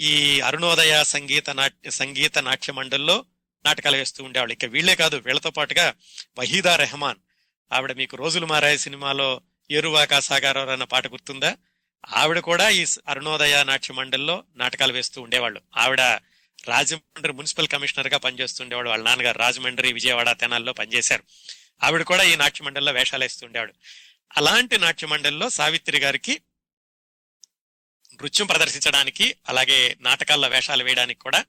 ఈ 0.00 0.40
అరుణోదయ 0.40 1.04
సంగీత 1.04 1.50
నాట్య 1.50 1.90
సంగీత 1.90 2.38
నాట్య 2.38 2.72
మండలిలో 2.72 3.24
నాటకాలు 3.64 3.96
వేస్తూ 3.96 4.24
ఉండేవాళ్ళు. 4.24 4.52
ఇక 4.52 4.64
వీళ్ళే 4.64 4.94
కాదు 4.94 5.16
వీళ్ళతో 5.16 5.50
పాటుగా 5.50 5.94
వహీదా 6.38 6.76
రెహమాన్. 6.76 7.18
ఆవిడ 7.72 7.92
మీకు 7.92 8.16
రోజులు 8.16 8.46
మారాయి 8.46 8.78
సినిమాలో 8.78 9.40
ఏరువాకా 9.70 10.20
సాగారో 10.20 10.66
అన్న 10.66 10.84
పాట 10.84 11.06
గుర్తుందా? 11.06 11.56
ఆవిడ 12.08 12.38
కూడా 12.38 12.68
ఈ 12.68 12.86
అరుణోదయ 13.08 13.64
నాట్య 13.64 13.94
మండలిలో 13.94 14.44
నాటకాలు 14.56 14.92
వేస్తూ 14.92 15.22
ఉండేవాళ్ళు. 15.22 15.60
ఆవిడ 15.76 16.00
రాజమండ్రి 16.68 17.32
మున్సిపల్ 17.32 17.68
కమిషనర్గా 17.68 18.18
పనిచేస్తుండేవాడు 18.18 18.88
వాళ్ళ 18.88 19.04
నాన్నగారు 19.04 19.38
రాజమండ్రి 19.38 19.92
విజయవాడ 19.92 20.30
తెనాల్లో 20.32 20.72
పనిచేశారు. 20.72 21.22
ఆవిడ 21.82 22.02
కూడా 22.02 22.22
ఈ 22.22 22.36
నాట్య 22.36 22.64
మండలిలో 22.64 22.92
వేషాలు 22.92 23.24
వేస్తుండేవాడు 23.24 23.72
అలాంటి 24.36 24.78
నాట్య 24.78 25.06
మండలిలో 25.06 25.48
సావిత్రి 25.48 25.98
గారికి 25.98 26.40
నృత్యం 28.22 28.46
ప్రదర్శించడానికి 28.46 29.34
అలాగే 29.48 29.96
నాటకాల్లో 30.00 30.48
వేషాలు 30.48 30.84
వేయడానికి 30.84 31.20
కూడా 31.20 31.44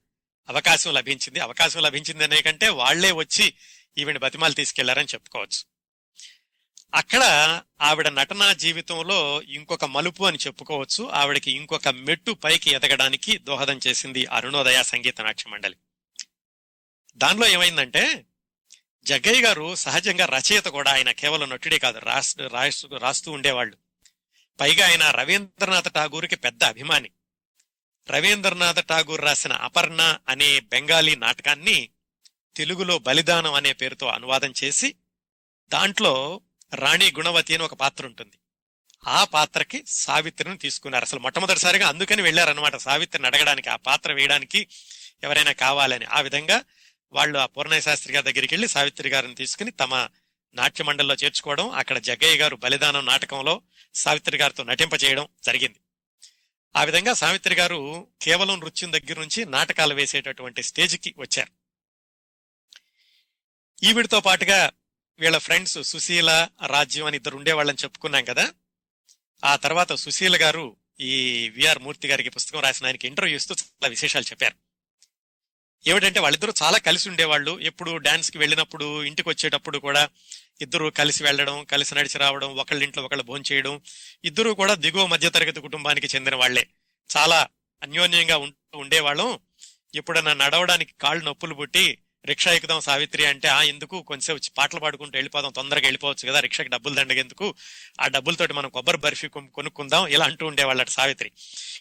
అవకాశం 0.50 0.94
లభించింది. 0.94 1.40
అవకాశం 1.40 1.82
లభించింది 1.82 2.24
అనే 2.24 2.42
కంటే 2.42 2.70
వాళ్ళే 2.70 3.12
వచ్చి 3.12 3.54
ఈవిని 3.98 4.20
బతిమాలు 4.20 4.54
తీసుకెళ్ళారని 4.54 5.08
చెప్పుకోవచ్చు. 5.14 5.72
అక్కడ 6.96 7.22
ఆవిడ 7.82 8.08
నటనా 8.08 8.54
జీవితంలో 8.54 9.42
ఇంకొక 9.42 9.86
మలుపు 9.86 10.24
అని 10.24 10.38
చెప్పుకోవచ్చు. 10.48 11.10
ఆవిడకి 11.10 11.52
ఇంకొక 11.52 11.88
మెట్టు 11.88 12.32
పైకి 12.32 12.72
ఎదగడానికి 12.72 13.38
దోహదం 13.38 13.80
చేసింది 13.88 14.26
అరుణోదయ 14.26 14.84
సంగీత 14.84 15.22
నాట్య 15.22 15.44
మండలి. 15.48 15.76
దానిలో 17.16 17.48
ఏమైందంటే 17.48 18.26
జగ్గయ్య 19.04 19.42
గారు 19.42 19.76
సహజంగా 19.76 20.26
రచయిత 20.26 20.66
కూడా. 20.66 20.92
ఆయన 20.92 21.12
కేవలం 21.12 21.50
నటుడే 21.50 21.78
కాదు 21.78 22.00
రాస్తూ 22.00 22.48
రాస్తూ 22.48 22.98
రాస్తూ 22.98 23.32
ఉండేవాళ్ళు. 23.32 23.78
పైగా 24.62 24.88
ఆయన 24.88 25.12
రవీంద్రనాథ్ 25.12 25.94
ఠాగూర్కి 25.94 26.36
పెద్ద 26.36 26.64
అభిమాని. 26.64 27.10
రవీంద్రనాథ్ 28.10 28.90
ఠాగూర్ 28.90 29.22
రాసిన 29.22 29.54
అపర్ణ 29.54 30.18
అనే 30.30 30.60
బెంగాలీ 30.60 31.16
నాటకాన్ని 31.16 31.90
తెలుగులో 32.56 33.00
బలిదానం 33.00 33.54
అనే 33.54 33.74
పేరుతో 33.74 34.08
అనువాదం 34.08 34.54
చేసి 34.64 34.96
దాంట్లో 35.74 36.42
రాణి 36.76 37.12
గుణవతి 37.12 37.54
అని 37.54 37.64
ఒక 37.64 37.74
పాత్ర 37.74 38.06
ఉంటుంది. 38.06 38.38
ఆ 39.08 39.24
పాత్రకి 39.24 39.84
సావిత్రిని 39.88 40.58
తీసుకున్నారు. 40.58 41.06
అసలు 41.06 41.20
మొట్టమొదటిసారిగా 41.20 41.88
అందుకని 41.88 42.22
వెళ్ళారనమాట 42.22 42.76
సావిత్రిని 42.76 43.28
అడగడానికి 43.28 43.70
ఆ 43.70 43.76
పాత్ర 43.76 44.14
వేయడానికి 44.14 44.68
ఎవరైనా 45.24 45.52
కావాలని. 45.52 46.06
ఆ 46.06 46.22
విధంగా 46.22 46.62
వాళ్ళు 47.14 47.40
ఆ 47.40 47.46
పూర్ణయ 47.46 47.82
శాస్త్రి 47.82 48.14
గారి 48.14 48.34
దగ్గరికి 48.34 48.54
వెళ్ళి 48.54 48.68
సావిత్రి 48.68 49.10
గారిని 49.10 49.36
తీసుకుని 49.36 49.72
తమ 49.72 50.10
నాట్య 50.56 50.84
మండలిలో 50.84 51.16
చేర్చుకోవడం 51.16 51.70
అక్కడ 51.70 51.98
జగ్గయ్య 51.98 52.38
గారు 52.38 52.56
బలిదానం 52.56 53.06
నాటకంలో 53.06 53.62
సావిత్రి 53.96 54.38
గారితో 54.38 54.64
నటింపచేయడం 54.64 55.28
జరిగింది. 55.44 55.80
ఆ 56.76 56.84
విధంగా 56.84 57.14
సావిత్రి 57.14 57.56
గారు 57.56 58.08
కేవలం 58.22 58.60
నృత్యం 58.60 58.92
దగ్గర 58.92 59.20
నుంచి 59.20 59.46
నాటకాలు 59.46 59.94
వేసేటటువంటి 59.94 60.64
స్టేజ్కి 60.64 61.16
వచ్చారు. 61.18 61.52
ఈవిడితో 63.84 64.20
పాటుగా 64.20 64.72
వీళ్ళ 65.20 65.38
ఫ్రెండ్స్ 65.38 65.84
సుశీల 65.84 66.48
రాజ్యం 66.66 67.06
అని 67.06 67.18
ఇద్దరు 67.18 67.38
ఉండేవాళ్ళని 67.38 67.78
చెప్పుకున్నాం 67.84 68.24
కదా. 68.24 68.54
ఆ 69.46 69.56
తర్వాత 69.56 69.94
సుశీల 69.94 70.42
గారు 70.42 70.76
ఈ 71.00 71.50
విఆర్ 71.50 71.80
మూర్తి 71.80 72.08
గారికి 72.08 72.30
పుస్తకం 72.30 72.60
రాసిన 72.60 72.86
ఆయనకి 72.86 73.08
ఇంటర్వ్యూ 73.08 73.36
ఇస్తూ 73.36 73.56
చాలా 73.56 73.88
విశేషాలు 73.88 74.26
చెప్పారు. 74.26 74.71
ఏమిటంటే 75.88 76.20
వాళ్ళిద్దరూ 76.20 76.54
చాలా 76.64 76.78
కలిసి 76.78 77.10
ఉండేవాళ్ళు. 77.10 77.60
ఎప్పుడు 77.60 77.98
డాన్స్కి 77.98 78.38
వెళ్ళినప్పుడు 78.38 79.04
ఇంటికి 79.04 79.30
వచ్చేటప్పుడు 79.30 79.78
కూడా 79.78 80.10
ఇద్దరు 80.62 80.90
కలిసి 80.90 81.24
వెళ్ళడం 81.24 81.64
కలిసి 81.64 81.96
నడిచి 81.96 82.18
రావడం 82.18 82.56
ఒకళ్ళ 82.56 82.84
ఇంట్లో 82.84 83.04
ఒకళ్ళు 83.04 83.24
భోజనం 83.24 83.44
చేయడం 83.52 83.82
ఇద్దరు 84.24 84.50
కూడా 84.50 84.74
దిగువ 84.74 85.08
మధ్యతరగతి 85.08 85.62
కుటుంబానికి 85.62 86.08
చెందిన 86.08 86.36
వాళ్ళే 86.36 86.68
చాలా 87.18 87.48
అన్యోన్యంగా 87.84 88.38
ఉంటూ 88.38 88.80
ఉండేవాళ్ళం. 88.80 89.40
ఎప్పుడన్నా 89.96 90.34
నడవడానికి 90.34 90.94
కాళ్ళు 91.02 91.26
నొప్పులు 91.26 91.54
పుట్టి 91.54 91.98
రిక్షా 92.26 92.52
ఎక్కుదాం 92.54 92.82
సావిత్రి 92.82 93.26
అంటే 93.26 93.48
ఆ 93.48 93.62
ఎందుకు? 93.62 94.02
కొంచెం 94.02 94.40
పాటలు 94.58 94.80
పాడుకుంటూ 94.80 95.18
వెళ్ళిపోదాం 95.18 95.52
తొందరగా 95.52 95.82
వెళ్ళిపోవచ్చు 95.82 96.30
కదా 96.30 96.40
రిక్షాకి 96.40 96.70
డబ్బులు 96.70 96.96
దండగెందుకు? 96.96 97.56
ఆ 98.02 98.08
డబ్బులతోటి 98.08 98.54
మనం 98.54 98.70
కొబ్బరి 98.70 98.98
బర్ఫీ 98.98 99.28
కొనుక్కుందాం 99.28 100.08
ఇలా 100.08 100.26
అంటూ 100.26 100.48
ఉండేవాళ్ళట 100.48 100.90
సావిత్రి. 100.90 101.32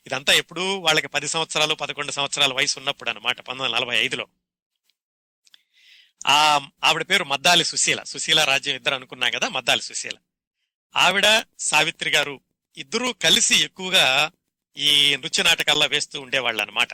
ఇదంతా 0.07 0.33
ఎప్పుడు 0.33 0.61
వాళ్ళకి 0.61 1.09
పది 1.09 1.29
సంవత్సరాలు 1.29 1.75
పదకొండు 1.75 2.13
సంవత్సరాల 2.13 2.53
వయసు 2.53 2.79
ఉన్నప్పుడు 2.79 3.11
అనమాట 3.11 3.37
పంతొమ్మిది 3.41 3.65
వందల 3.65 3.85
నలభై 3.85 4.05
ఐదులో. 4.05 4.27
ఆ 6.27 6.39
ఆవిడ 6.85 7.03
పేరు 7.11 7.25
మద్దాలి 7.25 7.65
సుశీల 7.65 8.03
సుశీల 8.03 8.45
రాజ్యం 8.45 8.77
ఇద్దరు 8.77 8.95
అనుకున్నాం 8.95 9.31
కదా 9.31 9.49
మద్దాలి 9.49 9.83
సుశీల. 9.83 10.17
ఆవిడ 10.97 11.27
సావిత్రి 11.59 12.11
గారు 12.11 12.41
ఇద్దరూ 12.77 13.13
కలిసి 13.13 13.57
ఎక్కువగా 13.65 14.31
ఈ 14.77 15.17
నృత్య 15.17 15.43
నాటకాల్లో 15.43 15.87
వేస్తూ 15.87 16.21
ఉండేవాళ్ళు 16.21 16.63
అనమాట 16.63 16.93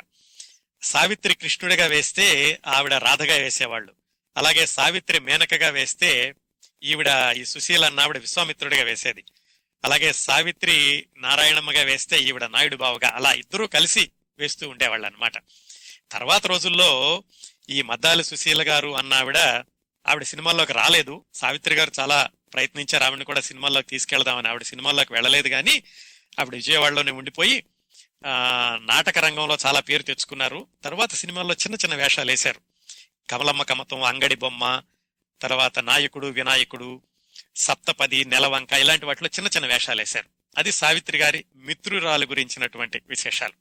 సావిత్రి 0.82 1.34
కృష్ణుడిగా 1.34 1.86
వేస్తే 1.86 2.58
ఆవిడ 2.66 2.94
రాధగా 2.94 3.36
వేసేవాళ్ళు. 3.36 3.92
అలాగే 4.36 4.66
సావిత్రి 4.66 5.18
మేనకగా 5.18 5.68
వేస్తే 5.68 6.34
ఈవిడ 6.82 7.34
ఈ 7.36 7.44
సుశీల 7.44 7.84
అన్న 7.84 8.00
ఆవిడ 8.00 8.18
విశ్వామిత్రుడిగా 8.18 8.82
వేసేది. 8.82 9.24
అలాగే 9.84 10.12
సావిత్రి 10.12 11.06
నారాయణమ్మగా 11.16 11.82
వేస్తే 11.82 12.18
ఈవిడ 12.18 12.44
నాయుడు 12.44 12.76
బావగా 12.76 13.08
అలా 13.08 13.32
ఇద్దరూ 13.32 13.66
కలిసి 13.66 14.10
వేస్తూ 14.38 14.68
ఉండేవాళ్ళు 14.68 15.06
అనమాట 15.06 15.32
తర్వాత 16.10 16.46
రోజుల్లో 16.46 17.22
ఈ 17.70 17.82
మద్దాలి 17.82 18.24
సుశీల 18.24 18.68
గారు 18.68 18.96
అన్న 18.96 19.14
ఆవిడ 19.14 19.38
ఆవిడ 20.06 20.22
సినిమాల్లోకి 20.22 20.72
రాలేదు. 20.72 21.24
సావిత్రి 21.34 21.74
గారు 21.74 21.92
చాలా 22.00 22.28
ప్రయత్నించారు. 22.54 23.04
ఆవిడని 23.04 23.24
కూడా 23.24 23.40
సినిమాల్లోకి 23.40 23.86
తీసుకెళ్దామని. 23.86 24.48
ఆవిడ 24.48 24.62
సినిమాల్లోకి 24.62 25.12
వెళ్ళలేదు 25.12 25.48
కానీ 25.48 25.82
ఆవిడ 26.40 26.54
విజయవాడలోనే 26.54 27.10
ఉండిపోయి 27.10 27.62
నాటక 28.78 29.18
రంగంలో 29.18 29.58
చాలా 29.66 29.80
పేరు 29.80 30.02
తెచ్చుకున్నారు. 30.02 30.66
తర్వాత 30.84 31.14
సినిమాల్లో 31.14 31.54
చిన్న 31.54 31.74
చిన్న 31.74 31.94
వేషాలు 31.94 32.30
వేశారు. 32.30 32.60
కమలమ్మ 33.30 33.62
కమతం 33.62 34.02
అంగడి 34.02 34.34
బొమ్మ 34.34 34.82
తర్వాత 35.42 35.78
నాయకుడు 35.78 36.26
వినాయకుడు 36.26 37.02
సప్తపది 37.56 38.24
నెలవంక 38.24 38.72
ఇలాంటి 38.72 39.06
వాటిలో 39.06 39.28
చిన్న 39.28 39.50
చిన్న 39.56 39.66
వేషాలు 39.66 40.00
వేశారు. 40.00 40.26
అది 40.58 40.72
సావిత్రి 40.72 41.18
గారి 41.18 41.44
మిత్రురాలు 41.56 42.26
గురించినటువంటి 42.26 43.02
విశేషాలు. 43.08 43.52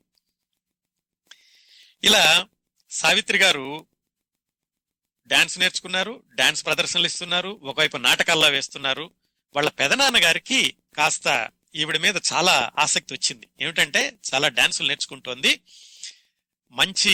ఇలా 2.03 2.47
సావిత్రి 2.89 3.37
గారు 3.37 3.85
డాన్స్ 5.27 5.59
నేర్చుకున్నారు 5.59 6.23
డాన్స్ 6.35 6.65
ప్రదర్శనలు 6.65 7.05
ఇస్తున్నారు 7.05 7.59
ఒకవైపు 7.63 7.97
నాటకాల్లో 7.97 8.49
వేస్తున్నారు. 8.49 9.11
వాళ్ళ 9.55 9.69
పెదనాన్న 9.69 10.23
గారికి 10.23 10.75
కాస్త 10.97 11.49
ఈవిడ 11.75 11.97
మీద 11.97 12.15
చాలా 12.33 12.71
ఆసక్తి 12.79 13.13
వచ్చింది. 13.13 13.47
ఏమిటంటే 13.61 14.13
చాలా 14.33 14.47
డాన్సులు 14.47 14.87
నేర్చుకుంటోంది. 14.87 15.61
మంచి 16.71 17.13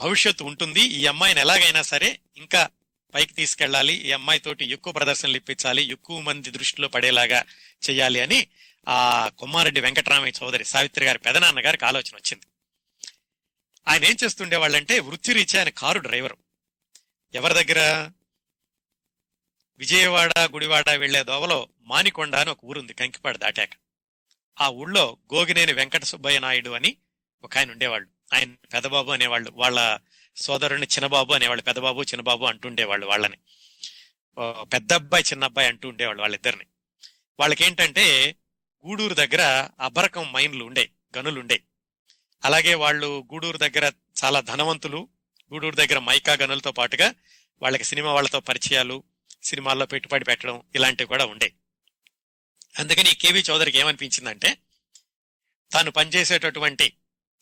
భవిష్యత్తు 0.00 0.44
ఉంటుంది. 0.44 0.80
ఈ 0.80 1.06
అమ్మాయిని 1.06 1.40
ఎలాగైనా 1.40 1.82
సరే 1.82 2.18
ఇంకా 2.36 2.68
పైకి 3.14 3.32
తీసుకెళ్ళాలి. 3.32 3.92
ఈ 3.92 4.12
అమ్మాయితోటి 4.12 4.72
ఎక్కువ 4.72 4.92
ప్రదర్శనలు 4.92 5.36
ఇప్పించాలి. 5.36 5.82
ఎక్కువ 5.82 6.20
మంది 6.20 6.50
దృష్టిలో 6.50 6.88
పడేలాగా 6.88 7.44
చేయాలి 7.90 8.20
అని 8.20 8.46
ఆ 8.88 9.28
కొమ్మారెడ్డి 9.38 9.80
వెంకటరామయ్య 9.80 10.44
చౌదరి 10.44 10.64
సావిత్రి 10.64 11.06
గారి 11.06 11.18
పెదనాన్న 11.18 11.66
గారికి 11.66 11.84
ఆలోచన 11.84 12.16
వచ్చింది. 12.16 12.46
ఆయన 13.88 14.04
ఏం 14.04 14.16
చేస్తుండేవాళ్ళంటే 14.24 15.00
వృత్తిరీత్యా 15.00 15.60
ఆయన 15.60 15.68
కారు 15.68 15.98
డ్రైవరు. 15.98 16.36
ఎవరి 17.34 17.64
దగ్గర? 17.64 18.10
విజయవాడ 19.78 20.32
గుడివాడ 20.38 20.90
వెళ్ళే 20.90 21.24
దోవలో 21.24 21.68
మానికొండ 21.82 22.34
అని 22.34 22.50
ఒక 22.50 22.64
ఊరుంది 22.64 22.94
కంకిపాడు 22.94 23.38
దాటాక. 23.38 23.70
ఆ 24.60 24.68
ఊళ్ళో 24.68 25.16
గోగినేని 25.34 25.72
వెంకట 25.72 26.04
సుబ్బయ్య 26.04 26.38
నాయుడు 26.38 26.70
అని 26.70 26.96
ఒక 27.44 27.58
ఆయన 27.58 27.70
ఉండేవాళ్ళు. 27.70 28.08
ఆయన 28.34 28.54
పెదబాబు 28.72 29.10
అనేవాళ్ళు 29.10 29.50
వాళ్ళ 29.54 29.98
సోదరుని 30.36 30.86
చిన్నబాబు 30.86 31.32
అనేవాళ్ళు 31.32 31.62
పెదబాబు 31.62 32.02
చిన్నబాబు 32.02 32.44
అంటుండేవాళ్ళు 32.44 33.06
వాళ్ళని. 33.06 33.36
పెద్ద 34.62 34.92
అబ్బాయి 34.92 35.24
చిన్న 35.30 35.44
అబ్బాయి 35.44 35.68
అంటూ 35.68 35.88
ఉండేవాళ్ళు 35.88 36.20
వాళ్ళిద్దరిని. 36.20 36.66
వాళ్ళకేంటంటే 37.40 38.36
గూడూరు 38.86 39.14
దగ్గర 39.14 39.68
అబరకం 39.80 40.32
మైన్లు 40.32 40.64
ఉండే 40.64 40.90
గనులు 41.18 41.40
ఉండే. 41.40 41.62
అలాగే 42.44 42.74
వాళ్ళు 42.74 43.24
గూడూరు 43.32 43.58
దగ్గర 43.58 43.92
చాలా 44.24 44.40
ధనవంతులు 44.40 45.08
గూడూరు 45.52 45.74
దగ్గర 45.74 45.98
మైకా 45.98 46.32
గనులతో 46.32 46.72
పాటుగా 46.72 47.14
వాళ్ళకి 47.62 47.84
సినిమా 47.84 48.12
వాళ్ళతో 48.12 48.40
పరిచయాలు 48.40 49.02
సినిమాల్లో 49.42 49.86
పెట్టుబడి 49.86 50.24
పెట్టడం 50.24 50.62
ఇలాంటివి 50.74 51.08
కూడా 51.08 51.26
ఉండే. 51.26 51.52
అందుకని 52.78 53.14
కేవి 53.14 53.44
చౌదరికి 53.50 53.78
ఏమనిపించిందంటే 53.78 54.56
తాను 55.72 55.90
పనిచేసేటటువంటి 55.90 56.92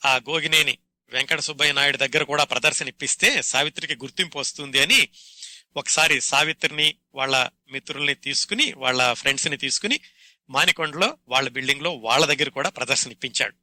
ఆ 0.06 0.16
గోగినేని 0.16 0.78
వెంకట 1.10 1.40
సుబ్బయ్య 1.40 1.72
నాయుడు 1.72 1.96
దగ్గర 1.96 2.22
కూడా 2.22 2.44
ప్రదర్శన 2.44 2.88
ఇప్పిస్తే 2.88 3.42
సావిత్రికి 3.42 3.94
గుర్తింపు 3.94 4.38
వస్తుంది 4.38 4.82
అని 4.82 5.08
ఒకసారి 5.76 6.20
సావిత్రిని 6.20 6.94
వాళ్ళ 7.14 7.48
మిత్రుల్ని 7.70 8.14
తీసుకుని 8.14 8.72
వాళ్ళ 8.72 9.12
ఫ్రెండ్స్ని 9.12 9.56
తీసుకుని 9.56 10.00
మానికొండలో 10.50 11.18
వాళ్ళ 11.28 11.48
బిల్డింగ్లో 11.48 11.90
వాళ్ళ 11.90 12.26
దగ్గర 12.26 12.48
కూడా 12.48 12.68
ప్రదర్శన 12.68 13.10
ఇప్పించాడు. 13.10 13.54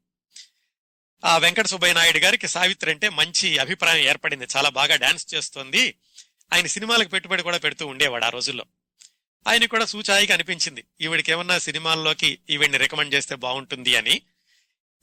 ఆ 1.25 1.37
వెంకట 1.37 1.65
సుబ్బయ్య 1.65 1.93
నాయుడు 1.93 2.17
గారికి 2.17 2.47
సావిత్రి 2.47 2.91
అంటే 2.91 3.09
మంచి 3.09 3.57
అభిప్రాయం 3.57 4.09
ఏర్పడింది. 4.09 4.47
చాలా 4.57 4.69
బాగా 4.69 4.95
డాన్స్ 4.95 5.33
చేస్తోంది. 5.33 5.95
ఆయన 6.53 6.65
సినిమాలకు 6.65 7.09
పెట్టుబడి 7.09 7.43
కూడా 7.43 7.57
పెడుతూ 7.57 7.87
ఉండేవాడు 7.87 8.25
ఆ 8.25 8.29
రోజుల్లో. 8.29 8.65
ఆయన 9.45 9.65
కూడా 9.65 9.85
సూచాయిగా 9.85 10.33
అనిపించింది. 10.33 10.83
ఈవిడికేమన్నా 11.01 11.59
సినిమాల్లోకి 11.59 12.39
ఈవిడిని 12.49 12.77
రికమెండ్ 12.77 13.13
చేస్తే 13.13 13.35
బాగుంటుంది 13.35 13.95
అని. 13.95 14.21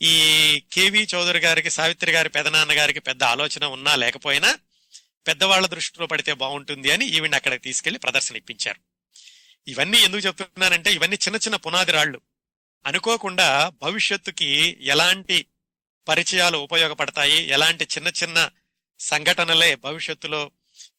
ఈ 0.00 0.14
కేవి 0.72 1.06
చౌదరి 1.14 1.38
గారికి 1.38 1.70
సావిత్రి 1.70 2.12
గారి 2.12 2.28
పెదనాన్న 2.28 2.72
గారికి 2.78 3.00
పెద్ద 3.00 3.25
ఆలోచన 3.25 3.64
ఉన్నా 3.66 3.94
లేకపోయినా 3.94 4.58
పెద్దవాళ్ళ 5.26 5.66
దృష్టిలో 5.66 6.06
పడితే 6.06 6.32
బాగుంటుంది 6.32 6.90
అని 6.90 7.04
ఈవిని 7.06 7.36
అక్కడికి 7.36 7.62
తీసుకెళ్ళి 7.62 7.98
ప్రదర్శన 7.98 8.36
ఇప్పించారు 8.36 8.81
ఇవన్నీ 9.69 9.98
ఎందుకు 9.98 10.26
చెప్తున్నానంటే 10.26 10.92
ఇవన్నీ 10.92 11.16
చిన్న 11.16 11.37
చిన్న 11.37 11.56
పునాది 11.56 11.92
రాళ్ళు 11.92 12.20
అనుకోకుండా 12.87 13.72
భవిష్యత్తుకి 13.82 14.78
ఎలాంటి 14.82 15.46
పరిచయాలు 16.08 16.58
ఉపయోగపడతాయి 16.58 17.48
ఎలాంటి 17.48 17.84
చిన్న 17.84 18.08
చిన్న 18.08 18.50
సంఘటనలే 19.00 19.75
భవిష్యత్తులో 19.75 20.50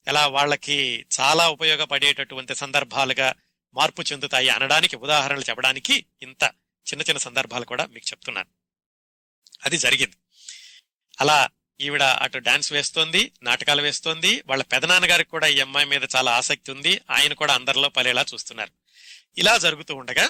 ఎలా 0.07 0.27
వాళ్ళకి 0.27 1.05
చాలా 1.19 1.49
ఉపయోగపడేటటువంటి 1.49 2.55
సందర్భాలుగా 2.55 3.33
మార్పు 3.73 4.01
చెందుతాయి 4.01 4.49
అనడానికి 4.49 4.95
ఉదాహరణలు 4.95 5.41
చెప్పడానికి 5.41 6.05
ఇంత 6.21 6.43
చిన్న 6.85 7.01
చిన్న 7.01 7.17
సందర్భాలు 7.17 7.65
కూడా 7.65 7.85
మీకు 7.85 8.11
చెప్తున్నాను. 8.11 8.47
అది 9.65 9.77
జరిగింది. 9.77 10.15
అలా 11.21 11.49
ఈవిడ 11.81 12.01
అటు 12.01 12.37
డాన్స్ 12.37 12.73
వేస్తోంది 12.73 13.31
నాటకాలు 13.43 13.81
వేస్తోంది 13.81 14.43
వాళ్ళ 14.45 14.63
పెదనాన్నగారికి 14.63 15.29
కూడా 15.29 15.47
ఈ 15.47 15.59
అమ్మాయి 15.59 15.85
మీద 15.85 16.01
చాలా 16.15 16.31
ఆసక్తి 16.31 16.71
ఉంది 16.71 17.01
ఆయన 17.09 17.33
కూడా 17.33 17.53
అందరిలో 17.53 17.89
పలేలా 17.89 18.25
చూస్తున్నారు. 18.33 18.71
ఇలా 19.37 19.57
జరుగుతూ 19.57 19.95
ఉండగా 19.95 20.29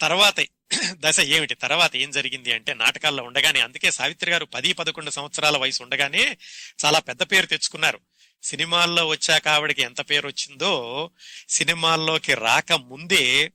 తర్వాత 0.00 0.46
దశ 0.92 1.20
ఏమిటి? 1.20 1.54
తర్వాత 1.54 1.96
ఏం 1.96 2.10
జరిగింది 2.10 2.52
అంటే 2.52 2.74
నాటకాల్లో 2.74 3.24
ఉండగానే 3.24 3.60
అందుకే 3.60 3.90
సావిత్రి 3.90 4.30
గారు 4.30 4.44
పది 4.44 4.72
పదకొండు 4.72 5.10
సంవత్సరాల 5.10 5.56
వయసు 5.56 5.82
ఉండగానే 5.82 6.36
చాలా 6.84 6.98
పెద్ద 6.98 7.22
పేరు 7.22 7.46
తెచ్చుకున్నారు. 7.46 8.00
సినిమాల్లో 8.42 9.06
వచ్చాక 9.06 9.48
ఆవిడకి 9.48 9.82
ఎంత 9.82 10.10
పేరు 10.10 10.26
వచ్చిందో 10.28 11.10
సినిమాల్లోకి 11.48 12.34
రాక 12.34 12.72
ముందే 12.72 13.52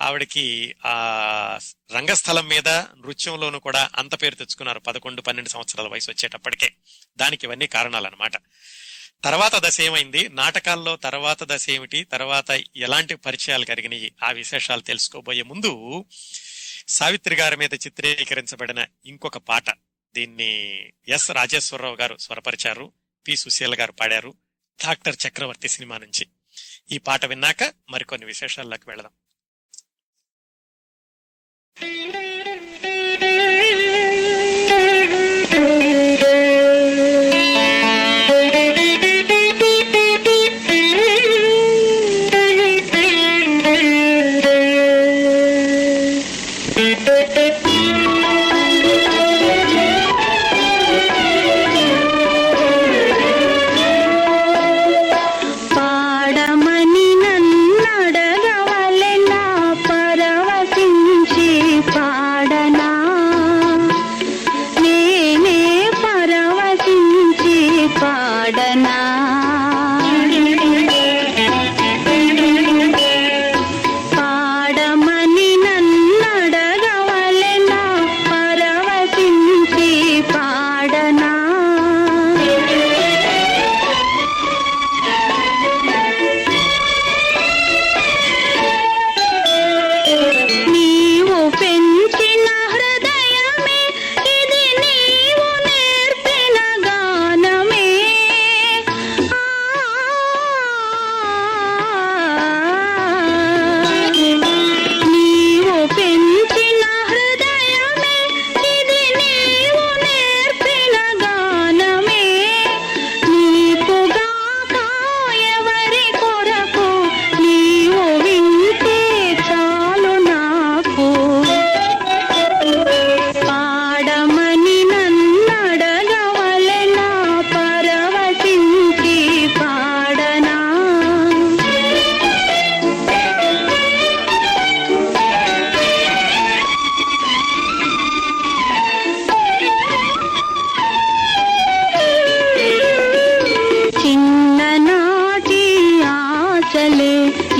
ఆవిడకి 0.00 0.74
ఆ 0.86 1.58
రంగస్థలం 1.94 2.48
మీద 2.48 2.68
నృత్యంలోనూ 2.68 3.58
కూడా 3.58 3.90
అంత 3.96 4.22
పేరు 4.22 4.34
తెచ్చుకున్నారు. 4.34 4.78
పదకొండు 4.78 5.20
పన్నెండు 5.20 5.48
సంవత్సరాల 5.48 5.88
వయసు 5.88 6.10
వచ్చేటప్పటికే. 6.10 6.72
దానికి 7.16 7.46
ఇవన్నీ 7.46 7.66
కారణాలన్నమాట. 7.66 8.32
తర్వాత 9.24 9.52
దశ 9.54 9.80
ఏమైంది? 9.80 10.28
నాటకాల్లో 10.28 10.96
తర్వాత 10.96 11.42
దశ 11.42 11.70
ఏమిటి? 11.70 12.04
తర్వాత 12.04 12.50
ఎలాంటి 12.76 13.14
పరిచయాలు 13.14 13.64
కలిగినాయి? 13.64 14.12
ఆ 14.22 14.30
విశేషాలు 14.30 14.80
తెలుసుకోబోయే 14.80 15.42
ముందు 15.42 16.04
సావిత్రి 16.88 17.34
గారి 17.34 17.56
మీద 17.56 17.74
చిత్రీకరించబడిన 17.74 18.86
ఇంకొక 19.06 19.38
పాట. 19.38 19.70
దీన్ని 20.14 20.80
ఎస్ 21.08 21.30
రాజేశ్వరరావు 21.30 21.96
గారు 21.96 22.16
స్వరపరిచారు. 22.16 22.92
పి. 23.28 23.36
సుశీల 23.36 23.74
గారు 23.80 23.92
పాడారు 23.92 24.34
డాక్టర్ 24.84 25.16
చక్రవర్తి 25.28 25.68
సినిమా 25.68 25.98
నుంచి. 25.98 26.28
ఈ 26.90 26.98
పాట 26.98 27.24
విన్నాక 27.24 27.74
మరికొన్ని 27.90 28.26
విశేషాల్లోకి 28.26 28.84
వెళదాం. 28.88 29.12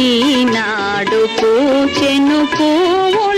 ఈనాడు 0.02 1.20
పూచెను 1.38 2.40
పూలై 2.56 3.31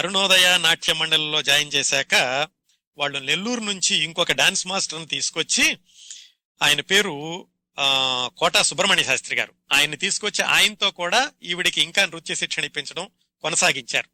అరుణోదయ 0.00 0.58
నాట్య 0.58 0.92
మండలిలో 0.92 1.42
జాయిన్ 1.42 1.72
చేశాక 1.74 2.14
వాళ్ళు 2.98 3.18
నెల్లూరు 3.18 3.60
నుంచి 3.60 3.96
ఇంకొక 3.96 4.32
డాన్స్ 4.32 4.66
మాస్టర్ని 4.66 5.06
తీసుకొచ్చి 5.06 5.78
ఆయన 6.62 6.80
పేరు 6.80 7.46
కోట 7.78 8.38
కోటా 8.38 8.62
సుబ్రహ్మణ్య 8.62 9.02
శాస్త్రి 9.02 9.36
గారు. 9.36 9.54
ఆయన్ని 9.72 9.96
తీసుకొచ్చి 9.96 10.44
ఆయనతో 10.44 10.90
కూడా 10.90 11.32
ఈవిడికి 11.42 11.80
ఇంకా 11.80 12.06
నృత్య 12.06 12.34
శిక్షణ 12.34 12.64
ఇప్పించడం 12.64 13.10
కొనసాగించారు. 13.40 14.08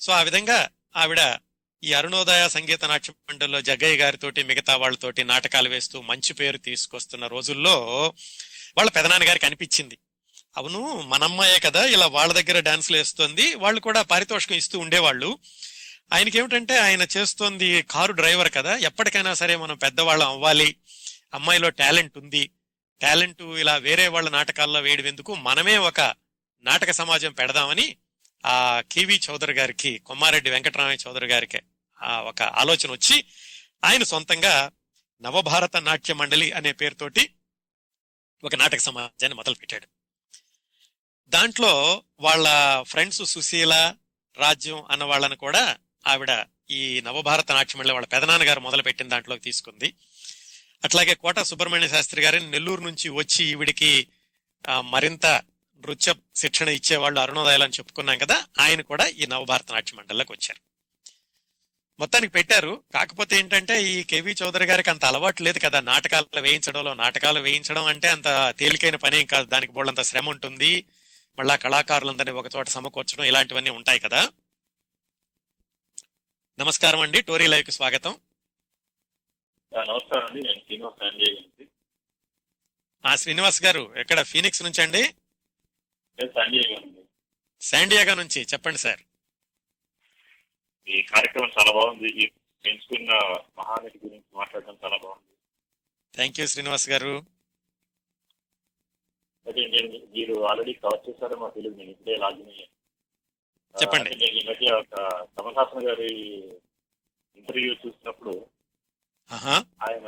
సో 0.00 0.12
ఆ 0.12 0.22
విధంగా 0.22 0.70
ఆవిడ 0.96 1.38
ఈ 1.84 1.92
అరుణోదయ 1.92 2.48
సంగీత 2.48 2.84
నాట్య 2.84 3.12
మండలిలో 3.30 3.60
జగ్గయ్య 3.60 3.96
గారితోటి 3.96 4.42
మిగతా 4.42 4.76
వాళ్ళతోటి 4.76 5.24
నాటకాలు 5.24 5.68
వేస్తూ 5.68 6.02
మంచి 6.02 6.34
పేరు 6.34 6.58
తీసుకొస్తున్న 6.58 7.26
రోజుల్లో 7.26 8.14
వాళ్ళ 8.76 8.90
పెదనాన్నగారికి 8.90 9.46
అనిపించింది. 9.46 9.98
అవును 10.56 11.00
మనమ్మాయే 11.00 11.58
కదా 11.58 11.86
ఇలా 11.86 12.06
వాళ్ళ 12.06 12.32
దగ్గర 12.32 12.60
డాన్సులు 12.60 12.96
వేస్తుంది 12.96 13.54
వాళ్ళు 13.54 13.80
కూడా 13.80 14.02
పారితోషికం 14.02 14.54
ఇస్తూ 14.54 14.78
ఉండేవాళ్ళు. 14.78 15.38
ఆయనకి 16.12 16.38
ఏమిటంటే 16.38 16.78
ఆయన 16.78 17.06
చేస్తోంది 17.16 17.82
కారు 17.82 18.12
డ్రైవర్ 18.12 18.52
కదా 18.52 18.76
ఎప్పటికైనా 18.76 19.34
సరే 19.34 19.56
మనం 19.56 19.76
పెద్దవాళ్ళం 19.76 20.28
అవ్వాలి 20.28 20.76
అమ్మాయిలో 21.34 21.68
టాలెంట్ 21.68 22.18
ఉంది 22.18 22.50
టాలెంట్ 23.00 23.42
ఇలా 23.42 23.76
వేరే 23.76 24.08
వాళ్ళ 24.08 24.28
నాటకాల్లో 24.28 24.80
వేయడం 24.80 25.16
మనమే 25.38 25.78
ఒక 25.78 26.00
నాటక 26.64 26.90
సమాజం 26.90 27.32
పెడదామని 27.32 27.96
ఆ 28.46 28.80
కేవి 28.92 29.20
చౌదరి 29.30 29.52
గారికి 29.52 29.98
కొమ్మారెడ్డి 29.98 30.50
వెంకటరామయ్య 30.50 31.08
చౌదరి 31.08 31.26
గారికి 31.26 31.60
ఆ 32.02 32.20
ఒక 32.20 32.42
ఆలోచన 32.42 32.90
వచ్చి 32.90 33.24
ఆయన 33.84 34.02
సొంతంగా 34.02 34.70
నవభారత 35.22 35.76
నాట్య 35.76 36.14
మండలి 36.14 36.52
అనే 36.52 36.72
పేరుతోటి 36.72 37.30
ఒక 38.44 38.54
నాటక 38.54 38.78
సమాజాన్ని 38.78 39.34
మొదలుపెట్టాడు. 39.34 39.95
దాంట్లో 41.28 42.02
వాళ్ళ 42.20 42.48
ఫ్రెండ్స్ 42.82 43.24
సుశీల 43.24 43.94
రాజ్యం 44.38 44.84
అన్న 44.90 45.04
వాళ్ళని 45.04 45.36
కూడా 45.36 45.76
ఆవిడ 46.06 46.44
ఈ 46.70 47.00
నవభారత 47.00 47.52
నాట్యమండలి 47.52 47.92
వాళ్ళ 47.92 48.06
పెదనాన్నగారు 48.06 48.60
మొదలు 48.60 48.82
పెట్టిన 48.82 49.08
దాంట్లోకి 49.08 49.42
తీసుకుంది. 49.42 49.94
అట్లాగే 50.84 51.14
కోట 51.14 51.38
సుబ్రహ్మణ్య 51.38 51.88
శాస్త్రి 51.88 52.22
గారిని 52.22 52.50
నెల్లూరు 52.50 52.80
నుంచి 52.80 53.08
వచ్చి 53.08 53.44
ఈవిడికి 53.44 54.06
మరింత 54.80 55.26
నృత్య 55.76 56.14
శిక్షణ 56.36 56.68
ఇచ్చేవాళ్ళు 56.68 57.20
అరుణోదయాలు 57.20 57.64
అని 57.64 57.72
చెప్పుకున్నాం 57.72 58.18
కదా 58.18 58.44
ఆయన 58.58 58.80
కూడా 58.80 59.06
ఈ 59.06 59.26
నవభారత 59.26 59.72
నాట్య 59.72 59.92
మండలిలోకి 59.96 60.32
వచ్చారు. 60.32 60.60
మొత్తానికి 61.98 62.32
పెట్టారు. 62.32 62.82
కాకపోతే 62.94 63.36
ఏంటంటే 63.36 63.82
ఈ 63.82 64.02
కేవి 64.02 64.36
చౌదరి 64.42 64.64
గారికి 64.64 64.90
అంత 64.90 65.04
అలవాటు 65.04 65.42
లేదు 65.42 65.58
కదా 65.58 65.80
నాటకాలు 65.80 66.40
వేయించడంలో. 66.40 66.94
నాటకాలు 66.94 67.40
వేయించడం 67.40 67.84
అంటే 67.84 68.08
అంత 68.08 68.54
తేలికైన 68.58 68.96
పని 68.96 69.20
ఏం 69.20 69.26
కాదు. 69.26 69.46
దానికి 69.46 69.72
బోళ్ళంత 69.72 70.02
శ్రమ 70.02 70.28
ఉంటుంది. 70.28 70.84
మళ్ళా 71.38 71.56
కళాకారులందరినీ 71.56 72.32
ఒక 72.32 72.56
చోట 72.56 72.68
సమకూర్చడం 72.68 73.24
ఇలాంటివన్నీ 73.24 73.70
ఉంటాయి 73.70 74.00
కదా. 74.00 74.32
నమస్కారం 76.58 77.00
అండి. 77.00 77.22
టోరీ 77.22 77.46
లైవ్కి 77.46 77.72
స్వాగతం 77.72 78.20
నమస్కారం 79.76 80.26
అండి. 80.26 80.42
నేను 80.42 80.58
శ్రీనివాస్ 80.58 80.94
సంజయ్ 81.00 81.66
ఆ 83.06 83.14
శ్రీనివాస్ 83.16 83.64
గారు 83.64 83.96
ఎక్కడ? 83.96 84.22
ఫీనిక్స్ 84.22 84.62
నుంచి 84.62 84.82
అండి? 84.82 85.14
శాండియాగా 87.60 88.14
నుంచి. 88.14 88.42
చెప్పండి 88.42 88.78
సార్. 88.78 89.00
ఈ 90.88 91.02
కార్యక్రమం 91.02 91.50
చాలా 91.60 91.72
బాగుంది. 91.72 92.32
మహానటి 93.58 93.98
గురించి 94.04 94.24
మాట్లాడడం 94.34 94.78
చాలా 94.84 94.96
బాగుంది. 94.96 95.36
థ్యాంక్ 96.14 96.40
యూ 96.40 96.46
శ్రీనివాస్ 96.46 96.88
గారు. 96.88 97.35
నేను 99.46 99.80
మీరు 100.08 100.42
ఆల్రెడీ 100.42 100.72
కవర్ 100.74 101.08
చేశారో 101.08 101.36
మాకు 101.36 101.54
తెలియదు 101.54 101.76
నేను 101.76 101.90
ఇప్పుడే 101.90 102.16
లాగిన్ 102.16 102.48
అయ్యాను. 102.48 102.72
చెప్పండి. 103.74 104.10
నేను 104.16 104.36
ఈ 104.36 104.48
మధ్య 104.48 104.72
ఒక 104.74 104.94
కమల్హాసన్ 105.34 105.86
గారి 105.86 106.10
ఇంటర్వ్యూ 107.36 107.74
చూసినప్పుడు 107.74 108.32
ఆయన 109.82 110.06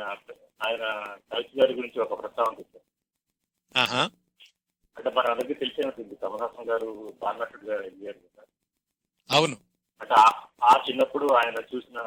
ఆయన 0.61 0.83
కవిత 1.29 1.51
గారి 1.59 1.73
గురించి 1.73 1.99
ఒక 1.99 2.21
ప్రస్తావన 2.21 2.63
ఆహా. 3.75 4.01
అంటే 4.97 5.09
మన 5.09 5.25
అందరికీ 5.31 5.53
తెలిసినట్టుంది 5.53 6.15
కమల్హాసన్ 6.15 6.69
గారు 6.69 6.89
బాన్నట్టుగా 7.21 7.85
ఎదిగారు 7.85 8.19
కదా 8.25 8.43
అవును. 9.29 9.57
అంటే 10.01 10.15
ఆ- 10.63 10.83
చిన్నప్పుడు 10.85 11.33
ఆయన 11.33 11.55
చూసిన 11.71 11.99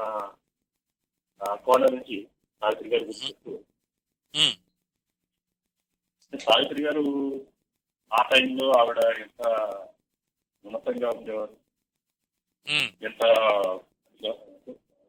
కోణం 1.65 1.91
నుంచి 1.95 2.17
సావిత్రి 2.63 2.89
గారి 2.89 3.05
గురించి 3.05 3.33
సావిత్రి 6.33 6.83
గారు 6.83 7.05
ఆ 8.11 8.21
టైంలో 8.31 8.67
ఆవిడ 8.79 9.01
ఎంత 9.21 9.43
ఉన్నతంగా 10.65 11.09
ఉండేవారు. 11.11 11.55
ఎంత 13.03 13.23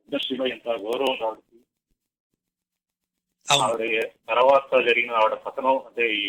ఇండస్ట్రీలో 0.10 0.46
ఎంత 0.48 0.68
గౌరవం 0.84 1.18
ఆవిడకి 1.22 1.60
ఆవిడ 3.48 3.82
తర్వాత 4.28 4.70
జరిగిన 4.88 5.12
ఆవిడ 5.14 5.36
పతనం 5.46 5.78
అంటే 5.88 6.06
ఈ 6.18 6.26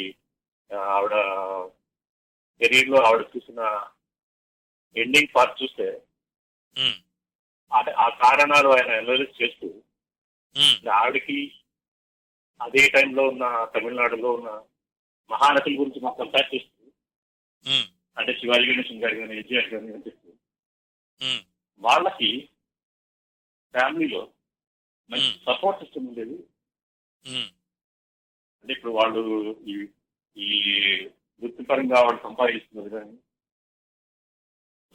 ఆవిడ 0.92 1.14
కెరీర్లో 2.60 2.98
ఆవిడ 3.06 3.22
చూసిన 3.34 3.60
ఎండింగ్ 4.96 5.32
పార్ట్ 5.34 5.60
చూస్తే 5.62 5.86
ఆ 7.98 8.08
కారణాలు 8.22 8.68
ఆయన 8.74 8.90
అనలైజ్ 8.92 9.40
చేస్తూ 9.40 9.68
ఆవిడకి 10.96 11.38
అదే 12.60 12.82
టైంలో 12.88 13.22
ఉన్న 13.28 13.44
తమిళనాడులో 13.74 14.30
ఉన్న 14.32 14.50
మహానటుల 15.30 15.74
గురించి 15.78 16.00
మాకు 16.00 16.18
కంపేర్ 16.20 16.48
చేస్తూ 16.54 16.72
ఉమ్, 17.66 17.86
అంటే 18.16 18.32
శివాజీ 18.40 18.66
గణేశన్ 18.70 19.02
గారు 19.02 19.16
కానీ 19.20 19.36
ఎన్టీఆర్ 19.36 19.70
గారు 19.72 19.86
కానీ 19.86 20.04
చెప్తూ 20.06 20.30
ఉమ్, 21.20 21.42
వాళ్ళకి 21.82 22.30
ఫ్యామిలీలో 23.74 24.22
మంచి. 25.10 25.30
సపోర్ట్ 25.46 25.80
సిస్టమ్ 25.82 26.06
ఉండేది. 26.08 26.36
అంటే 28.60 28.72
ఇప్పుడు 28.72 28.92
వాళ్ళు 28.94 29.22
ఈ 29.66 29.74
ఈ 30.36 30.48
వృత్తిపరంగా 31.42 31.96
ఆవిడ 32.00 32.16
సంపాదిస్తున్నది 32.22 32.90
కానీ 32.90 33.14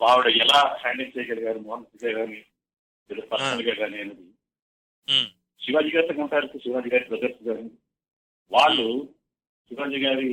ఆవిడ 0.02 0.28
ఎలా 0.44 0.60
హ్యాండిల్ 0.82 1.14
చేయగలిగారు 1.16 1.60
మానసిక 1.68 2.04
కానీ 2.18 2.40
పర్సనల్గా 3.30 3.74
కానీ 3.76 3.98
అనేది. 4.02 4.26
శివాజీ 5.62 5.90
గారితో 5.90 6.14
కంపేర్ 6.20 6.48
శివాజీ 6.64 6.90
గారి 6.90 7.06
బ్రదర్స్ 7.10 7.42
గారు 7.48 7.64
వాళ్ళు 8.52 8.86
శివాజీ 9.72 10.00
గారి 10.04 10.30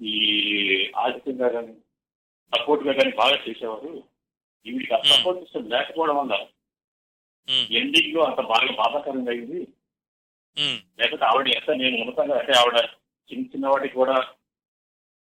ఈ 0.00 0.14
ఆధిక్యంగా 0.98 1.48
కానీ 1.48 1.74
సపోర్ట్గా 2.52 2.92
కానీ 2.92 3.10
బాగా 3.16 3.36
చేసేవారు. 3.44 3.90
ఈవిడికి 4.66 4.94
ఆ. 4.94 5.00
సపోర్ట్ 5.10 5.40
సిస్టమ్ 5.42 5.70
లేకపోవడం 5.70 6.16
వల్ల 6.20 6.34
ఎండింగ్లో 7.76 8.20
అంత 8.24 8.40
బాగా 8.50 8.72
బాధాకరంగా 8.80 9.30
అయింది. 9.30 9.60
లేకపోతే 10.98 11.24
ఆవిడ 11.24 11.48
ఎంత 11.56 11.70
నేను 11.80 11.96
ఉన్నతంగా 12.02 12.36
అంటే 12.38 12.52
ఆవిడ 12.58 12.78
చిన్న 13.30 13.44
చిన్న 13.52 13.66
వాటికి 13.66 13.94
కూడా 13.94 14.16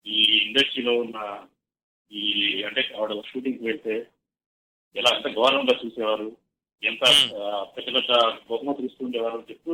ఈ 0.05 0.17
ఇండస్ట్రీలో 0.41 0.93
ఉన్న 0.99 1.17
ఈ 2.11 2.23
అంటే 2.63 2.81
ఆవిడ 2.97 3.13
షూటింగ్ 3.29 3.63
వెళ్తే 3.63 3.95
ఎలా 4.95 5.11
ఎంత 5.15 5.27
గౌరవంగా 5.37 5.75
చూసేవారు 5.81 6.27
ఎంత 6.83 7.03
పెద్ద 7.75 7.87
పెద్ద 7.95 8.11
బహుమతులు 8.49 8.85
ఇస్తుండేవారు 8.85 9.37
అని 9.37 9.49
చెప్తూ 9.49 9.73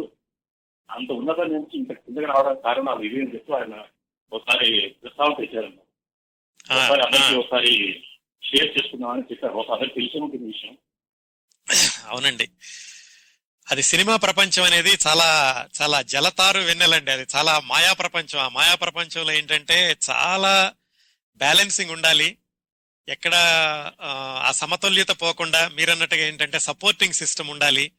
అంత 0.91 1.12
ఉన్నత 1.12 1.39
నుంచి 1.51 1.77
ఇంత 1.77 1.93
కిందకి 1.93 2.25
రావడానికి 2.25 2.63
కారణాలు 2.63 3.03
ఇవి 3.03 3.21
అని 3.21 3.33
చెప్తూ 3.33 3.53
ఆయన 3.53 3.75
ఒకసారి 4.31 4.67
ప్రస్తావన 5.03 5.43
చేశారన్న 5.43 5.79
ఆ, 6.69 6.75
ఒకసారి 6.75 7.01
అందరికీ 7.01 7.36
ఒకసారి 7.36 7.71
షేర్ 8.43 8.77
చేసుకుందామని 8.77 9.21
చెప్పారు. 9.31 9.53
ఒక 9.53 9.71
అందరికి 9.71 9.95
తెలిసి 9.95 10.17
ఉంటుంది 10.17 10.45
విషయం. 10.45 10.75
అవునండి. 12.07 12.48
అది 13.67 13.81
సినిమా 13.81 14.15
ప్రపంచం 14.15 14.63
అనేది 14.63 14.98
చాలా 15.07 15.27
చాలా 15.81 16.01
జలతారు 16.01 16.60
వెన్నెలండి. 16.60 17.12
అది 17.12 17.27
చాలా 17.36 17.60
మాయా 17.60 17.93
ప్రపంచం. 17.93 18.39
ఆ 18.39 18.50
మాయా 18.50 18.75
ప్రపంచంలో 18.75 19.31
ఏంటంటే 19.31 19.77
చాలా 20.10 20.53
బ్యాలెన్సింగ్ 21.41 21.91
ఉండాలి. 21.91 22.38
ఎక్కడ 23.07 23.36
ఆ, 24.01 24.12
ఆ 24.43 24.51
సమతుల్యత 24.51 25.21
పోకుండా 25.21 25.69
మీరన్నట్టుగా 25.69 26.25
ఏంటంటే 26.25 26.60
సపోర్టింగ్ 26.60 27.13
సిస్టమ్ 27.13 27.50
ఉండాలి. 27.50 27.91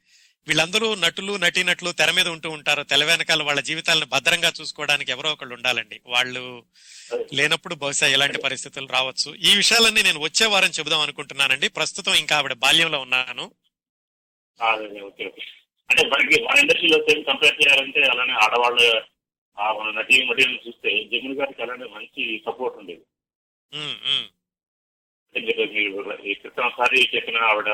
వీళ్ళందరూ 0.47 0.87
నటులు 1.03 1.33
నటీనటులు 1.43 1.91
తెర 1.99 2.11
మీద 2.11 2.29
ఉంటూ 2.29 2.49
ఉంటారు 2.55 2.83
తెల 2.91 3.03
వెనకాల 3.05 3.43
వాళ్ళ 3.43 3.61
జీవితాలను 3.61 4.07
భద్రంగా 4.07 4.51
చూసుకోవడానికి 4.57 5.13
ఎవరో 5.13 5.29
ఒకళ్ళు 5.33 5.55
ఉండాలండి 5.55 5.99
వాళ్ళు 6.07 6.43
లేనప్పుడు 7.33 7.75
బహుశా 7.83 8.07
ఎలాంటి 8.09 8.39
పరిస్థితులు 8.39 8.89
రావచ్చు 8.93 9.31
ఈ 9.45 9.53
విషయాలన్నీ 9.57 10.03
నేను 10.03 10.21
వచ్చే 10.21 10.47
వారం 10.47 10.73
చెబుదాం 10.79 11.03
అనుకుంటున్నానండి 11.03 11.69
ప్రస్తుతం 11.77 12.17
ఇంకా 12.23 12.37
ఆవిడ 12.39 12.57
బాల్యంలో 12.65 13.01
ఉన్నాను 13.07 13.47
అంటే 15.91 16.03
మనకి 16.11 16.37
మన 16.43 16.57
ఇండస్ట్రీలో 16.59 16.99
సేమ్ 17.07 17.23
కంపేర్ 17.25 17.57
చేయాలంటే 17.61 18.03
అలానే 18.09 18.37
ఆడవాళ్ళు 18.43 18.89
మన 19.77 19.89
నటి 19.97 20.15
మటీరియల్ 20.25 20.61
చూస్తే 20.67 20.91
జమున్ 21.11 21.39
గారికి 21.39 21.63
అలానే 21.63 21.89
మంచి 21.95 22.23
సపోర్ట్ 22.47 22.79
ఉండేది 22.79 23.05
అంటే 25.35 25.65
మీరు 25.73 26.03
క్రితం 26.35 26.65
ఒకసారి 26.65 26.99
చెప్పిన 27.15 27.39
ఆవిడ 27.51 27.71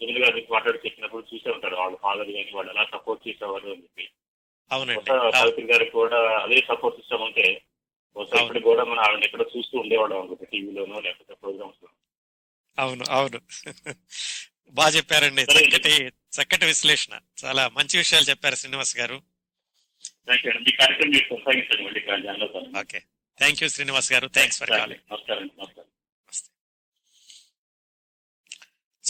ఆ, 0.00 0.06
జమున్ 0.06 0.24
గారి 0.24 0.46
మాట్లాడి 0.50 0.78
చెప్పినప్పుడు 0.86 1.26
చూసే 1.34 1.50
ఉంటారు. 1.50 1.76
వాళ్ళ 1.76 1.96
ఫాదర్ 1.96 2.26
కానీ 2.26 2.50
వాళ్ళు 2.54 2.72
ఎలా 2.72 2.84
సపోర్ట్ 2.92 3.28
చేసేవారు 3.28 3.68
అని 3.68 3.82
చెప్పి. 3.82 4.08
అవునండి. 4.72 5.04
సావిత్రి 5.32 5.64
గారికి 5.64 5.90
కూడా 5.90 6.16
అదే 6.42 6.60
సపోర్ట్ 6.68 6.98
సిస్టమ్ 6.98 7.22
ఉంటే 7.22 7.62
ఇప్పుడు 8.16 8.60
కూడా 8.60 8.84
మనం 8.84 8.98
ఆవిడ 8.98 9.24
ఎక్కడ 9.24 9.40
చూస్తూ 9.56 9.78
ఉండేవాళ్ళం 9.78 10.18
అనుకుంటా 10.18 10.44
టీవీలోనో 10.44 11.00
లేకపోతే 11.00 11.34
ప్రోగ్రామ్స్లో 11.34 11.88
అవును. 12.78 13.04
అవును. 13.10 13.40
బాగా 14.70 14.88
చెప్పారండి. 14.88 15.42
చక్కటి 15.42 16.06
చక్కటి 16.06 16.66
విశ్లేషణ. 16.66 17.18
చాలా 17.44 17.68
మంచి 17.68 17.98
విషయాలు 17.98 18.24
చెప్పారు 18.24 18.54
శ్రీనివాస్ 18.54 18.96
గారు. 18.96 19.14
ఓకే. 22.80 22.98
థ్యాంక్ 23.38 23.62
యూ 23.62 23.68
శ్రీనివాస్ 23.68 24.12
గారు. 24.12 24.28
థ్యాంక్స్ 24.28 24.58
ఫర్ 24.58 24.70
కాలింగ్ 24.70 25.00
నమస్కారం. 25.12 25.50
నమస్కారం. 25.58 25.88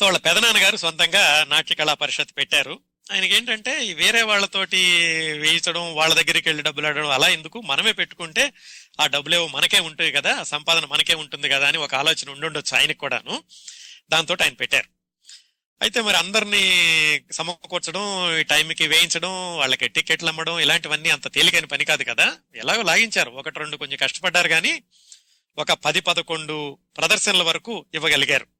సో 0.00 0.06
వాళ్ళ 0.06 0.18
పెదనాన్నగారు 0.18 0.76
సొంతంగా 0.76 1.46
నాట్య 1.48 1.74
కళా 1.74 1.94
పరిషత్ 1.94 2.36
పెట్టారు. 2.36 2.80
ఆయనకి 3.12 3.34
ఏంటంటే 3.34 3.92
వేరే 3.92 4.22
వాళ్ళతోటి 4.22 4.76
వేయించడం 5.32 5.94
వాళ్ళ 5.94 6.14
దగ్గరికి 6.14 6.48
వెళ్ళి 6.48 6.62
డబ్బులు 6.62 6.86
అడగడం 6.86 7.10
అలా 7.10 7.28
ఎందుకు? 7.28 7.60
మనమే 7.60 7.92
పెట్టుకుంటే 7.92 8.52
ఆ 9.00 9.06
డబ్బులేవో 9.06 9.48
మనకే 9.48 9.80
ఉంటుంది 9.80 10.12
కదా 10.12 10.42
సంపాదన 10.42 10.84
మనకే 10.84 11.14
ఉంటుంది 11.14 11.48
కదా 11.48 11.68
అని 11.68 11.78
ఒక 11.78 11.94
ఆలోచన 11.94 12.30
ఉండుండొచ్చు 12.30 12.76
ఆయనకు 12.76 12.98
కూడాను. 12.98 13.42
దాంతో 14.10 14.36
ఆయన 14.42 14.52
పెట్టారు. 14.52 14.84
అయితే 15.82 16.00
మరి 16.00 16.16
అందరినీ 16.16 16.64
సమకూర్చడం 17.32 18.36
ఈ 18.38 18.42
టైంకి 18.42 18.86
వేయించడం 18.86 19.56
వాళ్ళకి 19.56 19.88
టికెట్లు 19.88 20.28
అమ్మడం 20.28 20.60
ఇలాంటివన్నీ 20.60 21.10
అంత 21.10 21.34
తేలికైన 21.34 21.64
పని 21.64 21.84
కాదు 21.84 22.04
కదా. 22.04 22.36
ఎలాగో 22.56 22.82
లాగించారు. 22.82 23.30
ఒకటి 23.30 23.58
రెండు 23.58 23.76
కొంచెం 23.76 23.98
కష్టపడ్డారు 24.02 24.48
కానీ 24.48 24.82
ఒక 25.58 25.72
పది 25.72 26.00
పదకొండు 26.00 26.78
ప్రదర్శనల 26.96 27.42
వరకు 27.42 27.86
ఇవ్వగలిగారు. 27.94 28.59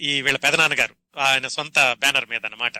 ఈ 0.00 0.22
వీళ్ళ 0.22 0.38
పెదనాన్నగారు 0.38 0.96
ఆయన 1.18 1.46
సొంత 1.46 1.78
బ్యానర్ 1.78 2.26
మీద 2.26 2.40
అన్నమాట. 2.44 2.72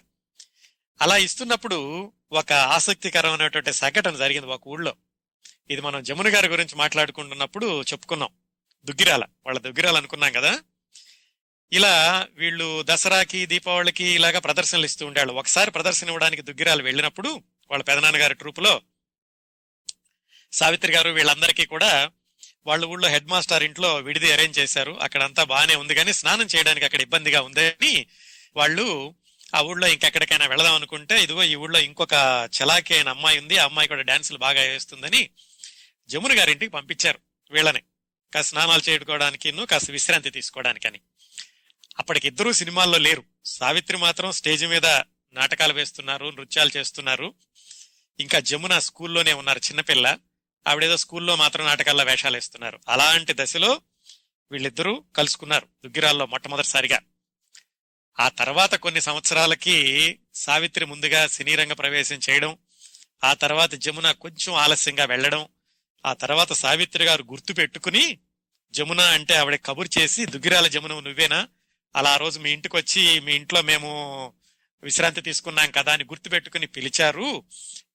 అలా 1.02 1.16
ఇస్తున్నప్పుడు 1.16 2.12
ఒక 2.32 2.52
ఆసక్తికరమైనటువంటి 2.52 3.72
సంఘటన 3.72 4.16
జరిగింది 4.16 4.46
ఒక 4.46 4.68
ఊళ్ళో. 4.68 4.94
ఇది 5.70 5.80
మనం 5.80 6.02
జమున 6.02 6.34
గారి 6.34 6.48
గురించి 6.48 6.76
మాట్లాడుకుంటున్నప్పుడు 6.76 7.82
చెప్పుకున్నాం. 7.82 8.28
దుగ్గిరాల 8.84 9.24
వాళ్ళ 9.46 9.58
దుగ్గిరాల 9.58 9.96
అనుకున్నాం 9.96 10.32
కదా? 10.32 10.60
ఇలా 11.72 12.26
వీళ్ళు 12.32 12.82
దసరాకి 12.82 13.46
దీపావళికి 13.46 14.04
ఇలాగా 14.04 14.38
ప్రదర్శనలు 14.38 14.84
ఇస్తూ 14.84 15.06
ఉండేవాళ్ళు. 15.06 15.34
ఒకసారి 15.34 15.70
ప్రదర్శన 15.70 16.06
ఇవ్వడానికి 16.06 16.42
దుగ్గిరాలు 16.42 16.82
వెళ్ళినప్పుడు 16.82 17.42
వాళ్ళ 17.70 17.84
పెదనాన్నగారి 17.84 18.34
ట్రూపులో 18.34 18.82
సావిత్రి 20.52 20.92
గారు 20.92 21.10
వీళ్ళందరికీ 21.10 21.66
కూడా 21.66 22.10
వాళ్ళ 22.68 22.84
ఊళ్ళో 22.84 23.08
హెడ్ 23.08 23.28
మాస్టర్ 23.28 23.62
ఇంట్లో 23.62 23.96
విడిది 23.96 24.32
అరేంజ్ 24.32 24.58
చేశారు. 24.58 24.98
అక్కడంతా 25.00 25.44
బాగానే 25.44 25.74
ఉంది 25.74 25.94
కానీ 25.94 26.12
స్నానం 26.12 26.46
చేయడానికి 26.56 26.86
అక్కడ 26.86 27.00
ఇబ్బందిగా 27.00 27.40
ఉందని 27.40 28.06
వాళ్ళు 28.56 29.14
ఆ 29.54 29.60
ఊళ్ళో 29.60 29.86
ఇంకెక్కడికైనా 29.86 30.46
వెళదాం 30.46 30.74
అనుకుంటే 30.74 31.22
ఇదిగో 31.22 31.42
ఈ 31.42 31.54
ఊళ్ళో 31.54 31.80
ఇంకొక 31.80 32.48
చలాకి 32.62 32.94
అయిన 32.94 33.08
అమ్మాయి 33.08 33.38
ఉంది. 33.38 33.58
ఆ 33.58 33.64
అమ్మాయి 33.64 33.88
కూడా 33.88 34.02
డాన్సులు 34.02 34.38
బాగా 34.38 34.60
వేస్తుందని 34.60 35.30
జమున 36.08 36.38
గారింటికి 36.38 36.70
పంపించారు 36.70 37.18
వీళ్ళని. 37.50 37.82
కాస్త 38.34 38.50
స్నానాలు 38.50 38.90
చేసుకోవడానికి 38.90 39.52
కాస్త 39.52 39.90
విశ్రాంతి 39.90 40.30
తీసుకోవడానికని. 40.30 41.00
అప్పటికి 41.98 42.28
ఇద్దరూ 42.28 42.52
సినిమాల్లో 42.52 42.98
లేరు. 42.98 43.24
సావిత్రి 43.44 43.96
మాత్రం 43.96 44.32
స్టేజ్ 44.32 44.66
మీద 44.66 44.86
నాటకాలు 45.32 45.72
వేస్తున్నారు 45.72 46.30
నృత్యాలు 46.30 46.70
చేస్తున్నారు. 46.76 47.34
ఇంకా 48.20 48.40
జమున 48.40 48.78
స్కూల్లోనే 48.78 49.32
ఉన్నారు 49.32 49.58
చిన్నపిల్ల. 49.58 50.18
ఆవిడేదో 50.66 50.96
స్కూల్లో 50.96 51.36
మాత్రం 51.36 51.66
నాటకాల్లో 51.66 52.04
వేషాలు 52.04 52.36
వేస్తున్నారు. 52.36 52.80
అలాంటి 52.88 53.34
దశలో 53.36 53.80
వీళ్ళిద్దరూ 54.52 55.04
కలుసుకున్నారు 55.16 55.66
దుగ్గిరాల్లో 55.84 56.26
మొట్టమొదటిసారిగా. 56.26 57.00
ఆ 58.20 58.28
తర్వాత 58.28 58.74
కొన్ని 58.74 59.00
సంవత్సరాలకి 59.00 60.18
సావిత్రి 60.34 60.84
ముందుగా 60.84 61.26
సినీ 61.26 61.54
రంగ 61.54 61.72
ప్రవేశం 61.72 62.20
చేయడం 62.30 62.58
ఆ 63.24 63.34
తర్వాత 63.34 63.74
జమున 63.74 64.12
కొంచెం 64.12 64.54
ఆలస్యంగా 64.54 65.04
వెళ్ళడం 65.04 65.48
ఆ 66.06 66.12
తర్వాత 66.12 66.52
సావిత్రి 66.52 67.04
గారు 67.04 67.22
గుర్తు 67.22 67.52
పెట్టుకుని 67.52 68.18
జమున 68.70 69.00
అంటే 69.00 69.34
ఆవిడ 69.34 69.60
కబురు 69.64 70.00
చేసి 70.00 70.26
దుగ్గిరాల 70.26 70.66
జమున 70.66 70.90
నువ్వేనా? 70.90 71.48
అలా 71.96 72.10
ఆ 72.10 72.16
రోజు 72.16 72.40
మీ 72.40 72.52
ఇంటికి 72.52 72.76
వచ్చి 72.76 73.20
మీ 73.20 73.34
ఇంట్లో 73.34 73.62
మేము 73.62 74.32
విశ్రాంతి 74.82 75.20
తీసుకున్నాం 75.20 75.70
కదా 75.70 75.92
అని 75.92 76.04
గుర్తు 76.04 76.28
పెట్టుకుని 76.28 76.66
పిలిచారు. 76.66 77.44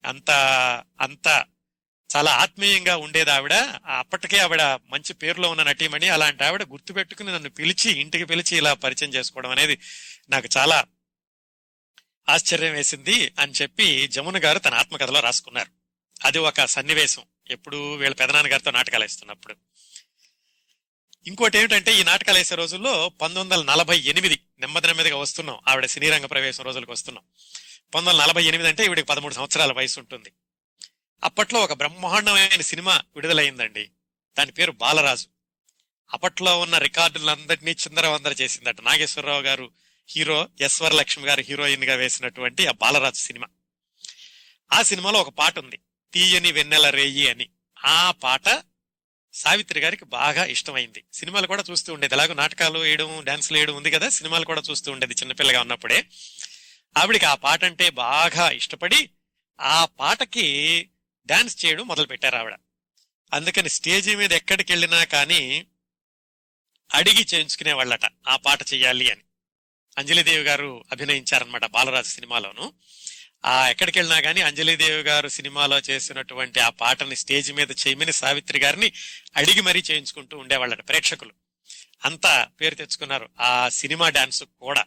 అంత 0.04 0.30
అంత 1.00 1.44
చాలా 2.16 2.30
ఆత్మీయంగా 2.30 2.96
ఉండేది 2.96 3.30
ఆవిడ. 3.30 3.52
అప్పటికే 3.98 4.38
ఆవిడ 4.38 4.62
మంచి 4.62 5.12
పేరులో 5.12 5.50
ఉన్న 5.50 5.62
నటీమణి. 5.62 6.08
అలాంటి 6.08 6.44
ఆవిడ 6.44 6.62
గుర్తు 6.62 6.92
పెట్టుకుని 6.92 7.32
నన్ను 7.32 7.50
పిలిచి 7.50 8.00
ఇంటికి 8.00 8.24
పిలిచి 8.24 8.56
ఇలా 8.56 8.74
పరిచయం 8.74 9.10
చేసుకోవడం 9.10 9.50
అనేది 9.50 9.78
నాకు 10.30 10.48
చాలా 10.56 10.84
ఆశ్చర్యం 12.28 12.72
వేసింది 12.72 13.32
అని 13.40 13.52
చెప్పి 13.62 14.08
జమున 14.08 14.44
గారు 14.44 14.58
తన 14.58 14.74
ఆత్మకథలో 14.74 15.20
రాసుకున్నారు. 15.20 15.70
అది 16.24 16.38
ఒక 16.38 16.64
సన్నివేశం. 16.64 17.22
ఎప్పుడు 17.50 17.94
వీళ్ళ 17.94 18.14
పెదనాన్న 18.14 18.52
గారితో 18.52 18.70
నాటకాలు 18.70 19.04
వేస్తున్నప్పుడు. 19.04 19.56
ఇంకోటి 21.26 21.58
ఏమిటంటే 21.58 22.00
ఈ 22.00 22.04
నాటకాలు 22.04 22.38
వేసే 22.38 22.54
రోజుల్లో 22.54 23.08
పంతొమ్మిది 23.08 23.60
వందల 23.60 23.72
నలభై 23.72 23.98
ఎనిమిది 23.98 24.40
నెమ్మది 24.58 24.86
నెమ్మదిగా 24.86 25.16
వస్తున్నాం. 25.16 25.60
ఆవిడ 25.68 25.86
సినీ 25.86 26.10
రంగ 26.10 26.26
ప్రవేశం 26.26 26.64
రోజులకు 26.64 26.92
వస్తున్నాం. 26.92 27.24
పంతొమ్మిది 27.94 28.18
వందల 28.18 28.26
నలభై 28.26 28.44
ఎనిమిది 28.44 28.68
అంటే 28.68 28.84
ఈవిడికి 28.84 29.06
పదమూడు 29.06 29.34
సంవత్సరాల 29.34 29.72
వయసు 29.72 30.00
ఉంటుంది. 30.00 30.32
అప్పట్లో 31.24 31.60
ఒక 31.60 31.72
బ్రహ్మాండమైన 31.72 32.60
సినిమా 32.60 33.02
విడుదలైందండి. 33.16 33.90
దాని 34.38 34.52
పేరు 34.52 34.72
బాలరాజు. 34.72 35.26
అప్పట్లో 36.12 36.60
ఉన్న 36.60 36.78
రికార్డులందరినీ 36.78 37.70
చిందరవందర 37.70 38.32
చేసిందట. 38.32 38.80
నాగేశ్వరరావు 38.80 39.42
గారు 39.42 39.70
హీరో 40.10 40.48
ఎస్ 40.60 40.82
లక్ష్మి 40.82 41.26
గారు 41.26 41.40
హీరోయిన్గా 41.40 41.94
వేసినటువంటి 41.94 42.66
ఆ 42.66 42.70
బాలరాజు 42.70 43.18
సినిమా. 43.18 43.46
ఆ 44.72 44.82
సినిమాలో 44.82 45.20
ఒక 45.20 45.28
పాట 45.28 45.58
ఉంది. 45.58 45.78
తీయని 46.12 46.52
వెన్నెల 46.52 46.90
రేయి 46.90 47.28
అని. 47.28 47.48
ఆ 47.84 48.10
పాట 48.10 48.62
సావిత్రి 49.34 49.80
గారికి 49.80 50.04
బాగా 50.04 50.44
ఇష్టమైంది. 50.44 51.04
సినిమాలు 51.12 51.46
కూడా 51.46 51.64
చూస్తూ 51.70 51.92
ఉండేది. 51.92 52.14
ఎలాగో 52.14 52.34
నాటకాలు 52.34 52.78
వేయడం 52.78 53.24
డాన్సులు 53.24 53.58
వేయడం 53.58 53.76
ఉంది 53.76 53.90
కదా. 53.90 54.08
సినిమాలు 54.08 54.44
కూడా 54.44 54.62
చూస్తూ 54.70 54.92
ఉండేది 54.92 55.14
చిన్నపిల్లగా 55.14 55.60
ఉన్నప్పుడే. 55.60 56.04
ఆవిడికి 56.98 57.24
ఆ 57.24 57.34
పాట 57.34 57.64
అంటే 57.64 57.90
బాగా 57.90 58.50
ఇష్టపడి 58.50 59.10
ఆ 59.60 59.84
పాటకి 59.84 60.88
డాన్స్ 61.26 61.64
చేయడం 61.64 61.86
మొదలు 61.88 62.06
పెట్టారు 62.06 62.36
ఆవిడ. 62.36 62.54
అందుకని 63.32 63.68
స్టేజీ 63.68 64.14
మీద 64.14 64.32
ఎక్కడికి 64.32 64.72
వెళ్ళినా 64.72 65.04
కానీ 65.04 65.66
అడిగి 66.94 67.26
చేయించుకునే 67.34 67.72
వాళ్ళట 67.72 68.00
ఆ 68.28 68.36
పాట 68.36 68.62
చెయ్యాలి 68.62 69.10
అని. 69.10 69.20
అంజలిదేవి 69.98 70.44
గారు 70.44 70.84
అభినయించారనమాట 70.92 71.66
బాలరాజు 71.66 72.08
సినిమాలోను. 72.08 72.72
ఆ 73.44 73.68
ఎక్కడికి 73.68 73.98
వెళ్ళినా 73.98 74.20
కానీ 74.20 74.40
అంజలిదేవి 74.40 75.02
గారు 75.02 75.28
సినిమాలో 75.28 75.78
చేసినటువంటి 75.78 76.60
ఆ 76.60 76.68
పాటని 76.68 77.16
స్టేజ్ 77.16 77.52
మీద 77.52 77.70
చేయమని 77.70 78.12
సావిత్రి 78.12 78.58
గారిని 78.58 78.92
అడిగి 79.36 79.60
మరీ 79.60 79.82
చేయించుకుంటూ 79.90 80.38
ఉండేవాళ్ళట 80.38 80.88
ప్రేక్షకులు. 80.88 81.32
అంతా 82.04 82.48
పేరు 82.60 82.74
తెచ్చుకున్నారు 82.74 83.28
ఆ 83.40 83.68
సినిమా 83.68 84.08
డాన్స్ 84.08 84.44
కూడా. 84.60 84.84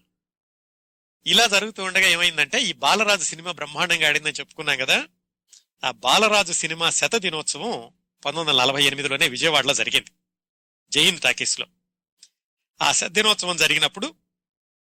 ఇలా 1.28 1.48
జరుగుతూ 1.48 1.84
ఉండగా 1.84 2.08
ఏమైందంటే 2.08 2.62
ఈ 2.62 2.74
బాలరాజు 2.74 3.24
సినిమా 3.24 3.52
బ్రహ్మాండంగా 3.52 4.08
ఆడిందని 4.08 4.34
చెప్పుకున్నాం 4.34 4.78
కదా 4.78 5.08
ఆ 5.84 5.92
బాలరాజు 5.92 6.54
సినిమా 6.54 6.90
శత 6.90 7.16
దినోత్సవం 7.16 7.92
పంతొమ్మిది 8.26 8.50
వందల 8.50 8.62
నలభై 8.62 8.84
ఎనిమిదిలోనే 8.84 9.28
విజయవాడలో 9.28 9.74
జరిగింది. 9.74 10.12
జైన్ 10.92 11.20
టాకీస్లో. 11.20 11.66
ఆ 12.82 12.92
శత 12.92 13.06
దినోత్సవం 13.06 13.58
జరిగినప్పుడు 13.58 14.16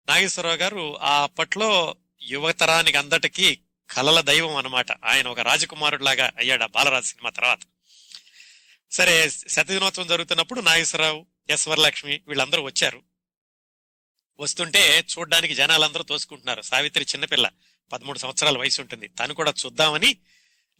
నాగేశ్వరరావు 0.08 0.56
గారు 0.56 0.98
ఆ 1.00 1.22
అప్పట్లో 1.22 1.96
యువతరానికి 2.22 2.98
అందటికీ 2.98 3.60
కలల 3.90 4.20
దైవం 4.20 4.56
అనమాట 4.56 4.92
ఆయన 5.04 5.28
ఒక 5.28 5.40
రాజకుమారుడిలాగా 5.40 6.32
అయ్యాడు 6.36 6.64
ఆ 6.64 6.66
బాలరాజు 6.66 7.06
సినిమా 7.06 7.30
తర్వాత. 7.30 7.58
సరే 8.90 9.30
శత 9.30 9.66
దినోత్సవం 9.66 10.06
జరుగుతున్నప్పుడు 10.06 10.60
నాగేశ్వరరావు 10.60 11.26
ఎస్ 11.50 11.68
వరలక్ష్మి 11.68 12.20
వీళ్ళందరూ 12.28 12.62
వచ్చారు. 12.62 13.02
వస్తుంటే 14.40 15.04
చూడ్డానికి 15.18 15.54
జనాలందరూ 15.54 16.02
తోసుకుంటున్నారు. 16.02 16.62
సావిత్రి 16.62 17.04
చిన్నపిల్ల 17.04 17.50
పదమూడు 17.92 18.18
సంవత్సరాల 18.18 18.58
వయసు 18.58 18.80
ఉంటుంది 18.80 19.08
తను 19.08 19.34
కూడా 19.34 19.54
చూద్దామని 19.66 20.16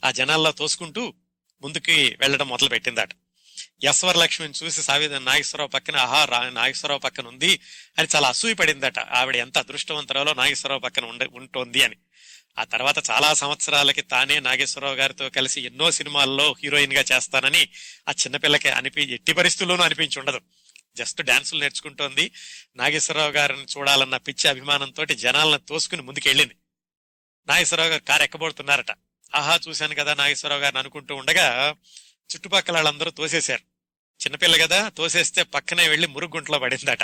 ఆ 0.05 0.11
జనాల్లో 0.11 0.53
తోసుకుంటూ 0.53 1.15
ముందుకి 1.63 2.17
వెళ్ళడం 2.21 2.49
మొదలు 2.49 2.69
పెట్టిందట 2.69 3.09
ఎస్ 3.85 4.05
లక్ష్మిని 4.05 4.55
చూసి 4.65 4.83
సావిత్రి 4.83 5.25
నాగేశ్వరరావు 5.25 5.69
పక్కన 5.69 5.97
ఆహా 5.97 6.25
రా 6.25 6.51
నాగేశ్వరరావు 6.51 7.01
పక్కన 7.01 7.27
ఉంది 7.27 7.61
అని 7.99 8.09
చాలా 8.17 8.29
అసూయ 8.29 8.55
పడిందట 8.55 8.99
ఆవిడ 8.99 9.37
ఎంత 9.37 9.59
అదృష్టవంతరాలో 9.59 10.35
నాగేశ్వరరావు 10.35 10.81
పక్కన 10.81 11.05
ఉండ 11.05 11.31
ఉంటోంది 11.35 11.83
అని. 11.83 11.97
ఆ 12.59 12.65
తర్వాత 12.65 13.11
చాలా 13.11 13.35
సంవత్సరాలకి 13.35 14.03
తానే 14.03 14.41
నాగేశ్వరరావు 14.41 14.95
గారితో 14.95 15.29
కలిసి 15.31 15.61
ఎన్నో 15.61 15.91
సినిమాల్లో 15.91 16.57
హీరోయిన్గా 16.63 17.05
చేస్తానని 17.13 17.69
ఆ 18.09 18.13
చిన్నపిల్లకి 18.13 18.69
అనిపి 18.69 19.15
ఎట్టి 19.15 19.33
పరిస్థితుల్లోనూ 19.33 19.85
అనిపించి 19.85 20.19
ఉండదు. 20.19 20.41
జస్ట్ 20.97 21.23
డాన్సులు 21.23 21.61
నేర్చుకుంటోంది. 21.61 22.31
నాగేశ్వరరావు 22.77 23.31
గారిని 23.31 23.63
చూడాలన్న 23.63 24.17
పిచ్చి 24.17 24.51
అభిమానంతో 24.51 25.05
జనాలను 25.05 25.59
తోసుకుని 25.59 26.03
ముందుకెళ్ళింది. 26.03 26.55
నాగేశ్వరరావు 27.47 27.91
గారు 27.91 28.03
కారు 28.03 28.23
ఎక్కబోతున్నారట 28.23 28.91
ఆహా 29.35 29.61
చూశాను 29.69 29.95
కదా 29.95 30.15
నాగేశ్వరరావు 30.15 30.63
గారిని 30.63 30.79
అనుకుంటూ 30.79 31.17
ఉండగా 31.17 31.75
చుట్టుపక్కల 32.35 32.75
వాళ్ళందరూ 32.75 33.11
తోసేశారు. 33.11 33.63
చిన్నపిల్ల 34.25 34.67
కదా 34.67 34.89
తోసేస్తే 34.89 35.43
పక్కనే 35.43 35.89
వెళ్ళి 35.89 36.07
మురుగుంట్లో 36.07 36.59
పడిందట. 36.59 37.03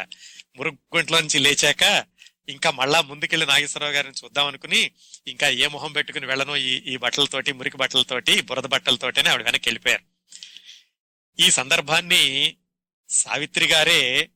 మురుగుంట్లో 0.57 1.21
నుంచి 1.21 1.39
లేచాక 1.39 2.05
ఇంకా 2.49 2.71
మళ్ళా 2.71 3.01
ముందుకెళ్ళి 3.01 3.47
నాగేశ్వరరావు 3.47 3.93
గారిని 3.93 4.15
చూద్దాం 4.25 4.47
అనుకుని 4.47 4.91
ఇంకా 5.27 5.49
ఏ 5.49 5.67
మొహం 5.67 5.93
పెట్టుకుని 5.93 6.27
వెళ్ళను 6.27 6.57
ఈ 6.57 6.77
ఈ 6.77 6.97
బట్టలతోటి 6.97 7.53
మురికి 7.53 7.77
బట్టలతోటి 7.77 8.41
బురద 8.41 8.65
బట్టలతోటి 8.65 9.29
ఆవిడ 9.29 9.43
వెనక్కి 9.43 9.69
వెళ్ళిపోయారు. 9.69 10.05
ఈ 11.41 11.51
సందర్భాన్ని 11.51 12.57
సావిత్రి 13.09 13.67
గారే 13.67 14.31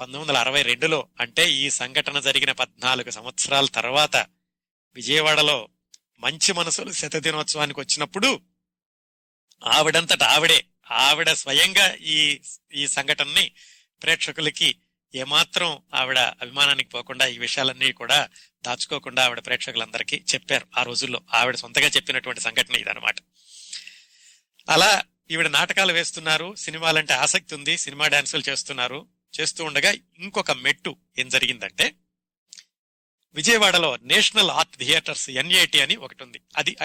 పంతొమ్మిది 0.00 0.22
వందల 0.22 0.36
అరవై 0.36 0.62
రెండులో 0.62 1.08
అంటే 1.20 1.50
ఈ 1.52 1.70
సంఘటన 1.70 2.20
జరిగిన 2.20 2.52
పద్నాలుగు 2.52 3.10
సంవత్సరాల 3.10 3.66
తర్వాత 3.66 4.26
విజయవాడలో 4.94 5.68
మంచి 6.22 6.52
మనసులు 6.52 6.92
శత 6.92 7.16
దినోత్సవానికి 7.16 7.80
వచ్చినప్పుడు 7.80 8.30
ఆవిడంతట 9.62 10.22
ఆవిడే 10.22 10.58
ఆవిడ 10.90 11.30
స్వయంగా 11.32 11.86
ఈ 12.06 12.18
ఈ 12.72 12.86
సంఘటనని 12.86 13.46
ప్రేక్షకులకి 14.02 14.68
ఏమాత్రం 15.14 15.82
ఆవిడ 15.94 16.18
అభిమానానికి 16.18 16.88
పోకుండా 16.88 17.26
ఈ 17.26 17.38
విషయాలన్నీ 17.38 17.92
కూడా 17.92 18.18
దాచుకోకుండా 18.64 19.24
ఆవిడ 19.24 19.44
ప్రేక్షకులందరికీ 19.44 20.24
చెప్పారు. 20.34 20.66
ఆ 20.76 20.82
రోజుల్లో 20.82 21.20
ఆవిడ 21.32 21.56
సొంతగా 21.56 21.88
చెప్పినటువంటి 21.88 22.40
సంఘటన 22.40 22.74
ఇదనమాట 22.74 23.16
అలా 24.68 24.90
ఈవిడ 25.30 25.48
నాటకాలు 25.48 25.92
వేస్తున్నారు 25.92 26.54
సినిమాలంటే 26.54 27.14
ఆసక్తి 27.14 27.54
ఉంది 27.54 27.76
సినిమా 27.76 28.08
డాన్సులు 28.08 28.42
చేస్తున్నారు 28.48 29.06
చేస్తూ 29.34 29.64
ఉండగా 29.64 29.90
ఇంకొక 30.18 30.52
మెట్టు 30.52 30.96
ఏం 31.18 31.28
జరిగిందంటే 31.28 31.86
విజయవాడలో 33.34 33.96
నేషనల్ 34.02 34.50
ఆర్ట్ 34.50 34.76
థియేటర్స్ 34.76 35.30
ఎన్ఏటి 35.30 35.80
అని 35.80 35.96
ఒకటి 35.96 36.22
ఉంది 36.22 36.40
అది 36.56 36.76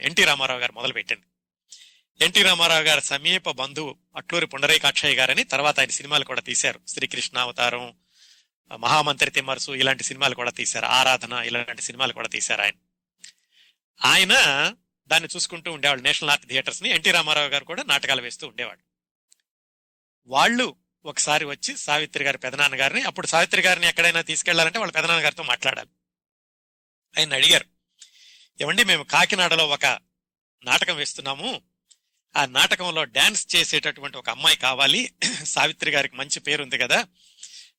ఎన్టీ 0.00 0.24
రామారావు 0.24 0.60
గారు 0.60 0.72
మొదలు 0.72 0.92
పెట్టింది 0.92 1.26
ఎన్టీ 2.24 2.42
రామారావు 2.42 2.82
గారి 2.82 3.00
సమీప 3.00 3.50
బంధువు 3.50 3.96
అట్లూరి 4.16 4.46
పుండరీకాక్షయ్య 4.46 5.16
గారని 5.16 5.44
తర్వాత 5.44 5.80
ఆయన 5.80 5.90
సినిమాలు 5.90 6.24
కూడా 6.24 6.40
తీశారు. 6.40 6.80
శ్రీకృష్ణ 6.88 7.38
అవతారం 7.38 7.94
మహామంత్రి 8.76 9.30
తిమ్మరుసు 9.30 9.72
ఇలాంటి 9.72 10.04
సినిమాలు 10.04 10.34
కూడా 10.34 10.50
తీశారు. 10.50 10.86
ఆరాధన 10.86 11.32
ఇలాంటి 11.32 11.82
సినిమాలు 11.82 12.12
కూడా 12.12 12.28
తీశారు 12.28 12.62
ఆయన. 12.62 12.72
ఆయన 14.04 14.32
దాన్ని 15.06 15.28
చూసుకుంటూ 15.36 15.72
ఉండేవాళ్ళు 15.72 16.04
నేషనల్ 16.04 16.30
ఆర్ట్ 16.30 16.46
థియేటర్స్ని 16.46 16.88
ఎన్టీ 16.88 17.10
రామారావు 17.10 17.48
గారు 17.48 17.64
కూడా 17.64 17.82
నాటకాలు 17.82 18.22
వేస్తూ 18.22 18.46
ఉండేవాడు 18.48 18.82
వాళ్ళు 20.26 20.76
ఒకసారి 21.04 21.44
వచ్చి 21.44 21.76
సావిత్రి 21.76 22.24
గారి 22.24 22.38
పెదనాన్న 22.38 22.80
గారిని 22.80 23.02
అప్పుడు 23.02 23.26
సావిత్రి 23.26 23.62
గారిని 23.62 23.86
ఎక్కడైనా 23.88 24.20
తీసుకెళ్ళాలంటే 24.20 24.78
వాళ్ళ 24.78 24.92
పెదనాన్న 24.92 25.24
గారితో 25.24 25.42
మాట్లాడాలి. 25.42 25.88
ఆయన 27.18 27.34
అడిగారు 27.34 27.64
ఏమండి 28.60 28.84
మేము 28.84 29.02
కాకినాడలో 29.02 29.68
ఒక 29.68 29.84
నాటకం 30.64 30.96
వేస్తున్నాము. 30.96 31.62
ఆ 32.36 32.46
నాటకంలో 32.46 33.04
డాన్స్ 33.04 33.56
చేసేటటువంటి 33.56 34.16
ఒక 34.16 34.30
అమ్మాయి 34.30 34.56
కావాలి. 34.56 35.14
సావిత్రి 35.44 35.90
గారికి 35.90 36.16
మంచి 36.16 36.40
పేరు 36.40 36.62
ఉంది 36.62 36.78
కదా. 36.78 36.96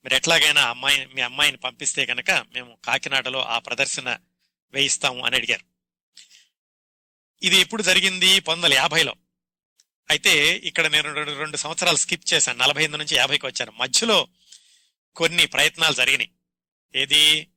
మీరు 0.04 0.16
ఎట్లాగైనా 0.16 0.70
అమ్మాయి 0.70 1.06
మీ 1.06 1.22
అమ్మాయిని 1.22 1.58
పంపిస్తే 1.58 2.06
కనుక 2.06 2.32
మేము 2.32 2.78
కాకినాడలో 2.86 3.42
ఆ 3.42 3.60
ప్రదర్శన 3.60 4.18
వేయిస్తాము 4.74 5.26
అని 5.26 5.36
అడిగారు. 5.36 5.64
ఇది 7.44 7.58
ఎప్పుడు 7.58 7.84
జరిగింది? 7.84 8.40
పంతొమ్మిది 8.40 8.76
వందల 8.76 8.82
యాభైలో. 8.82 9.16
అయితే 10.10 10.56
ఇక్కడ 10.56 10.88
నేను 10.88 11.14
రెండు 11.14 11.32
రెండు 11.32 11.58
సంవత్సరాలు 11.58 11.98
స్కిప్ 11.98 12.34
చేశాను. 12.34 12.58
నలభై 12.58 12.84
ఎనిమిది 12.84 13.04
నుంచి 13.04 13.18
యాభైకి 13.18 13.46
వచ్చాను. 13.46 13.72
మధ్యలో 13.72 14.28
కొన్ని 15.16 15.46
ప్రయత్నాలు 15.46 15.94
జరిగినాయి. 15.94 16.32
ఏది? 16.96 17.48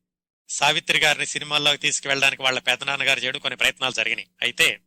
సావిత్రి 0.52 0.98
గారిని 0.98 1.26
సినిమాల్లోకి 1.26 1.76
తీసుకువెళ్ళడానికి 1.76 2.42
వాళ్ళ 2.42 2.58
పెదనాన్నగారు 2.58 3.20
చేయడం 3.20 3.38
కొన్ని 3.38 3.56
ప్రయత్నాలు 3.56 3.92
జరిగినాయి. 3.92 4.28
అయితే 4.42 4.80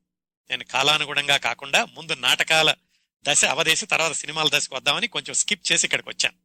నేను 0.50 0.64
కాలానుగుణంగా 0.64 1.38
కాకుండా 1.38 1.86
ముందు 1.86 2.14
నాటకాల 2.14 2.76
దశ 3.28 3.46
అవదేసి 3.46 3.86
తర్వాత 3.86 4.12
సినిమాల 4.12 4.50
దశకు 4.54 4.76
వద్దామని 4.76 5.08
కొంచెం 5.08 5.36
స్కిప్ 5.36 5.72
చేసి 5.72 5.88
ఇక్కడికి 5.88 6.10
వచ్చాను. 6.10 6.36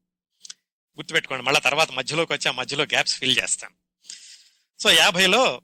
గుర్తుపెట్టుకోండి 0.96 1.44
మళ్ళీ 1.44 1.60
తర్వాత 1.60 1.90
మధ్యలోకి 1.90 2.32
వచ్చి 2.32 2.48
ఆ 2.48 2.52
మధ్యలో 2.52 2.84
గ్యాప్స్ 2.84 3.18
ఫిల్ 3.18 3.38
చేస్తాను. 3.38 3.74
సో 4.82 4.90
యాభైలో 4.90 5.62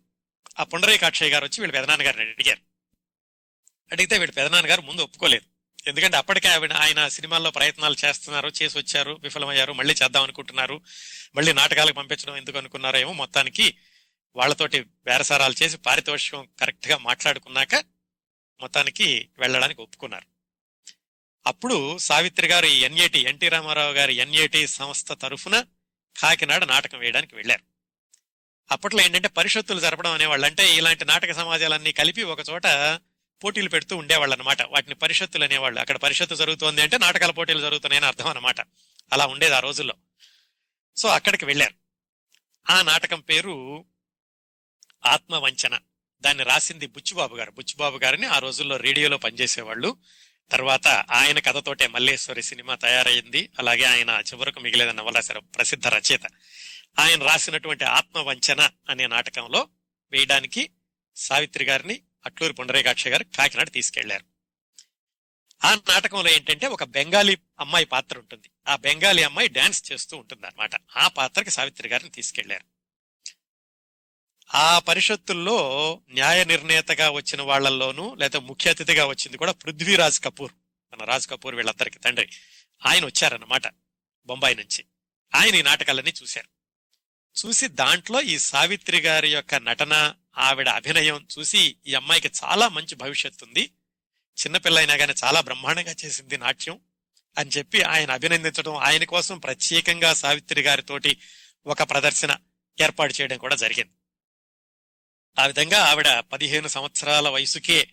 ఆ 0.60 0.64
పుండరీకాక్షయ్య 0.64 1.30
గారు 1.30 1.44
వచ్చి 1.44 1.60
వీళ్ళ 1.60 1.74
పెదనాన్నగారిని 1.74 2.30
అడిగారు. 2.30 2.60
అడిగితే 3.92 4.18
వీళ్ళ 4.18 4.32
పెదనాన్నగారు 4.32 4.82
ముందు 4.82 5.00
ఒప్పుకోలేదు. 5.00 5.55
ఎందుకంటే 5.86 6.16
అప్పటికే 6.16 6.48
ఆవిడ 6.48 6.72
ఆయన 6.72 7.08
సినిమాల్లో 7.08 7.50
ప్రయత్నాలు 7.50 7.96
చేస్తున్నారు 8.04 8.48
చేసి 8.48 8.78
వచ్చారు 8.78 9.12
విఫలమయ్యారు 9.22 9.72
మళ్ళీ 9.72 9.94
చేద్దాం 9.94 10.22
అనుకుంటున్నారు 10.22 10.80
మళ్ళీ 11.36 11.52
నాటకాలకు 11.52 11.96
పంపించడం 11.96 12.36
ఎందుకు 12.36 12.58
అనుకున్నారో 12.58 12.98
ఏమో 12.98 13.12
మొత్తానికి 13.12 13.78
వాళ్ళతోటి 14.36 14.80
బేరసారాలు 14.80 15.54
చేసి 15.62 15.76
పారితోషికం 15.76 16.48
కరెక్ట్గా 16.60 16.98
మాట్లాడుకున్నాక 16.98 17.74
మొత్తానికి 18.60 19.30
వెళ్ళడానికి 19.38 19.80
ఒప్పుకున్నారు. 19.80 20.26
అప్పుడు 21.46 21.98
సావిత్రి 21.98 22.48
గారు 22.48 22.66
ఈ 22.66 22.80
ఎన్ఏటి 22.80 23.20
ఎన్టీ 23.20 23.48
రామారావు 23.48 23.92
గారి 23.92 24.14
ఎన్ఏటి 24.14 24.66
సంస్థ 24.66 25.12
తరఫున 25.12 25.64
కాకినాడ 26.16 26.64
నాటకం 26.64 26.98
వేయడానికి 26.98 27.36
వెళ్ళారు. 27.36 27.62
అప్పట్లో 28.70 29.02
ఏంటంటే 29.02 29.28
పరిషత్తులు 29.28 29.80
జరపడం 29.80 30.12
అనేవాళ్ళు 30.12 30.46
అంటే 30.46 30.76
ఇలాంటి 30.76 31.04
నాటక 31.04 31.32
సమాజాలన్నీ 31.32 31.92
కలిపి 31.92 32.22
ఒక 32.22 32.38
చోట 32.50 32.66
పోటీలు 33.44 33.68
పెడుతూ 33.68 33.96
ఉండేవాళ్ళు 33.96 34.34
అనమాట 34.34 34.62
వాటిని 34.62 34.94
పరిషత్తులు 34.94 35.44
అనేవాళ్ళు. 35.44 35.80
అక్కడ 35.80 35.96
పరిషత్తు 35.96 36.34
జరుగుతోంది 36.34 36.82
అంటే 36.82 36.98
నాటకాల 36.98 37.30
పోటీలు 37.30 37.60
జరుగుతున్నాయని 37.60 38.06
అర్థం 38.06 38.26
అనమాట. 38.26 38.60
అలా 39.12 39.26
ఉండేది 39.26 39.54
ఆ 39.54 39.58
రోజుల్లో. 39.58 39.94
సో 40.96 41.08
అక్కడికి 41.08 41.44
వెళ్ళారు. 41.44 41.74
ఆ 42.70 42.82
నాటకం 42.82 43.20
పేరు 43.20 43.84
ఆత్మవంచన. 45.06 45.78
దాన్ని 46.20 46.44
రాసింది 46.44 46.86
బుచ్చిబాబు 46.86 47.36
గారు. 47.36 47.50
బుచ్చిబాబు 47.50 47.98
గారిని 47.98 48.26
ఆ 48.26 48.38
రోజుల్లో 48.38 48.76
రేడియోలో 48.76 49.16
పనిచేసేవాళ్ళు. 49.16 49.96
తర్వాత 50.50 50.88
ఆయన 50.88 51.38
కథతోటే 51.38 51.86
మల్లేశ్వరి 51.86 52.42
సినిమా 52.42 52.74
తయారైంది. 52.74 53.52
అలాగే 53.58 53.84
ఆయన 53.84 54.10
చివరకు 54.10 54.60
మిగిలేదన్న 54.60 55.00
వల్ల 55.00 55.20
సరే 55.20 55.40
ప్రసిద్ధ 55.40 55.86
రచయిత. 55.86 56.20
ఆయన 56.98 57.22
రాసినటువంటి 57.22 57.84
ఆత్మవంచన 57.84 58.70
అనే 58.88 59.06
నాటకంలో 59.06 59.68
వేయడానికి 60.12 60.70
సావిత్రి 61.16 61.64
గారిని 61.64 62.02
అట్లూరి 62.26 62.52
పుండరీకాక్ష 62.52 63.08
గారు 63.08 63.24
కాకినాడ 63.24 63.70
తీసుకెళ్ళారు. 63.70 64.24
ఆ 65.64 65.74
నాటకంలో 65.74 66.30
ఏంటంటే 66.30 66.66
ఒక 66.66 66.84
బెంగాలీ 66.84 67.36
అమ్మాయి 67.60 67.84
పాత్ర 67.84 68.18
ఉంటుంది. 68.18 68.50
ఆ 68.68 68.76
బెంగాలీ 68.76 69.22
అమ్మాయి 69.22 69.48
డాన్స్ 69.48 69.92
చేస్తూ 69.92 70.16
ఉంటుంది 70.16 70.46
అనమాట 70.46 70.70
ఆ 70.96 71.08
పాత్రకి 71.08 71.50
సావిత్రి 71.50 71.88
గారిని 71.88 72.10
తీసుకెళ్ళారు. 72.10 72.64
ఆ 74.54 74.78
పరిషత్తుల్లో 74.78 75.56
న్యాయ 76.10 76.44
నిర్ణేతగా 76.44 77.10
వచ్చిన 77.10 77.42
వాళ్ళల్లోనూ 77.42 78.14
లేదా 78.14 78.38
ముఖ్య 78.38 78.70
అతిథిగా 78.70 79.06
వచ్చింది 79.06 79.38
కూడా 79.38 79.52
పృథ్వీరాజ్ 79.52 80.20
కపూర్. 80.20 80.52
మన 80.92 81.04
రాజ్ 81.04 81.28
కపూర్ 81.28 81.54
వీళ్ళందరికీ 81.54 81.98
తండ్రి. 81.98 82.28
ఆయన 82.86 83.04
వచ్చారన్నమాట 83.04 83.62
బొంబాయి 84.26 84.54
నుంచి. 84.54 84.84
ఆయన 85.34 85.54
ఈ 85.54 85.62
నాటకాలన్నీ 85.62 86.12
చూశారు. 86.22 86.56
చూసి 87.46 87.68
దాంట్లో 87.68 88.20
ఈ 88.20 88.38
సావిత్రి 88.38 89.00
గారి 89.00 89.32
యొక్క 89.32 89.54
నటన 89.54 90.14
ఆవిడ 90.38 90.68
అభినయం 90.68 91.28
చూసి 91.38 91.76
ఈ 91.86 91.94
అమ్మాయికి 91.94 92.30
చాలా 92.44 92.68
మంచి 92.68 92.94
భవిష్యత్తు 92.94 93.44
ఉంది. 93.44 93.70
చిన్నపిల్ల 94.42 94.78
అయినా 94.78 94.96
కానీ 94.96 95.14
చాలా 95.24 95.40
బ్రహ్మాండంగా 95.40 95.94
చేసింది 96.04 96.38
నాట్యం 96.38 96.80
అని 97.38 97.50
చెప్పి 97.50 97.82
ఆయన 97.82 98.10
అభినందించడం 98.10 98.74
ఆయన 98.74 99.04
కోసం 99.04 99.38
ప్రత్యేకంగా 99.38 100.14
సావిత్రి 100.14 100.62
గారితోటి 100.62 101.18
ఒక 101.66 101.82
ప్రదర్శన 101.82 102.38
ఏర్పాటు 102.80 103.14
చేయడం 103.20 103.38
కూడా 103.38 103.56
జరిగింది. 103.56 103.92
ఆ 105.38 105.46
విధంగా 105.46 105.78
ఆవిడ 105.78 106.18
పదిహేను 106.18 106.68
సంవత్సరాల 106.68 107.28
వయసుకే 107.28 107.90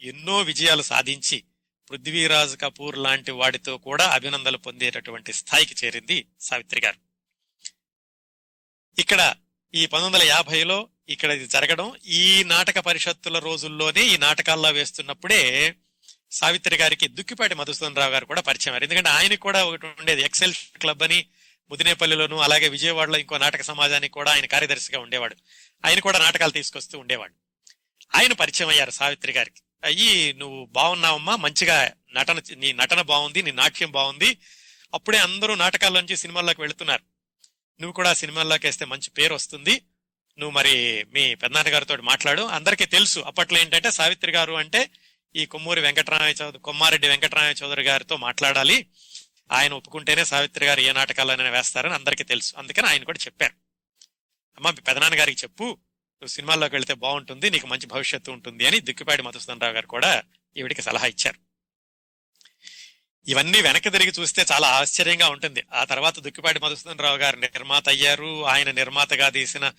ఎన్నో 0.00 0.42
విజయాలు 0.42 0.82
సాధించి 0.82 1.44
పృథ్వీరాజ్ 1.90 2.60
కపూర్ 2.60 2.98
లాంటి 2.98 3.30
వాడితో 3.30 3.78
కూడా 3.78 4.08
అభినందనలు 4.08 4.56
పొందేటటువంటి 4.56 5.32
స్థాయికి 5.32 5.86
చేరింది 5.86 6.28
సావిత్రి 6.40 6.80
గారు. 6.80 6.98
ఇక్కడ 8.98 9.34
ఈ 9.74 9.86
పంతొమ్మిది 9.86 10.24
వందల 10.24 10.36
యాభైలో 10.36 10.88
ఇక్కడ 11.08 11.30
ఇది 11.30 11.46
జరగడం 11.46 11.92
ఈ 12.06 12.44
నాటక 12.44 12.78
పరిషత్తుల 12.78 13.38
రోజుల్లోనే 13.38 14.02
ఈ 14.02 14.16
నాటకాల్లో 14.16 14.70
వేస్తున్నప్పుడే 14.70 15.74
సావిత్రి 16.30 16.76
గారికి 16.76 17.08
దుక్కిపాటి 17.08 17.54
మధుసూదన్ 17.54 17.96
రావు 17.96 18.10
గారు 18.10 18.26
కూడా 18.26 18.40
పరిచయం 18.40 18.74
అయ్యారు. 18.74 18.84
ఎందుకంటే 18.84 19.08
ఆయనకు 19.08 19.40
కూడా 19.40 19.64
ఒకటి 19.64 19.86
ఉండేది 19.86 20.22
ఎక్సెల్ 20.22 20.54
క్లబ్ 20.54 21.02
అని 21.02 21.26
ముదినేపల్లిలోను 21.70 22.38
అలాగే 22.38 22.68
విజయవాడలో 22.68 23.18
ఇంకో 23.18 23.38
నాటక 23.38 23.62
సమాజానికి 23.62 24.12
కూడా 24.12 24.32
ఆయన 24.32 24.46
కార్యదర్శిగా 24.46 24.98
ఉండేవాడు. 25.00 25.36
ఆయన 25.84 25.98
కూడా 25.98 26.18
నాటకాలు 26.18 26.50
తీసుకొస్తూ 26.50 26.98
ఉండేవాడు. 26.98 27.32
ఆయన 28.14 28.32
పరిచయం 28.32 28.68
అయ్యారు 28.68 28.90
సావిత్రి 28.90 29.32
గారికి. 29.32 29.62
అయ్యి 29.84 30.32
నువ్వు 30.32 30.64
బాగున్నావమ్మా 30.64 31.36
మంచిగా 31.36 31.90
నటన 32.12 32.42
నీ 32.56 32.72
నటన 32.72 33.00
బాగుంది 33.00 33.42
నీ 33.42 33.50
నాట్యం 33.50 33.90
బాగుంది 33.90 34.36
అప్పుడే 34.94 35.18
అందరూ 35.18 35.54
నాటకాల్లోంచి 35.54 36.16
సినిమాల్లోకి 36.16 36.60
వెళుతున్నారు. 36.60 37.11
నువ్వు 37.80 37.92
కూడా 37.92 38.14
సినిమాల్లోకి 38.14 38.66
వేస్తే 38.66 38.84
మంచి 38.84 39.10
పేరు 39.10 39.34
వస్తుంది 39.34 39.82
నువ్వు 40.38 40.50
మరి 40.50 41.06
మీ 41.12 41.34
పెద్దనాన్నగారితో 41.34 41.96
మాట్లాడు. 41.96 42.42
అందరికీ 42.42 42.84
తెలుసు. 42.84 43.20
అప్పట్లో 43.20 43.58
ఏంటంటే 43.60 43.90
సావిత్రి 43.90 44.32
గారు 44.32 44.52
అంటే 44.52 44.90
ఈ 45.36 45.46
కొమ్మూరి 45.46 45.80
వెంకటరామయ్య 45.80 46.34
చౌదరి 46.42 46.58
కొమ్మారెడ్డి 46.58 47.08
వెంకటరామయ్య 47.08 47.54
చౌదరి 47.62 47.82
గారితో 47.82 48.16
మాట్లాడాలి. 48.16 48.86
ఆయన 49.52 49.74
ఒప్పుకుంటేనే 49.74 50.24
సావిత్రి 50.24 50.66
గారు 50.66 50.80
ఏ 50.80 50.92
నాటకాలైనా 50.92 51.50
వేస్తారని 51.50 51.94
అందరికీ 51.94 52.24
తెలుసు. 52.24 52.54
అందుకని 52.58 52.86
ఆయన 52.86 53.04
కూడా 53.04 53.18
చెప్పారు. 53.26 53.52
అమ్మ 54.56 54.70
మీ 54.70 54.80
పెదనాన్న 54.80 55.18
గారికి 55.18 55.42
చెప్పు. 55.42 55.64
నువ్వు 55.64 56.26
సినిమాల్లోకి 56.26 56.74
వెళితే 56.74 56.94
బాగుంటుంది 56.94 57.50
నీకు 57.50 57.66
మంచి 57.66 57.86
భవిష్యత్తు 57.86 58.30
ఉంటుంది 58.30 58.66
అని 58.66 58.80
దిక్కుపాటి 58.80 59.22
మధుసూదన్ 59.22 59.60
రావు 59.60 59.72
గారు 59.72 59.86
కూడా 59.86 60.22
ఈవిడికి 60.56 60.82
సలహా 60.82 61.06
ఇచ్చారు. 61.06 61.51
ఇవన్నీ 63.28 63.60
వెనక్కి 63.60 63.90
తిరిగి 63.90 64.12
చూస్తే 64.20 64.46
చాలా 64.52 64.68
ఆశ్చర్యంగా 64.68 65.28
ఉంటుంది. 65.28 65.62
ఆ 65.72 65.84
తర్వాత 65.84 66.18
దుక్కిపాటి 66.18 66.58
మధుసూదన్ 66.58 66.98
రావు 66.98 67.16
గారు 67.16 67.36
నిర్మాత 67.36 67.88
అయ్యారు. 67.88 68.46
ఆయన 68.46 68.70
నిర్మాతగా 68.70 69.28
తీసిన 69.28 69.72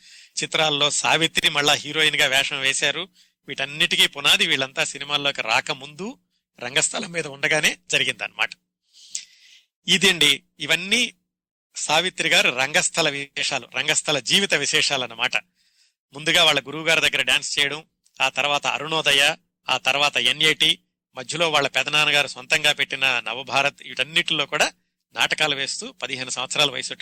చిత్రాల్లో 0.44 0.92
సావిత్రి 0.92 1.50
మళ్ళా 1.50 1.74
హీరోయిన్గా 1.74 2.26
వేషం 2.26 2.60
వేశారు. 2.60 3.08
వీటన్నిటికీ 3.48 4.08
పునాది 4.08 4.48
వీళ్ళంతా 4.48 4.84
సినిమాల్లోకి 4.84 5.42
రాకముందు 5.42 6.18
రంగస్థలం 6.60 7.12
మీద 7.12 7.28
ఉండగానే 7.28 7.78
జరిగిందనమాట 7.90 8.50
ఇదండి 9.88 10.44
ఇవన్నీ 10.60 11.14
సావిత్రి 11.76 12.30
గారు 12.30 12.50
రంగస్థల 12.50 13.10
విశేషాలు 13.10 13.68
రంగస్థల 13.76 14.20
జీవిత 14.20 14.54
విశేషాలు 14.54 15.04
అన్నమాట. 15.04 15.38
ముందుగా 16.14 16.44
వాళ్ళ 16.44 16.60
గురువు 16.60 16.88
గారి 16.88 17.02
దగ్గర 17.02 17.22
డాన్స్ 17.22 17.60
చేయడం 17.60 17.84
ఆ 18.22 18.30
తర్వాత 18.30 18.68
అరుణోదయ 18.68 19.36
ఆ 19.70 19.78
తర్వాత 19.78 20.18
ఎన్ఏటి 20.18 20.80
మధ్యలో 21.16 21.50
వాళ్ళ 21.50 21.68
పెదనాన్నగారు 21.68 22.28
సొంతంగా 22.28 22.72
పెట్టిన 22.72 23.20
నవభారత్ 23.20 23.84
వీటన్నిటిలో 23.84 24.46
కూడా 24.46 24.74
నాటకాలు 25.16 25.56
వేస్తూ 25.56 25.92
పదిహేను 25.92 26.30
సంవత్సరాల 26.30 26.72
వయసు 26.72 26.94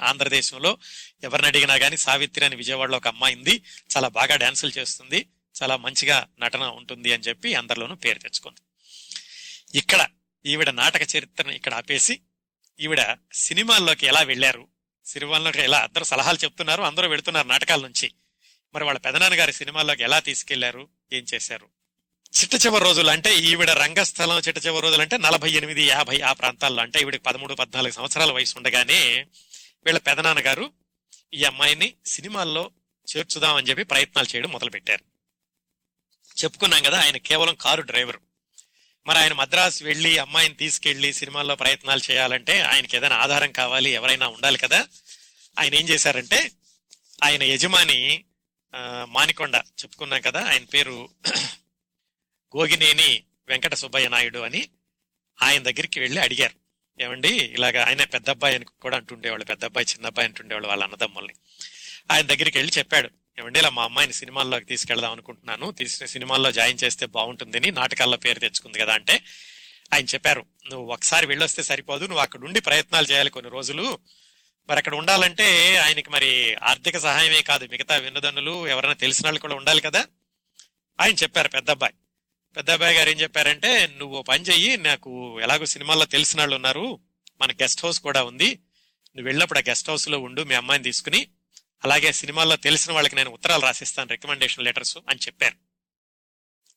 ఆంధ్రదేశంలో 0.00 0.78
ఎవరిని 1.24 1.48
అడిగినా 1.48 1.76
కానీ 1.76 1.96
సావిత్రి 1.96 2.44
అని 2.44 2.56
విజయవాడలో 2.56 2.96
ఒక 2.96 3.08
అమ్మాయింది 3.08 3.62
చాలా 3.96 4.08
బాగా 4.08 4.36
డాన్సులు 4.36 4.78
చేస్తుంది. 4.78 5.26
చాలా 5.62 5.76
మంచిగా 5.76 6.26
నటన 6.38 6.62
ఉంటుంది 6.62 7.12
అని 7.12 7.22
చెప్పి 7.22 7.54
అందరిలోనూ 7.54 7.94
పేరు 7.94 8.18
తెచ్చుకుంది. 8.18 8.60
ఇక్కడ 9.78 10.06
ఈవిడ 10.46 10.70
నాటక 10.70 11.16
చరిత్రను 11.16 11.52
ఇక్కడ 11.52 11.74
ఆపేసి 11.74 12.20
ఈవిడ 12.80 13.16
సినిమాల్లోకి 13.34 14.06
ఎలా 14.06 14.20
వెళ్ళారు 14.20 14.68
సినిమాల్లోకి 15.06 15.60
ఎలా 15.60 15.78
అందరూ 15.78 16.04
సలహాలు 16.04 16.38
చెప్తున్నారు 16.44 16.82
అందరూ 16.82 17.08
వెళుతున్నారు 17.08 17.46
నాటకాల 17.46 17.80
నుంచి. 17.80 18.10
మరి 18.74 18.84
వాళ్ళ 18.84 18.98
పెదనాన్నగారి 18.98 19.52
సినిమాల్లోకి 19.52 20.02
ఎలా 20.02 20.18
తీసుకెళ్ళారు 20.18 20.88
ఏం 21.12 21.24
చేశారు? 21.34 21.77
చిట్ట 22.32 22.54
చివరి 22.66 22.84
రోజులు 22.84 23.10
అంటే 23.10 23.30
ఈవిడ 23.38 23.70
రంగస్థలం 23.70 24.38
చిట్ట 24.38 24.66
చివరి 24.66 24.82
రోజులు 24.82 25.02
అంటే 25.02 25.16
నలభై 25.18 25.50
ఎనిమిది 25.50 25.82
యాభై 25.86 26.20
ఆ 26.20 26.32
ప్రాంతాల్లో 26.32 26.82
అంటే 26.82 27.00
ఈవిడకి 27.00 27.22
పదమూడు 27.22 27.54
పద్నాలుగు 27.54 27.92
సంవత్సరాల 27.92 28.30
వయసు 28.30 28.54
ఉండగానే 28.56 29.26
వీళ్ళ 29.84 29.98
పెదనాన్నగారు 29.98 30.66
ఈ 31.34 31.44
అమ్మాయిని 31.44 31.94
సినిమాల్లో 32.06 32.70
చేర్చుదామని 33.08 33.66
చెప్పి 33.66 33.84
ప్రయత్నాలు 33.84 34.28
చేయడం 34.34 34.50
మొదలుపెట్టారు. 34.50 35.04
చెప్పుకున్నాం 36.36 36.82
కదా 36.82 36.98
ఆయన 37.00 37.16
కేవలం 37.16 37.54
కారు 37.54 37.82
డ్రైవరు. 37.82 38.20
మరి 39.06 39.18
ఆయన 39.18 39.32
మద్రాసు 39.32 39.84
వెళ్ళి 39.84 40.18
అమ్మాయిని 40.18 40.54
తీసుకెళ్ళి 40.54 41.12
సినిమాల్లో 41.12 41.56
ప్రయత్నాలు 41.56 42.02
చేయాలంటే 42.10 42.60
ఆయనకి 42.62 42.96
ఏదైనా 42.96 43.16
ఆధారం 43.16 43.52
కావాలి 43.52 43.90
ఎవరైనా 43.90 44.26
ఉండాలి 44.28 44.58
కదా. 44.58 44.80
ఆయన 45.58 45.74
ఏం 45.74 45.88
చేశారంటే 45.88 46.50
ఆయన 47.24 47.42
యజమాని 47.42 48.24
మానికొండ 49.08 49.56
చెప్పుకున్నాం 49.82 50.20
కదా 50.20 50.40
ఆయన 50.46 50.64
పేరు 50.64 50.96
గోగినేని 52.56 53.22
వెంకట 53.48 53.74
సుబ్బయ్య 53.74 54.08
నాయుడు 54.08 54.38
అని 54.38 54.68
ఆయన 55.42 55.62
దగ్గరికి 55.62 56.00
వెళ్ళి 56.00 56.20
అడిగారు. 56.20 56.68
ఏమండి 57.02 57.28
ఇలాగ 57.28 57.82
ఆయన 57.82 58.04
పెద్ద 58.04 58.30
అబ్బాయి 58.30 58.54
అని 58.54 58.64
కూడా 58.64 58.96
అంటుండేవాళ్ళు 58.96 59.44
పెద్ద 59.44 59.64
అబ్బాయి 59.64 59.86
చిన్న 59.92 60.06
అబ్బాయి 60.06 60.28
అంటుండేవాళ్ళు 60.28 60.68
వాళ్ళ 60.68 60.84
అన్నదమ్ముల్ని. 60.84 61.34
ఆయన 62.10 62.26
దగ్గరికి 62.26 62.58
వెళ్ళి 62.58 62.78
చెప్పాడు 62.78 63.10
ఏమండి 63.38 63.58
ఇలా 63.58 63.70
మా 63.70 63.84
అమ్మాయిని 63.84 64.12
సినిమాల్లోకి 64.12 64.64
తీసుకెళ్దాం 64.64 65.12
అనుకుంటున్నాను 65.12 65.70
తీసిన 65.70 66.06
సినిమాల్లో 66.06 66.52
జాయిన్ 66.52 66.78
చేస్తే 66.84 67.06
బాగుంటుందని 67.06 67.70
నాటకాల్లో 67.70 68.16
పేరు 68.16 68.38
తెచ్చుకుంది 68.38 68.78
కదా 68.78 68.94
అంటే 68.94 69.20
ఆయన 69.92 70.04
చెప్పారు 70.04 70.46
నువ్వు 70.70 70.92
ఒకసారి 70.92 71.26
వెళ్ళొస్తే 71.26 71.62
సరిపోదు 71.62 72.04
నువ్వు 72.04 72.22
అక్కడ 72.22 72.44
ఉండి 72.44 72.60
ప్రయత్నాలు 72.60 73.06
చేయాలి 73.06 73.30
కొన్ని 73.30 73.50
రోజులు. 73.50 73.98
మరి 74.68 74.78
అక్కడ 74.78 74.94
ఉండాలంటే 74.94 75.76
ఆయనకి 75.76 76.10
మరి 76.10 76.54
ఆర్థిక 76.54 76.98
సహాయమే 76.98 77.42
కాదు 77.42 77.66
మిగతా 77.66 77.96
వినోదనులు 77.96 78.68
ఎవరైనా 78.68 78.94
తెలిసిన 78.94 79.26
వాళ్ళు 79.26 79.40
కూడా 79.40 79.54
ఉండాలి 79.54 79.80
కదా. 79.80 80.06
ఆయన 81.00 81.14
చెప్పారు 81.14 81.48
పెద్ద 81.48 81.70
అబ్బాయి 81.70 81.94
పెద్ద 82.58 82.70
అబ్బాయి 82.70 82.96
గారు 82.96 83.10
ఏం 83.10 83.20
చెప్పారంటే 83.20 83.86
నువ్వు 83.98 84.22
పని 84.22 84.44
చెయ్యి 84.44 84.76
నాకు 84.76 85.40
ఎలాగో 85.40 85.66
సినిమాల్లో 85.66 86.04
తెలిసిన 86.04 86.40
వాళ్ళు 86.40 86.56
ఉన్నారు 86.56 86.98
మన 87.40 87.52
గెస్ట్ 87.52 87.84
హౌస్ 87.84 88.00
కూడా 88.00 88.24
ఉంది 88.24 88.48
నువ్వు 89.08 89.22
వెళ్ళినప్పుడు 89.22 89.58
ఆ 89.58 89.62
గెస్ట్ 89.68 89.90
హౌస్లో 89.90 90.18
ఉండు 90.18 90.42
మీ 90.42 90.54
అమ్మాయిని 90.54 90.84
తీసుకుని 90.84 91.28
అలాగే 91.84 92.12
సినిమాల్లో 92.12 92.56
తెలిసిన 92.56 92.92
వాళ్ళకి 92.92 93.16
నేను 93.16 93.30
ఉత్తరాలు 93.30 93.62
రాసిస్తాను 93.62 94.10
రికమెండేషన్ 94.10 94.64
లెటర్స్ 94.64 94.98
అని 95.08 95.18
చెప్పారు. 95.18 95.56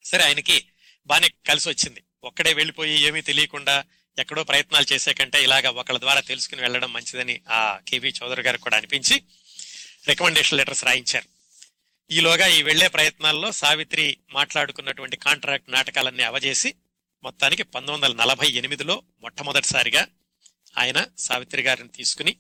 సరే 0.03 0.23
ఆయనకి 0.23 0.65
బాగానే 1.07 1.29
కలిసి 1.47 1.69
వచ్చింది. 1.69 2.03
ఒక్కడే 2.23 2.53
వెళ్ళిపోయి 2.53 3.01
ఏమీ 3.01 3.21
తెలియకుండా 3.21 3.85
ఎక్కడో 4.19 4.43
ప్రయత్నాలు 4.43 4.93
చేసే 4.93 5.13
కంటే 5.13 5.43
ఇలాగా 5.43 5.69
ఒకళ్ళ 5.69 5.99
ద్వారా 5.99 6.19
తెలుసుకుని 6.19 6.61
వెళ్ళడం 6.61 6.93
మంచిదని 6.93 7.41
ఆ 7.49 7.79
కేవీ 7.87 8.13
చౌదరి 8.23 8.41
గారికి 8.41 8.63
కూడా 8.63 8.77
అనిపించి 8.77 9.23
రికమెండేషన్ 10.07 10.57
లెటర్స్ 10.57 10.85
రాయించారు. 10.85 11.40
ఈలోగా 12.11 12.47
ఈ 12.47 12.63
వెళ్ళే 12.63 12.87
ప్రయత్నాల్లో 12.87 13.51
సావిత్రి 13.51 14.17
మాట్లాడుకున్నటువంటి 14.33 15.17
కాంట్రాక్ట్ 15.17 15.71
నాటకాలన్నీ 15.71 16.23
అవజేసి 16.23 16.75
మొత్తానికి 17.23 17.63
పంతొమ్మిది 17.63 18.13
వందల 18.13 18.23
నలభై 18.23 18.47
ఎనిమిదిలో 18.47 19.03
మొట్టమొదటిసారిగా 19.21 20.07
ఆయన 20.77 21.05
సావిత్రి 21.17 21.61
గారిని 21.61 21.89
తీసుకుని 21.89 22.37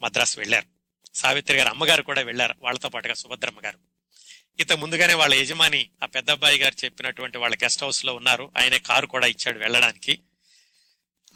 మద్రాసు 0.00 0.38
వెళ్ళారు. 0.40 0.66
సావిత్రి 1.14 1.56
గారి 1.56 1.68
అమ్మగారు 1.68 2.02
కూడా 2.02 2.22
వెళ్ళారు 2.22 2.54
వాళ్ళతో 2.58 2.88
పాటుగా 2.88 3.14
సుభద్రమ్మ 3.14 3.60
గారు. 3.64 3.78
ఇంత 4.60 4.72
ముందుగానే 4.72 5.14
వాళ్ళ 5.14 5.34
యజమాని 5.34 5.90
ఆ 6.02 6.06
పెద్ద 6.06 6.30
అబ్బాయి 6.30 6.58
గారు 6.58 6.84
చెప్పినటువంటి 6.84 7.38
వాళ్ళ 7.38 7.56
గెస్ట్ 7.56 7.84
హౌస్లో 7.84 8.14
ఉన్నారు. 8.14 8.50
ఆయనే 8.58 8.78
కారు 8.78 9.06
కూడా 9.06 9.26
ఇచ్చాడు 9.26 9.58
వెళ్ళడానికి. 9.58 10.20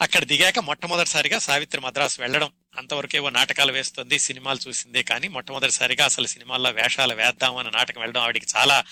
అక్కడ 0.00 0.24
దిగాక 0.24 0.58
మొట్టమొదటిసారిగా 0.58 1.38
సావిత్రి 1.38 1.80
మద్రాసు 1.80 2.20
వెళ్ళడం 2.20 2.52
అంతవరకేవో 2.76 3.30
నాటకాలు 3.30 3.72
వేస్తుంది 3.72 4.18
సినిమాలు 4.18 4.68
చూసిందే 4.68 5.02
కానీ 5.02 5.28
మొట్టమొదటిసారిగా 5.28 6.04
అసలు 6.04 6.26
సినిమాల్లో 6.26 6.70
వేషాలు 6.70 7.14
వేద్దాం 7.14 7.56
అన్న 7.56 7.70
నాటకం 7.70 8.00
వెళ్ళడం 8.00 8.22
ఆవిడికి 8.22 8.46
చాలా 8.56 8.85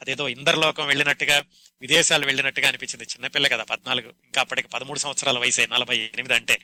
అదేదో 0.00 0.28
ఇందర్లోకం 0.28 0.86
వెళ్ళినట్టుగా 0.86 1.44
విదేశాలు 1.80 2.26
వెళ్ళినట్టుగా 2.26 2.68
అనిపించింది. 2.68 3.04
చిన్నపిల్ల 3.04 3.48
కదా 3.48 3.62
పద్నాలుగు 3.62 4.14
ఇంకా 4.24 4.40
అప్పటికి 4.40 4.68
పదమూడు 4.68 4.98
సంవత్సరాల 4.98 5.38
వయసు 5.38 5.60
నలభై 5.60 5.98
ఎనిమిది 5.98 6.34
అంటే. 6.34 6.58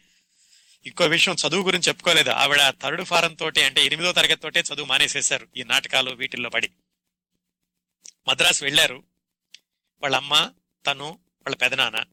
ఇంకో 0.87 1.07
విషయం 1.07 1.37
చదువు 1.49 1.65
గురించి 1.65 1.89
చెప్పుకోలేదు. 1.89 2.31
ఆవిడ 2.31 2.75
థర్డ్ 2.83 3.05
ఫారం 3.05 3.35
తోటి 3.35 3.63
అంటే 3.63 3.85
ఎనిమిదో 3.85 4.13
తరగతి 4.13 4.35
తోటే 4.35 4.61
చదువు 4.61 4.87
మానేసేశారు 4.87 5.49
ఈ 5.57 5.63
నాటకాలు 5.63 6.11
వీటిల్లో 6.11 6.51
పడి. 6.51 6.71
మద్రాసు 8.29 8.65
వెళ్ళారు. 8.65 9.03
వాళ్ళ 10.03 10.17
అమ్మ 10.17 10.51
తను 10.87 11.07
వాళ్ళ 11.41 11.57
పెదనాన్న. 11.57 12.05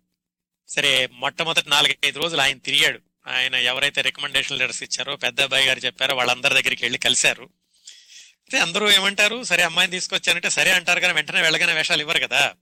సరే 0.68 1.08
మొట్టమొదటి 1.12 1.70
నాలుగైదు 1.70 2.20
రోజులు 2.20 2.42
ఆయన 2.42 2.58
తిరిగాడు. 2.58 3.11
ఆయన 3.28 3.56
ఎవరైతే 3.56 4.02
రికమెండేషన్ 4.02 4.60
లెటర్స్ 4.60 4.84
ఇచ్చారో 4.84 5.16
పెద్ద 5.16 5.42
అబ్బాయి 5.42 5.68
గారు 5.68 5.80
చెప్పారో 5.80 6.16
వాళ్ళందరి 6.16 6.54
దగ్గరికి 6.54 6.86
వెళ్ళి 6.86 7.00
కలిశారు. 7.00 7.44
అయితే 7.44 8.60
అందరూ 8.60 8.92
ఏమంటారు? 8.92 9.44
సరే 9.44 9.64
అమ్మాయిని 9.64 9.92
తీసుకొచ్చానంటే 9.92 10.50
సరే 10.50 10.72
అంటారు 10.72 11.00
కానీ 11.00 11.14
వెంటనే 11.14 11.42
వెళ్ళగానే 11.42 11.74
వేషాలు 11.74 12.02
ఇవ్వరు 12.02 12.20
కదా. 12.20 12.54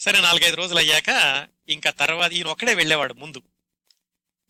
సరే 0.00 0.20
నాలుగైదు 0.20 0.56
రోజులు 0.56 0.78
అయ్యాక 0.78 1.08
ఇంకా 1.68 1.90
తర్వాత 1.90 2.32
ఈయన 2.32 2.46
ఒక్కడే 2.46 2.74
వెళ్ళేవాడు 2.74 3.14
ముందు. 3.14 3.42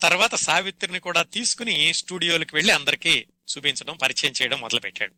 తర్వాత 0.02 0.34
సావిత్రిని 0.34 1.00
కూడా 1.00 1.22
తీసుకుని 1.22 1.94
స్టూడియోలకు 1.94 2.56
వెళ్ళి 2.56 2.72
అందరికీ 2.72 3.26
చూపించడం 3.56 3.96
పరిచయం 3.96 4.32
చేయడం 4.42 4.60
మొదలుపెట్టాడు. 4.60 5.14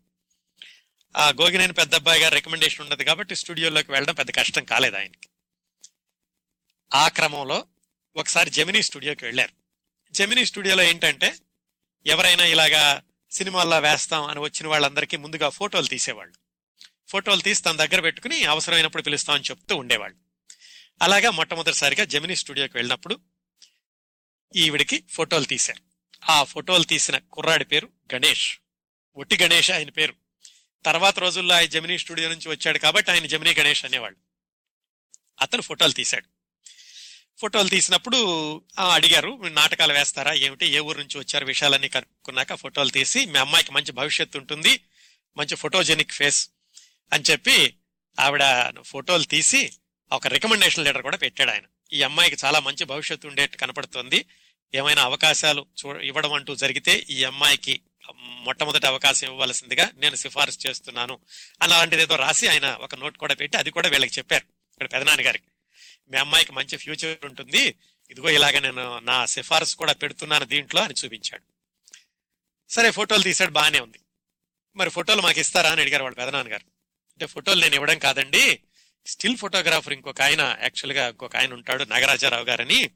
ఆ 1.16 1.28
గోగినేని 1.28 1.72
పెద్ద 1.72 1.94
అబ్బాయి 1.94 2.22
గారు 2.22 2.34
రికమెండేషన్ 2.34 2.80
ఉండదు 2.80 3.02
కాబట్టి 3.02 3.36
స్టూడియోలోకి 3.36 3.92
వెళ్ళడం 3.92 4.14
పెద్ద 4.14 4.30
కష్టం 4.30 4.64
కాలేదు 4.64 4.96
ఆయనకి. 4.96 5.28
ఆ 6.94 7.08
క్రమంలో 7.08 7.66
ఒకసారి 8.16 8.50
జెమినీ 8.50 8.82
స్టూడియోకి 8.82 9.24
వెళ్ళారు. 9.24 9.59
జెమినీ 10.12 10.44
స్టూడియోలో 10.44 10.82
ఏంటంటే 10.82 11.34
ఎవరైనా 12.06 12.44
ఇలాగా 12.44 13.02
సినిమాల్లో 13.30 13.78
వేస్తాం 13.78 14.24
అని 14.24 14.40
వచ్చిన 14.40 14.66
వాళ్ళందరికీ 14.66 15.16
ముందుగా 15.16 15.48
ఫోటోలు 15.48 15.86
తీసేవాళ్ళు. 15.86 16.34
ఫోటోలు 17.08 17.40
తీసి 17.40 17.62
తన 17.62 17.76
దగ్గర 17.76 18.00
పెట్టుకుని 18.00 18.44
అవసరమైనప్పుడు 18.44 19.02
పిలుస్తామని 19.02 19.42
చెప్తూ 19.42 19.76
ఉండేవాళ్ళు. 19.76 20.16
అలాగా 21.02 21.30
మొట్టమొదటిసారిగా 21.30 22.04
జెమినీ 22.04 22.36
స్టూడియోకి 22.36 22.76
వెళ్ళినప్పుడు 22.76 23.20
ఈవిడికి 24.56 25.04
ఫోటోలు 25.10 25.44
తీశారు. 25.44 25.82
ఆ 26.30 26.44
ఫోటోలు 26.44 26.82
తీసిన 26.82 27.18
కుర్రాడి 27.18 27.64
పేరు 27.64 27.88
గణేష్. 28.14 28.58
ఒట్టి 29.16 29.36
గణేష్ 29.36 29.70
ఆయన 29.70 29.90
పేరు. 29.90 30.14
తర్వాత 30.84 31.18
రోజుల్లో 31.18 31.54
ఆయన 31.54 31.68
జమినీ 31.68 31.98
స్టూడియో 31.98 32.28
నుంచి 32.28 32.48
వచ్చాడు 32.48 32.78
కాబట్టి 32.78 33.10
ఆయన 33.10 33.26
జమినీ 33.26 33.54
గణేష్ 33.54 33.84
అనేవాళ్ళు. 33.84 34.18
అతను 35.40 35.62
ఫోటోలు 35.62 35.92
తీశాడు. 35.92 36.29
ఫోటోలు 37.40 37.68
తీసినప్పుడు 37.68 38.18
అడిగారు 38.92 39.36
"మీరు 39.36 39.54
నాటకాలు 39.54 39.92
వేస్తారా? 39.92 40.32
ఏమిటి? 40.32 40.66
ఏ 40.66 40.78
ఊరు 40.78 40.98
నుంచి 40.98 41.18
వచ్చారు? 41.18 41.44
విషయాలన్నీ 41.44 41.88
కనుక్కున్నాక 41.88 42.54
ఫోటోలు 42.54 42.90
తీసి 42.90 43.26
మీ 43.26 43.38
అమ్మాయికి 43.38 43.72
మంచి 43.72 43.92
భవిష్యత్తు 43.92 44.38
ఉంటుంది 44.38 44.80
మంచి 45.36 45.54
ఫోటోజెనిక్ 45.54 46.12
ఫేస్ 46.12 46.40
అని 47.12 47.24
చెప్పి 47.30 47.74
ఆవిడ 48.18 48.44
ఫోటోలు 48.84 49.22
తీసి 49.24 49.72
ఒక 50.12 50.26
రికమెండేషన్ 50.26 50.84
లెటర్ 50.84 51.02
కూడా 51.02 51.16
పెట్టాడు 51.16 51.50
ఆయన. 51.50 51.62
ఈ 51.92 52.02
అమ్మాయికి 52.02 52.36
చాలా 52.44 52.60
మంచి 52.60 52.84
భవిష్యత్తు 52.84 53.28
ఉండేట్టు 53.28 53.56
కనపడుతుంది. 53.56 54.24
ఏమైనా 54.74 55.02
అవకాశాలు 55.02 55.66
చూ 55.80 55.98
ఇవ్వడం 56.00 56.32
అంటూ 56.32 56.54
జరిగితే 56.54 56.94
ఈ 57.10 57.24
అమ్మాయికి 57.24 57.80
మొట్టమొదటి 58.44 58.86
అవకాశం 58.86 59.26
ఇవ్వవలసిందిగా 59.26 59.90
నేను 59.96 60.16
సిఫార్సు 60.16 60.58
చేస్తున్నాను 60.66 61.18
అలాంటిది 61.62 62.02
ఏదో 62.02 62.16
రాసి 62.16 62.48
ఆయన 62.48 62.78
ఒక 62.80 62.94
నోట్ 62.94 63.18
కూడా 63.18 63.34
పెట్టి 63.34 63.56
అది 63.56 63.70
కూడా 63.70 63.88
వీళ్ళకి 63.88 64.12
చెప్పారు. 64.18 64.44
ఇక్కడ 64.72 64.92
పెదనాన్న 64.92 65.26
గారికి. 65.26 65.48
మీ 66.10 66.18
అమ్మాయికి 66.18 66.52
మంచి 66.52 66.76
ఫ్యూచర్ 66.76 67.24
ఉంటుంది. 67.24 67.74
ఇదిగో 68.10 68.30
ఇలాగ 68.30 68.58
నేను 68.58 68.98
నా 68.98 69.26
సిఫార్సు 69.26 69.76
కూడా 69.76 69.92
పెడుతున్నాను 69.92 70.44
దీంట్లో 70.44 70.82
అని 70.82 70.94
చూపించాడు. 71.04 71.42
సరే 72.72 72.90
ఫోటోలు 72.90 73.22
తీసాడు 73.22 73.50
బాగానే 73.50 73.80
ఉంది. 73.80 74.00
మరి 74.76 74.90
ఫోటోలు 74.90 75.22
మాకు 75.22 75.40
ఇస్తారా 75.40 75.70
అని 75.72 75.80
అడిగారు 75.80 76.02
వాళ్ళ 76.02 76.16
పెదనాన్న 76.16 76.52
గారు 76.52 76.64
అంటే 77.12 77.26
ఫోటోలు 77.26 77.60
నేను 77.60 77.74
ఇవ్వడం 77.74 77.98
కాదండి 77.98 78.62
స్టిల్ 79.06 79.36
ఫోటోగ్రాఫర్ 79.36 79.92
ఇంకొక 79.92 80.20
ఆయన 80.22 80.58
యాక్చువల్గా 80.62 81.08
ఇంకొక 81.08 81.36
ఆయన 81.36 81.52
ఉంటాడు 81.52 81.84
నాగరాజారావు 81.84 82.44
గారని. 82.44 82.90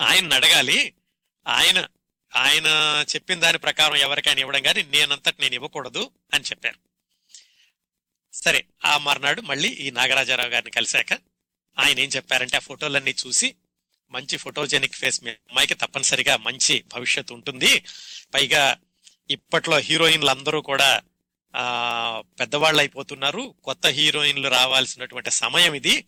ఆయన 0.00 0.34
అడగాలి 0.34 0.94
ఆయన 1.46 1.88
ఆయన 2.36 2.66
చెప్పిన 3.14 3.40
దాని 3.40 3.58
ప్రకారం 3.58 3.96
ఎవరికైనా 3.96 4.40
ఇవ్వడం 4.40 4.62
కానీ 4.62 4.82
నేనంతటి 4.82 5.42
నేను 5.42 5.54
ఇవ్వకూడదు 5.54 6.10
అని 6.34 6.44
చెప్పారు. 6.44 6.78
సరే 8.32 8.64
ఆ 8.84 8.98
మర్నాడు 8.98 9.40
మళ్ళీ 9.40 9.68
ఈ 9.68 9.90
నాగరాజారావు 9.90 10.50
గారిని 10.50 10.70
కలిశాక 10.70 11.12
ఆయన 11.78 11.98
ఏం 11.98 12.08
చెప్పారంటే 12.08 12.56
ఆ 12.56 12.60
ఫోటోలన్నీ 12.60 13.14
చూసి 13.26 13.54
మంచి 14.10 14.36
ఫోటోజెనిక్ 14.36 14.94
ఫేస్ 14.94 15.24
మీ 15.24 15.30
అమ్మాయికి 15.30 15.74
తప్పనిసరిగా 15.74 16.36
మంచి 16.36 16.84
భవిష్యత్తు 16.94 17.34
ఉంటుంది. 17.34 17.84
పైగా 18.34 18.76
ఇప్పట్లో 19.30 19.78
హీరోయిన్లు 19.78 20.30
అందరూ 20.30 20.60
కూడా 20.60 21.02
ఆ 21.56 22.22
పెద్దవాళ్ళు 22.40 22.80
అయిపోతున్నారు 22.80 23.54
కొత్త 23.64 23.86
హీరోయిన్లు 23.86 24.48
రావాల్సినటువంటి 24.48 25.30
సమయం 25.30 25.74
ఇది. 25.74 26.04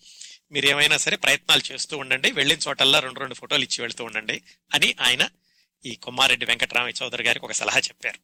మీరు 0.53 0.67
ఏమైనా 0.67 0.97
సరే 0.97 1.17
ప్రయత్నాలు 1.17 1.73
చేస్తూ 1.73 1.99
ఉండండి. 1.99 2.31
వెళ్ళిన 2.31 2.59
చోటల్లా 2.69 2.99
రెండు 2.99 3.21
రెండు 3.21 3.35
ఫోటోలు 3.35 3.63
ఇచ్చి 3.63 3.83
వెళ్తూ 3.83 4.05
ఉండండి 4.05 4.43
అని 4.75 4.95
ఆయన 5.01 5.29
ఈ 5.87 5.95
కొమ్మారెడ్డి 5.95 6.47
వెంకటరామయ్య 6.47 7.05
చౌదరి 7.05 7.25
గారికి 7.25 7.45
ఒక 7.45 7.53
సలహా 7.53 7.79
చెప్పారు. 7.79 8.19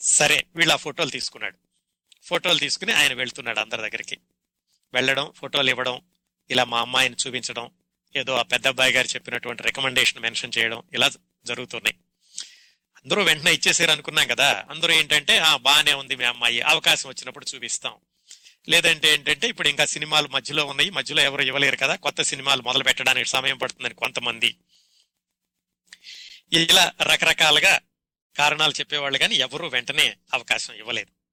సరే 0.00 0.44
వీళ్ళు 0.56 0.72
ఆ 0.72 0.76
ఫోటోలు 0.76 1.10
తీసుకున్నాడు. 1.10 1.58
ఫోటోలు 2.22 2.58
తీసుకుని 2.58 2.92
ఆయన 2.92 3.12
వెళ్తున్నాడు 3.12 3.60
అందరి 3.60 3.82
దగ్గరికి. 3.82 4.18
వెళ్ళడం 4.94 5.32
ఫోటోలు 5.36 5.70
ఇవ్వడం 5.70 6.00
ఇలా 6.50 6.64
మా 6.64 6.80
అమ్మాయిని 6.80 7.16
చూపించడం 7.26 7.70
ఏదో 8.16 8.34
ఆ 8.34 8.42
పెద్ద 8.42 8.66
అబ్బాయి 8.66 8.92
గారు 8.92 9.06
చెప్పినటువంటి 9.06 9.62
రికమెండేషన్ 9.62 10.22
మెన్షన్ 10.22 10.52
చేయడం 10.58 10.82
ఇలా 10.94 11.10
జరుగుతున్నాయి. 11.46 11.96
అందరూ 12.96 13.22
వెంటనే 13.22 13.52
ఇచ్చేసారు 13.54 13.90
అనుకున్నాం 13.90 14.26
కదా. 14.26 14.64
అందరూ 14.70 14.92
ఏంటంటే 14.92 15.38
ఆ 15.38 15.56
బాగానే 15.56 15.92
ఉంది 15.92 16.16
మీ 16.16 16.24
అమ్మాయి 16.24 16.60
అవకాశం 16.60 17.08
వచ్చినప్పుడు 17.08 17.46
చూపిస్తాం. 17.54 17.94
లేదంటే 18.68 19.12
ఏంటంటే 19.12 19.48
ఇప్పుడు 19.48 19.68
ఇంకా 19.68 19.84
సినిమాలు 19.84 20.28
మధ్యలో 20.28 20.66
ఉన్నాయి 20.66 20.90
మధ్యలో 20.90 21.22
ఎవరు 21.22 21.42
ఇవ్వలేరు 21.42 21.76
కదా 21.76 21.96
కొత్త 21.96 22.22
సినిమాలు 22.22 22.62
మొదలు 22.62 22.84
పెట్టడానికి 22.84 23.28
సమయం 23.28 23.58
పడుతుందని 23.58 23.94
కొంతమంది. 23.94 24.56
ఇలా 26.52 26.92
రకరకాలుగా 27.02 27.80
కారణాలు 28.38 28.72
చెప్పేవాళ్ళు 28.72 29.18
కానీ 29.18 29.34
ఎవరూ 29.34 29.68
వెంటనే 29.68 30.16
అవకాశం 30.34 30.74
ఇవ్వలేదు. 30.74 31.23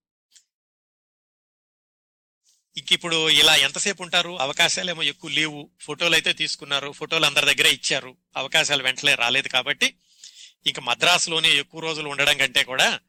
ఇప్పుడు 2.77 3.29
ఇలా 3.29 3.55
ఎంతసేపు 3.55 4.03
ఉంటారు? 4.03 4.41
అవకాశాలు 4.41 4.89
ఏమో 4.89 5.03
ఎక్కువ 5.03 5.29
లేవు. 5.29 5.69
ఫోటోలు 5.81 6.13
అయితే 6.13 6.33
తీసుకున్నారు. 6.33 6.91
ఫోటోలు 6.91 7.25
అందరి 7.25 7.55
దగ్గర 7.55 7.73
ఇచ్చారు. 7.73 8.17
అవకాశాలు 8.37 8.83
వెంటనే 8.83 9.15
రాలేదు 9.15 9.47
కాబట్టి 9.47 9.95
ఇంక 10.67 10.79
మద్రాసులోనే 10.79 11.55
ఎక్కువ 11.55 11.81
రోజులు 11.81 12.09
ఉండడం 12.09 12.37
కంటే 12.37 12.63
కూడా 12.63 12.99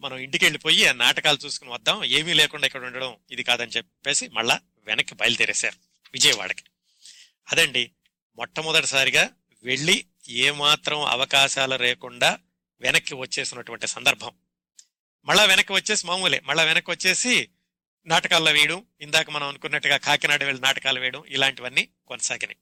మనం 0.00 0.16
ఇంటికి 0.16 0.44
వెళ్ళిపోయి 0.44 0.86
ఆ 0.86 0.92
నాటకాలు 0.92 1.38
చూసుకుని 1.44 1.70
వద్దాం. 1.70 2.04
ఏమీ 2.04 2.32
లేకుండా 2.32 2.66
ఇక్కడ 2.66 2.84
ఉండడం 2.84 3.16
ఇది 3.30 3.42
కాదని 3.42 3.70
చెప్పేసి 3.70 4.28
మళ్ళా 4.28 4.60
వెనక్కి 4.84 5.14
బయలుదేరేశారు 5.14 5.76
విజయవాడకి. 6.12 6.62
అదండి 7.52 7.90
మొట్టమొదటిసారిగా 8.36 9.30
వెళ్ళి 9.64 10.04
ఏమాత్రం 10.28 11.00
అవకాశాలు 11.00 11.82
లేకుండా 11.82 12.38
వెనక్కి 12.80 13.14
వచ్చేసినటువంటి 13.14 13.86
సందర్భం. 13.86 14.30
మళ్ళా 15.24 15.44
వెనక్కి 15.44 15.72
వచ్చేసి 15.72 16.06
మామూలే. 16.06 16.40
మళ్ళా 16.44 16.64
వెనక్కి 16.64 16.90
వచ్చేసి 16.90 17.48
నాటకాల్లో 18.06 18.52
వేయడం 18.52 18.84
ఇందాక 19.00 19.30
మనం 19.30 19.48
అనుకున్నట్టుగా 19.48 19.96
కాకినాడ 19.96 20.44
వెళ్ళి 20.44 20.62
నాటకాలు 20.62 21.00
వేయడం 21.00 21.24
ఇలాంటివన్నీ 21.28 21.88
కొనసాగినాయి. 22.06 22.56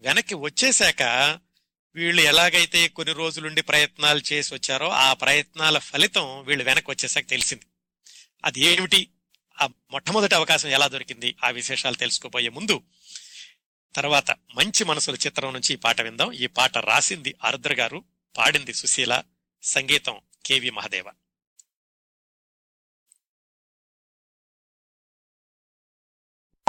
వెనక్కి 0.00 0.34
వచ్చేశాక 0.34 1.02
వీళ్ళు 1.94 2.22
ఎలాగైతే 2.22 2.88
కొన్ని 2.88 3.14
రోజులుండి 3.14 3.62
ప్రయత్నాలు 3.62 4.20
చేసి 4.32 4.54
వచ్చారో 4.54 4.88
ఆ 4.88 5.12
ప్రయత్నాల 5.12 5.78
ఫలితం 5.78 6.44
వీళ్ళు 6.44 6.64
వెనక్కి 6.64 6.90
వచ్చేసాక 6.90 7.26
తెలిసింది. 7.26 7.66
అది 8.44 8.60
ఏమిటి? 8.60 9.10
ఆ 9.60 9.66
మొట్టమొదటి 9.90 10.34
అవకాశం 10.34 10.68
ఎలా 10.68 10.88
దొరికింది? 10.88 11.36
ఆ 11.44 11.50
విశేషాలు 11.50 11.94
తెలుసుకోబోయే 11.94 12.48
ముందు 12.48 12.82
తర్వాత 13.94 14.30
మంచి 14.30 14.84
మనసుల 14.84 15.14
చిత్రం 15.14 15.52
నుంచి 15.52 15.72
ఈ 15.72 15.76
పాట 15.76 16.00
విందాం. 16.00 16.32
ఈ 16.32 16.46
పాట 16.46 16.78
రాసింది 16.78 17.34
ఆరుద్ర 17.44 17.74
గారు 17.74 18.04
పాడింది 18.38 18.74
సుశీల 18.74 19.22
సంగీతం 19.62 20.20
కేవి 20.46 20.70
మహదేవ. 20.70 21.04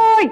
ơi 0.01 0.25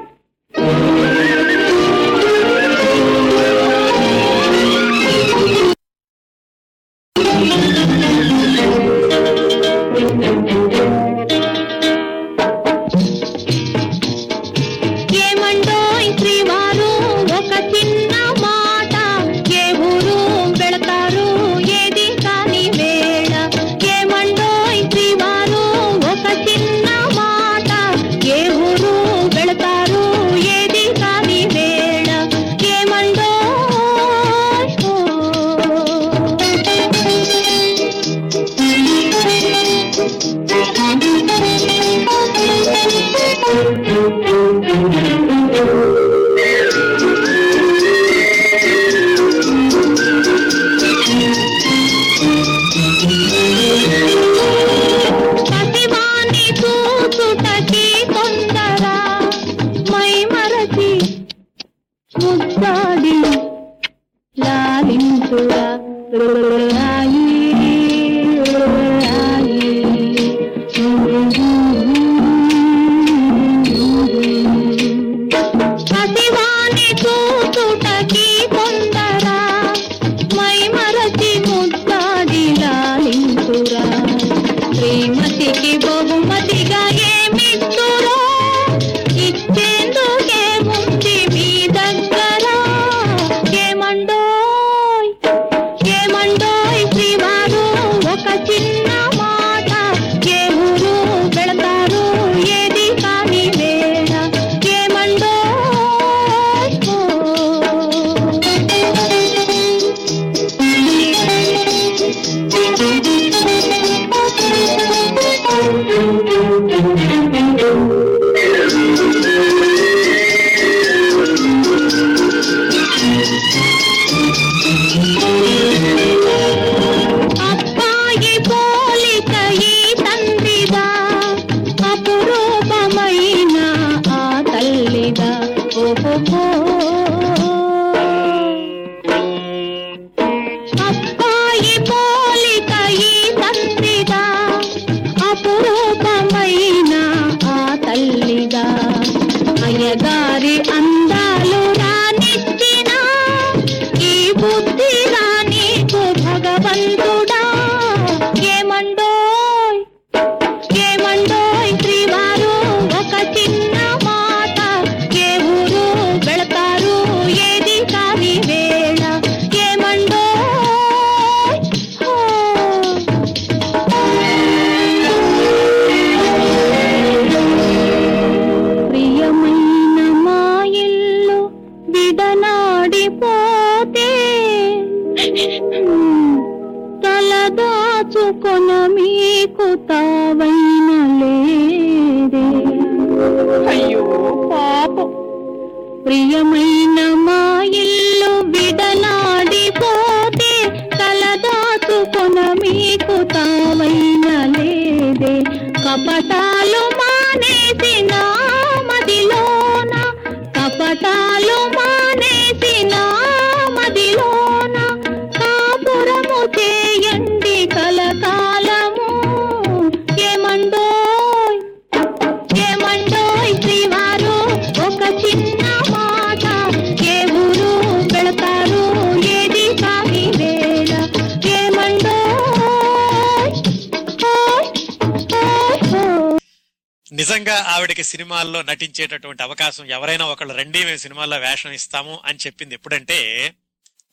సినిమాల్లో 238.19 238.61
నటించేటటువంటి 238.61 239.43
అవకాశం 239.43 239.85
ఎవరైనా 239.85 240.25
ఒకళ్ళు 240.25 240.53
రండి 240.53 240.85
మేము 240.85 240.97
సినిమాల్లో 240.97 241.37
వేషం 241.37 241.71
ఇస్తాము 241.71 242.21
అని 242.25 242.37
చెప్పింది 242.37 242.73
ఎప్పుడంటే 242.73 243.49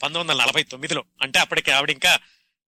పంతొమ్మిది 0.03 0.19
వందల 0.19 0.43
నలభై 0.43 0.63
తొమ్మిదిలో. 0.63 1.05
అంటే 1.23 1.39
అప్పటికి 1.39 1.71
ఆవిడ 1.71 1.91
ఇంకా 1.91 2.19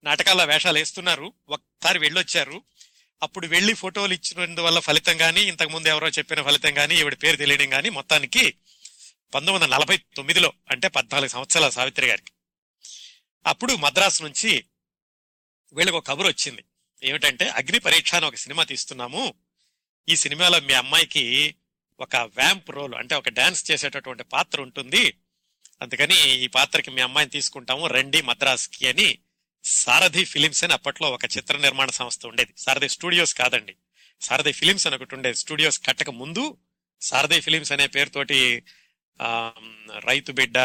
నాటకాల్లో 0.05 0.45
వేషాలు 0.45 0.78
వేస్తున్నారు. 0.78 1.32
ఒకసారి 1.49 1.99
వెళ్ళొచ్చారు. 1.99 2.62
అప్పుడు 3.22 3.47
వెళ్ళి 3.47 3.74
ఫోటోలు 3.74 4.14
ఇచ్చినందువల్ల 4.14 4.78
ఫలితం 4.78 5.16
కానీ 5.16 5.41
ఇంతకు 5.41 5.68
ముందు 5.68 5.89
ఎవరో 5.89 6.09
చెప్పిన 6.09 6.43
ఫలితం 6.43 6.74
కానీ 6.74 6.97
ఈవిడ 6.97 7.14
పేరు 7.22 7.36
తెలియడం 7.36 7.70
కానీ 7.70 7.89
మొత్తానికి 7.89 8.51
పంతొమ్మిది 9.34 9.64
వందల 9.64 9.74
నలభై 9.74 9.97
తొమ్మిదిలో 9.97 10.53
అంటే 10.70 10.89
పద్నాలుగు 10.89 11.28
సంవత్సరాల 11.28 11.68
సావిత్రి 11.68 12.07
గారికి. 12.07 12.32
అప్పుడు 13.47 13.72
మద్రాసు 13.72 14.22
నుంచి 14.22 14.64
వీళ్ళకి 15.72 15.97
ఒక 15.97 16.07
కబురు 16.07 16.28
వచ్చింది. 16.28 16.64
ఏమిటంటే 17.05 17.49
అగ్ని 17.49 17.78
పరీక్ష 17.78 18.14
అని 18.14 18.26
ఒక 18.26 18.34
సినిమా 18.34 18.64
తీస్తున్నాము. 18.64 19.34
ఈ 20.09 20.16
సినిమాలో 20.16 20.61
మీ 20.61 20.72
అమ్మాయికి 20.72 21.54
ఒక 22.00 22.16
వ్యాంప్ 22.16 22.70
రోల్ 22.70 22.94
అంటే 22.94 23.14
ఒక 23.14 23.28
డాన్స్ 23.28 23.70
చేసేటటువంటి 23.70 24.24
పాత్ర 24.24 24.62
ఉంటుంది. 24.62 25.14
అందుకని 25.82 26.36
ఈ 26.36 26.46
పాత్రకి 26.46 26.90
మీ 26.90 27.00
అమ్మాయిని 27.00 27.30
తీసుకుంటాము 27.30 27.86
రండి 27.86 28.22
మద్రాస్కి 28.22 28.88
అని 28.88 29.18
సారథి 29.64 30.24
ఫిలిమ్స్ 30.24 30.64
అని 30.64 30.72
అప్పట్లో 30.72 31.11
ఒక 31.11 31.24
చిత్ర 31.24 31.56
నిర్మాణ 31.56 31.90
సంస్థ 31.90 32.26
ఉండేది. 32.26 32.54
సారథి 32.59 32.88
స్టూడియోస్ 32.88 33.34
కాదండి. 33.34 33.74
సారథి 34.20 34.52
ఫిలిమ్స్ 34.52 34.86
అని 34.86 34.96
ఒకటి 34.96 35.14
ఉండేది. 35.14 35.34
స్టూడియోస్ 35.34 35.80
కట్టక 35.86 36.11
ముందు 36.11 36.56
సారథి 37.00 37.40
ఫిలిమ్స్ 37.40 37.72
అనే 37.72 37.86
పేరుతోటి 37.86 38.62
రైతు 39.98 40.32
బిడ్డ 40.32 40.59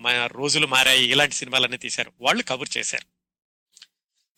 మా 0.00 0.26
రోజులు 0.26 0.66
మారాయి 0.66 1.10
ఇలాంటి 1.10 1.34
సినిమాలన్నీ 1.34 1.76
తీశారు. 1.76 2.12
వాళ్ళు 2.20 2.42
కబుర్ 2.42 2.68
చేశారు. 2.78 3.11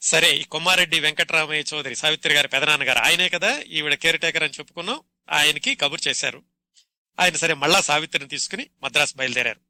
సరే 0.04 0.36
ఈ 0.36 0.42
కొమ్మారెడ్డి 0.42 1.00
వెంకటరామయ్య 1.00 1.64
చౌదరి 1.74 1.96
సావిత్రి 1.96 2.34
గారి 2.34 2.48
పెదనాన్నగారు 2.48 2.98
ఆయనే 2.98 3.28
కదా 3.28 3.60
ఈవిడ 3.60 3.94
కేర్ 3.94 4.20
టేకర్ 4.20 4.42
అని 4.42 4.52
చెప్పుకున్నాం. 4.52 5.00
ఆయనకి 5.30 5.74
కబుర్ 5.74 6.00
చేశారు. 6.08 6.42
ఆయన 7.20 7.36
సరే 7.36 7.54
మళ్ళా 7.54 7.80
సావిత్రిని 7.80 8.28
తీసుకుని 8.28 8.66
మద్రాసు 8.82 9.14
బయలుదేరారు. 9.16 9.60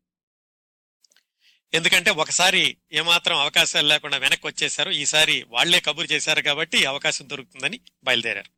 ఎందుకంటే 1.74 2.10
ఒకసారి 2.10 2.76
ఏమాత్రం 2.92 3.36
అవకాశాలు 3.36 3.86
లేకుండా 3.86 4.16
వెనక్కి 4.16 4.46
వచ్చేశారు. 4.46 4.90
ఈసారి 4.90 5.44
వాళ్ళే 5.48 5.80
కబురు 5.80 6.06
చేశారు 6.06 6.42
కాబట్టి 6.42 6.84
అవకాశం 6.84 7.30
దొరుకుతుందని 7.30 7.80
బయలుదేరారు. 8.04 8.50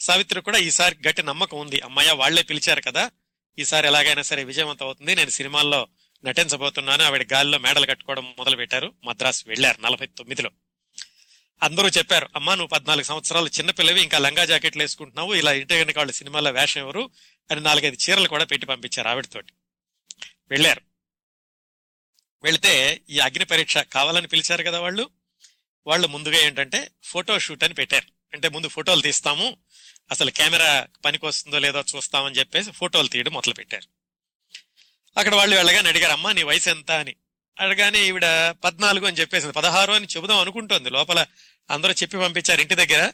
సావిత్రి 0.00 0.40
కూడా 0.40 0.58
ఈసారి 0.58 0.96
గట్టి 1.08 1.22
నమ్మకం 1.22 1.58
ఉంది. 1.58 1.80
అమ్మయ్య 1.80 2.12
వాళ్ళే 2.12 2.42
పిలిచారు 2.42 2.80
కదా. 2.80 3.10
ఈసారి 3.58 3.86
ఎలాగైనా 3.86 4.22
సరే 4.22 4.44
విజయవంతం 4.44 4.86
అవుతుంది. 4.86 5.14
నేను 5.14 5.30
సినిమాల్లో 5.30 5.88
నటించబోతున్నాను. 6.24 7.02
ఆవిడ 7.02 7.32
గాలిలో 7.32 7.58
మేడలు 7.58 7.86
కట్టుకోవడం 7.86 8.34
మొదలు 8.38 8.56
పెట్టారు 8.56 8.94
మద్రాసు 9.04 9.44
వెళ్ళారు 9.46 9.80
నలభై 9.80 10.06
తొమ్మిదిలో. 10.06 10.50
అందరూ 11.62 11.88
చెప్పారు 11.88 12.28
అమ్మా 12.36 12.54
నువ్వు 12.54 12.68
పద్నాలుగు 12.68 13.04
సంవత్సరాలు 13.04 13.48
చిన్నపిల్లవి 13.48 14.02
ఇంకా 14.02 14.18
లంగా 14.18 14.44
జాకెట్లు 14.44 14.82
వేసుకుంటున్నావు 14.82 15.34
ఇలా 15.34 15.52
ఇంటి 15.52 15.78
కనుక 15.78 15.96
వాళ్ళు 15.96 16.12
సినిమాలో 16.12 16.50
వేషం 16.50 16.80
ఎవరు? 16.80 17.10
అని 17.50 17.60
నాలుగైదు 17.60 17.96
చీరలు 17.96 18.28
కూడా 18.28 18.44
పెట్టి 18.44 18.66
పంపించారు 18.66 19.08
ఆవిడతోటి. 19.08 19.52
వెళ్ళారు. 20.50 20.80
వెళితే 22.42 23.00
ఈ 23.10 23.18
అగ్ని 23.18 23.44
పరీక్ష 23.44 23.78
కావాలని 23.78 24.26
పిలిచారు 24.26 24.62
కదా 24.62 24.80
వాళ్ళు. 24.80 25.10
వాళ్ళు 25.86 26.08
ముందుగా 26.08 26.38
ఏంటంటే 26.38 26.90
ఫోటో 27.02 27.38
షూట్ 27.38 27.64
అని 27.64 27.74
పెట్టారు. 27.74 28.06
అంటే 28.32 28.48
ముందు 28.48 28.68
ఫోటోలు 28.68 29.00
తీస్తాము 29.00 29.56
అసలు 30.10 30.30
కెమెరా 30.30 30.86
పనికి 31.04 31.26
వస్తుందో 31.26 31.58
లేదో 31.58 31.84
చూస్తామని 31.96 32.34
చెప్పేసి 32.34 32.70
ఫోటోలు 32.70 33.08
తీయడం 33.08 33.32
మొదలు 33.32 33.54
పెట్టారు 33.54 33.88
అక్కడ 35.18 35.34
వాళ్ళు 35.34 35.56
వెళ్ళగానే 35.56 35.88
అడిగారు 35.88 36.12
అమ్మా 36.12 36.32
నీ 36.32 36.42
వయసు 36.42 36.70
ఎంత? 36.70 36.90
అని. 36.90 37.14
అడగానే 37.58 38.06
ఈవిడ 38.06 38.50
పద్నాలుగు 38.50 39.06
అని 39.06 39.16
చెప్పేసింది. 39.16 39.52
పదహారు 39.52 39.92
అని 39.92 40.06
చెబుదాం 40.16 40.38
అనుకుంటోంది. 40.38 40.90
లోపల 40.90 41.26
అందరూ 41.70 41.92
చెప్పి 41.92 42.18
పంపించారు 42.18 42.60
ఇంటి 42.60 42.74
దగ్గర. 42.74 43.12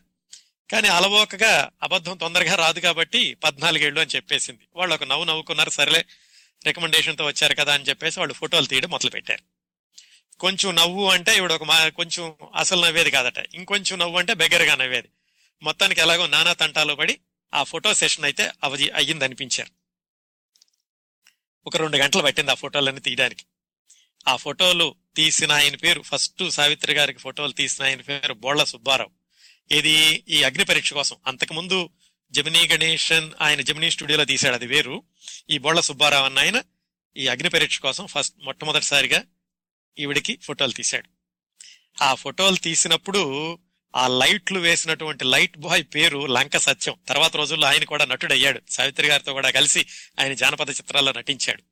కానీ 0.71 0.89
అలవోకగా 0.89 1.71
అబద్ధం 1.83 2.17
తొందరగా 2.17 2.55
రాదు 2.55 2.81
కాబట్టి 2.81 3.35
పద్నాలుగేళ్ళు 3.35 4.01
అని 4.01 4.11
చెప్పేసింది. 4.17 4.69
వాళ్ళు 4.77 4.95
ఒక 4.95 5.05
నవ్వు 5.05 5.25
నవ్వుకున్నారు. 5.25 5.71
సరేలే 5.71 6.05
రికమెండేషన్తో 6.67 7.27
వచ్చారు 7.27 7.55
కదా 7.55 7.75
అని 7.75 7.85
చెప్పేసి 7.85 8.21
వాళ్ళు 8.21 8.35
ఫోటోలు 8.35 8.67
తీయడం 8.67 8.91
మొదలు 8.91 9.11
పెట్టారు 9.11 9.43
కొంచెం 10.41 10.75
నవ్వు 10.75 11.11
అంటే 11.11 11.37
ఇవిడ 11.37 11.53
ఒక 11.53 11.63
మా 11.63 11.89
కొంచెం 11.89 12.35
అసలు 12.57 12.85
నవ్వేది 12.85 13.11
కాదట. 13.11 13.39
ఇంకొంచెం 13.55 13.99
నవ్వు 13.99 14.19
అంటే 14.19 14.35
బెగ్గరగా 14.35 14.75
నవ్వేది. 14.75 15.09
మొత్తానికి 15.63 16.01
ఎలాగో 16.01 16.27
నానా 16.27 16.53
తంటాలు 16.53 16.95
పడి 16.95 17.19
ఆ 17.55 17.63
ఫోటో 17.63 17.95
సెషన్ 17.95 18.25
అయితే 18.25 18.51
అవధి 18.65 18.91
అయ్యింది 18.91 19.25
అనిపించారు 19.25 19.71
ఒక 21.67 21.77
రెండు 21.77 21.97
గంటలు 21.97 22.23
పట్టింది 22.23 22.51
ఆ 22.51 22.55
ఫోటోలన్నీ 22.55 23.01
తీయడానికి. 23.01 23.45
ఆ 24.29 24.37
ఫోటోలు 24.37 24.95
తీసిన 25.17 25.53
ఆయన 25.53 25.77
పేరు 25.77 26.03
ఫస్ట్ 26.03 26.51
సావిత్రి 26.51 26.95
గారికి 26.95 27.19
ఫోటోలు 27.19 27.53
తీసిన 27.53 27.85
ఆయన 27.85 28.01
పేరు 28.01 28.35
బోళ్ళ 28.35 28.65
సుబ్బారావు. 28.65 29.11
ఇది 29.75 30.25
ఈ 30.29 30.43
అగ్ని 30.43 30.65
పరీక్ష 30.65 30.93
కోసం. 30.93 31.17
అంతకుముందు 31.27 31.91
జమినీ 32.31 32.69
గణేషన్ 32.69 33.31
ఆయన 33.41 33.61
జమినీ 33.61 33.91
స్టూడియోలో 33.91 34.25
తీశాడు 34.25 34.55
అది 34.55 34.67
వేరు. 34.67 35.03
ఈ 35.51 35.59
బోళ్ళ 35.59 35.81
సుబ్బారావు 35.81 36.25
అన్న 36.25 36.39
ఆయన 36.39 36.63
ఈ 37.17 37.27
అగ్ని 37.27 37.51
పరీక్ష 37.51 37.79
కోసం 37.79 38.07
ఫస్ట్ 38.07 38.35
మొట్టమొదటిసారిగా 38.43 39.23
ఈవిడికి 39.99 40.39
ఫోటోలు 40.43 40.73
తీశాడు. 40.73 41.09
ఆ 42.03 42.15
ఫోటోలు 42.15 42.57
తీసినప్పుడు 42.57 43.59
ఆ 43.97 44.09
లైట్లు 44.09 44.61
వేసినటువంటి 44.61 45.25
లైట్ 45.25 45.59
బాయ్ 45.59 45.85
పేరు 45.95 46.27
లంక 46.27 46.57
సత్యం. 46.57 46.95
తర్వాత 47.09 47.37
రోజుల్లో 47.37 47.67
ఆయన 47.67 47.85
కూడా 47.85 48.05
నటుడయ్యాడు. 48.05 48.61
సావిత్రి 48.71 49.09
గారితో 49.09 49.33
కూడా 49.33 49.51
కలిసి 49.51 49.87
ఆయన 50.21 50.35
జానపద 50.35 50.71
చిత్రాల్లో 50.71 51.13
నటించాడు. 51.13 51.63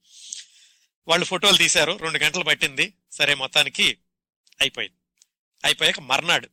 వాళ్ళు 1.09 1.27
ఫోటోలు 1.27 1.57
తీశారు 1.57 1.93
రెండు 1.93 2.19
గంటలు 2.19 2.45
పట్టింది. 2.45 2.93
సరే 3.13 3.35
మొత్తానికి 3.35 3.99
అయిపోయింది. 4.61 4.97
అయిపోయాక 5.65 6.01
మర్నాడు. 6.01 6.49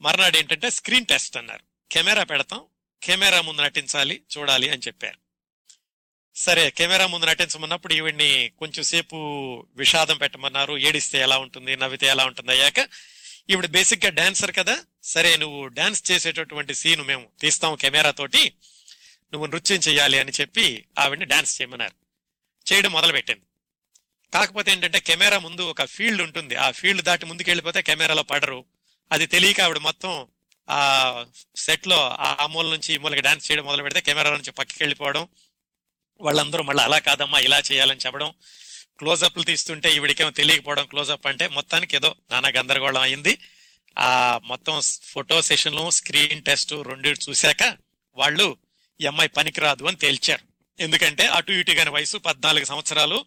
మర్నాడు 0.00 0.36
ఏంటంటే 0.36 0.70
స్క్రీన్ 0.70 1.06
టెస్ట్ 1.06 1.36
అన్నారు. 1.36 1.64
కెమెరా 1.92 2.24
పెడతాం 2.24 2.60
కెమెరా 3.02 3.40
ముందు 3.40 3.62
నటించాలి 3.62 4.22
చూడాలి 4.38 4.68
అని 4.68 4.80
చెప్పారు. 4.86 5.18
సరే 6.36 6.70
కెమెరా 6.70 7.06
ముందు 7.06 7.26
నటించమన్నప్పుడు 7.26 7.94
ఈవిడ్ని 7.94 8.52
కొంచెం 8.58 8.84
సేపు 8.84 9.16
విషాదం 9.76 10.16
పెట్టమన్నారు. 10.16 10.78
ఏడిస్తే 10.78 11.18
ఎలా 11.18 11.38
ఉంటుంది 11.38 11.76
నవ్వితే 11.76 12.06
ఎలా 12.06 12.26
ఉంటుంది 12.26 12.50
అయ్యాక 12.50 12.88
ఈవిడ 13.50 13.66
బేసిక్గా 13.66 14.10
డాన్సర్ 14.10 14.56
కదా. 14.56 14.84
సరే 15.02 15.36
నువ్వు 15.36 15.66
డాన్స్ 15.66 16.10
చేసేటటువంటి 16.10 16.74
సీన్ 16.74 17.02
మేము 17.02 17.28
తీస్తాం 17.40 17.76
కెమెరా 17.76 18.10
తోటి. 18.10 18.52
నువ్వు 19.32 19.46
నృత్యం 19.46 19.78
చేయాలి 19.78 20.18
అని 20.18 20.32
చెప్పి 20.40 20.84
ఆవిడ్ని 20.98 21.26
డాన్స్ 21.26 21.60
చేయమన్నారు. 21.60 22.02
చేయడం 22.72 22.92
మొదలు 22.92 23.12
పెట్టింది 23.12 23.42
కాకపోతే 24.34 24.72
ఏంటంటే 24.72 25.00
కెమెరా 25.00 25.38
ముందు 25.38 25.62
ఒక 25.62 25.84
ఫీల్డ్ 25.84 26.22
ఉంటుంది. 26.22 26.54
ఆ 26.56 26.70
ఫీల్డ్ 26.70 27.02
దాటి 27.02 27.26
ముందుకు 27.26 27.50
వెళ్ళిపోతే 27.50 27.82
కెమెరాలో 27.82 28.22
పడరు. 28.22 28.64
అది 29.12 29.26
తెలియక 29.26 29.60
ఆవిడ 29.60 29.78
మొత్తం 29.78 30.26
ఆ 30.70 31.24
సెట్లో 31.56 32.08
ఆ 32.08 32.46
మూల 32.46 32.66
నుంచి 32.70 32.94
ఈ 32.94 32.98
మూలకి 32.98 33.20
డాన్స్ 33.20 33.50
చేయడం 33.50 33.64
మొదలు 33.64 33.82
పెడితే 33.82 34.00
కెమెరా 34.00 34.30
నుంచి 34.30 34.50
పక్కకి 34.50 34.82
వెళ్ళిపోవడం 34.82 35.28
వాళ్ళందరూ 36.20 36.62
మళ్ళీ 36.62 36.82
అలా 36.82 36.98
కాదమ్మా 36.98 37.38
ఇలా 37.38 37.62
చేయాలని 37.72 38.00
చెప్పడం. 38.06 38.34
క్లోజప్లు 38.98 39.42
తీస్తుంటే 39.42 39.94
ఈవిడికేమో 39.94 40.30
తెలియకపోవడం 40.30 40.86
క్లోజప్ 40.86 41.26
అంటే 41.26 41.48
మొత్తానికి 41.48 41.96
ఏదో 41.96 42.16
నానా 42.30 42.48
గందరగోళం 42.48 43.02
అయింది. 43.02 43.38
ఆ 43.98 44.40
మొత్తం 44.44 44.80
ఫోటో 45.02 45.42
సెషన్లు 45.42 45.90
స్క్రీన్ 45.90 46.42
టెస్ట్ 46.42 46.72
రెండు 46.72 47.08
చూశాక 47.08 47.76
వాళ్ళు 48.14 48.56
ఈ 49.00 49.06
అమ్మాయి 49.06 49.28
పనికిరాదు 49.28 49.84
అని 49.84 49.96
తేల్చారు. 49.96 50.52
ఎందుకంటే 50.82 51.26
అటు 51.26 51.52
ఇటు 51.52 51.72
కాని 51.72 51.90
వయసు 51.90 52.16
పద్నాలుగు 52.16 52.64
సంవత్సరాలు 52.64 53.24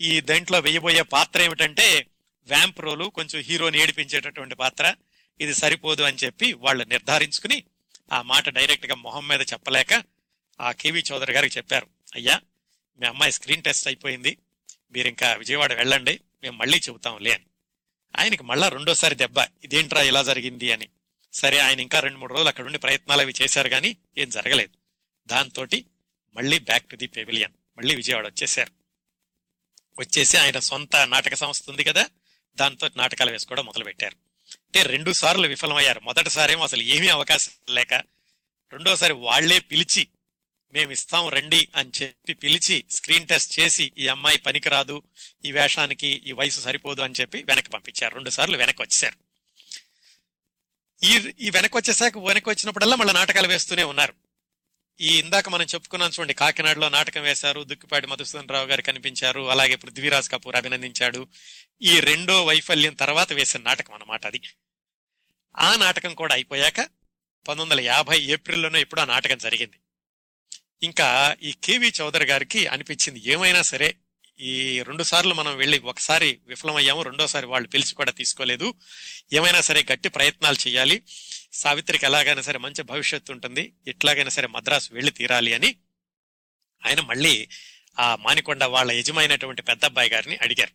ఈ 0.00 0.20
దేంట్లో 0.20 0.60
వేయబోయే 0.60 1.02
పాత్ర 1.02 1.42
ఏమిటంటే 1.42 2.06
వ్యాంప్ 2.46 2.80
రోలు 2.80 3.04
కొంచెం 3.04 3.42
హీరోని 3.42 3.80
ఏడిపించేటటువంటి 3.80 4.54
పాత్ర. 4.54 4.94
ఇది 5.40 5.54
సరిపోదు 5.54 6.02
అని 6.02 6.16
చెప్పి 6.24 6.52
వాళ్ళు 6.52 6.84
నిర్ధారించుకుని 6.84 7.64
ఆ 8.12 8.22
మాట 8.22 8.48
డైరెక్ట్గా 8.48 8.94
మొహం 8.94 9.28
మీద 9.28 9.40
చెప్పలేక 9.40 10.02
ఆ 10.60 10.72
కేవీ 10.72 11.02
చౌదరి 11.12 11.32
గారికి 11.32 11.56
చెప్పారు. 11.56 11.86
అయ్యా 12.14 12.40
మీ 12.98 13.06
అమ్మాయి 13.06 13.32
స్క్రీన్ 13.32 13.62
టెస్ట్ 13.62 13.88
అయిపోయింది. 13.88 14.36
మీరు 14.92 15.08
ఇంకా 15.08 15.32
విజయవాడ 15.32 15.72
వెళ్ళండి. 15.72 16.20
మేము 16.42 16.56
మళ్ళీ 16.56 16.78
చెబుతాంలే 16.78 17.32
అని. 17.32 17.44
ఆయనకి 18.16 18.42
మళ్ళా 18.42 18.68
రెండోసారి 18.68 19.14
దెబ్బ. 19.14 19.46
ఇదేంట్రా 19.64 20.02
ఇలా 20.02 20.22
జరిగింది 20.22 20.72
అని. 20.72 20.88
సరే 21.32 21.58
ఆయన 21.58 21.80
ఇంకా 21.80 22.00
రెండు 22.00 22.18
మూడు 22.18 22.32
రోజులు 22.32 22.48
అక్కడ 22.48 22.66
ఉండి 22.66 22.78
ప్రయత్నాలు 22.78 23.20
అవి 23.20 23.34
చేశారు 23.42 23.68
కానీ 23.68 23.96
ఏం 24.18 24.30
జరగలేదు. 24.30 24.74
దాంతో 25.26 25.66
మళ్ళీ 26.34 26.58
బ్యాక్ 26.58 26.86
టు 26.86 26.96
ది 26.96 27.06
పెవిలియన్. 27.06 27.52
మళ్ళీ 27.78 27.94
విజయవాడ 27.94 28.26
వచ్చేసారు 28.26 28.75
వచ్చేసి 29.98 30.36
ఆయన 30.36 30.58
సొంత 30.58 30.96
నాటక 30.96 31.34
సంస్థ 31.34 31.70
ఉంది 31.70 31.84
కదా 31.84 32.06
దాంతో 32.56 32.90
నాటకాలు 32.96 33.30
వేసుకోవడం 33.30 33.66
మొదలుపెట్టారు. 33.66 34.16
అంటే 34.52 34.82
రెండు 34.82 35.12
సార్లు 35.12 35.48
విఫలమయ్యారు. 35.48 36.00
మొదటిసారేమో 36.00 36.64
అసలు 36.64 36.82
ఏమీ 36.82 37.08
అవకాశం 37.08 37.52
లేక 37.70 37.94
రెండోసారి 38.72 39.12
వాళ్ళే 39.12 39.58
పిలిచి 39.58 40.08
మేము 40.72 40.92
ఇస్తాం 40.92 41.28
రండి 41.28 41.68
అని 41.76 41.90
చెప్పి 42.02 42.34
పిలిచి 42.34 42.84
స్క్రీన్ 42.90 43.26
టెస్ట్ 43.26 43.60
చేసి 43.60 43.92
ఈ 43.98 44.08
అమ్మాయి 44.08 44.38
పనికిరాదు 44.38 45.02
ఈ 45.44 45.52
వేషానికి 45.52 46.06
ఈ 46.06 46.32
వయసు 46.32 46.60
సరిపోదు 46.60 47.02
అని 47.02 47.14
చెప్పి 47.20 47.42
వెనక్కి 47.42 47.70
పంపించారు. 47.70 48.14
రెండు 48.14 48.30
సార్లు 48.30 48.56
వెనక్కి 48.56 48.82
వచ్చేసారు 48.82 49.16
ఈ 51.04 51.32
ఈ 51.40 51.50
వెనక్కి 51.50 51.78
వచ్చేసాక 51.78 52.18
వెనక్కి 52.18 52.50
వచ్చినప్పుడల్లా 52.50 52.96
మళ్ళీ 52.96 53.14
నాటకాలు 53.14 53.48
వేస్తూనే 53.48 53.84
ఉన్నారు. 53.84 54.25
ఈ 55.00 55.18
ఇందాక 55.18 55.48
మనం 55.48 55.66
చెప్పుకున్నాం 55.74 56.10
చూడండి 56.10 56.34
కాకినాడలో 56.34 56.88
నాటకం 56.88 57.22
వేశారు 57.22 57.64
దుక్కిపాటి 57.64 58.06
మధుసూదన్ 58.06 58.48
రావు 58.48 58.66
గారు 58.66 58.82
కనిపించారు 58.82 59.50
అలాగే 59.50 59.74
పృథ్వీరాజ్ 59.74 60.30
కపూర్ 60.30 60.56
అభినందించాడు. 60.56 61.28
ఈ 61.82 62.00
రెండో 62.00 62.44
వైఫల్యం 62.44 62.94
తర్వాత 62.94 63.32
వేసిన 63.32 63.60
నాటకం 63.60 63.94
అన్నమాట 63.94 64.26
అది. 64.26 64.40
ఆ 65.58 65.76
నాటకం 65.76 66.14
కూడా 66.14 66.34
అయిపోయాక 66.34 66.80
పంతొమ్మిది 67.48 67.70
వందల 67.70 67.80
యాభై 67.80 68.20
ఏప్రిల్లోనే 68.20 68.80
ఇప్పుడు 68.80 69.00
ఆ 69.00 69.04
నాటకం 69.04 69.38
జరిగింది. 69.38 69.76
ఇంకా 70.82 71.36
ఈ 71.42 71.52
కేవీ 71.52 71.92
చౌదరి 72.00 72.24
గారికి 72.24 72.66
అనిపించింది 72.66 73.22
ఏమైనా 73.24 73.62
సరే 73.62 73.94
ఈ 74.40 74.82
రెండు 74.82 75.02
సార్లు 75.02 75.34
మనం 75.34 75.56
వెళ్ళి 75.56 75.78
ఒకసారి 75.78 76.38
విఫలమయ్యాము 76.46 77.02
రెండోసారి 77.02 77.46
వాళ్ళు 77.46 77.68
పిలిచి 77.68 77.94
కూడా 77.94 78.10
తీసుకోలేదు. 78.10 78.74
ఏమైనా 79.32 79.60
సరే 79.60 79.86
గట్టి 79.92 80.08
ప్రయత్నాలు 80.08 80.68
చేయాలి. 80.68 81.02
సావిత్రికి 81.52 82.06
ఎలాగైనా 82.06 82.42
సరే 82.42 82.58
మంచి 82.58 82.82
భవిష్యత్తు 82.82 83.32
ఉంటుంది. 83.32 83.72
ఎట్లాగైనా 83.88 84.30
సరే 84.30 84.46
మద్రాసు 84.46 84.90
వెళ్ళి 84.92 85.12
తీరాలి 85.12 85.54
అని 85.54 85.76
ఆయన 86.86 87.00
మళ్ళీ 87.00 87.48
ఆ 87.98 88.16
మానికొండ 88.16 88.64
వాళ్ళ 88.64 88.92
యజమైనటువంటి 88.92 89.62
పెద్ద 89.62 89.84
అబ్బాయి 89.84 90.10
గారిని 90.10 90.36
అడిగారు. 90.36 90.70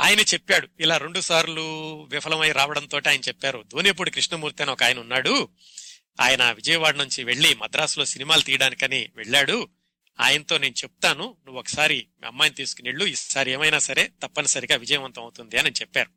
ఆయన 0.00 0.20
చెప్పాడు 0.20 0.68
ఇలా 0.80 0.96
రెండు 0.96 1.20
సార్లు 1.20 1.60
విఫలమై 2.10 2.52
రావడంతో 2.52 3.00
ఆయన 3.08 3.20
చెప్పారు. 3.20 3.64
ధోనిపూడి 3.72 4.10
కృష్ణమూర్తి 4.10 4.62
అని 4.62 4.72
ఒక 4.72 4.82
ఆయన 4.82 4.98
ఉన్నాడు. 4.98 5.48
ఆయన 6.20 6.52
విజయవాడ 6.52 6.96
నుంచి 6.96 7.24
వెళ్ళి 7.24 7.54
మద్రాసులో 7.54 8.04
సినిమాలు 8.04 8.40
తీయడానికని 8.40 9.08
వెళ్ళాడు. 9.16 9.68
ఆయనతో 10.20 10.58
నేను 10.58 10.74
చెప్తాను 10.74 11.36
నువ్వు 11.46 11.60
ఒకసారి 11.60 12.08
మీ 12.20 12.26
అమ్మాయిని 12.26 12.56
తీసుకుని 12.56 12.88
వెళ్ళు 12.88 13.04
ఈసారి 13.04 13.50
ఏమైనా 13.50 13.78
సరే 13.78 14.10
తప్పనిసరిగా 14.22 14.76
విజయవంతం 14.76 15.22
అవుతుంది 15.22 15.58
అని 15.58 15.70
చెప్పారు. 15.70 16.10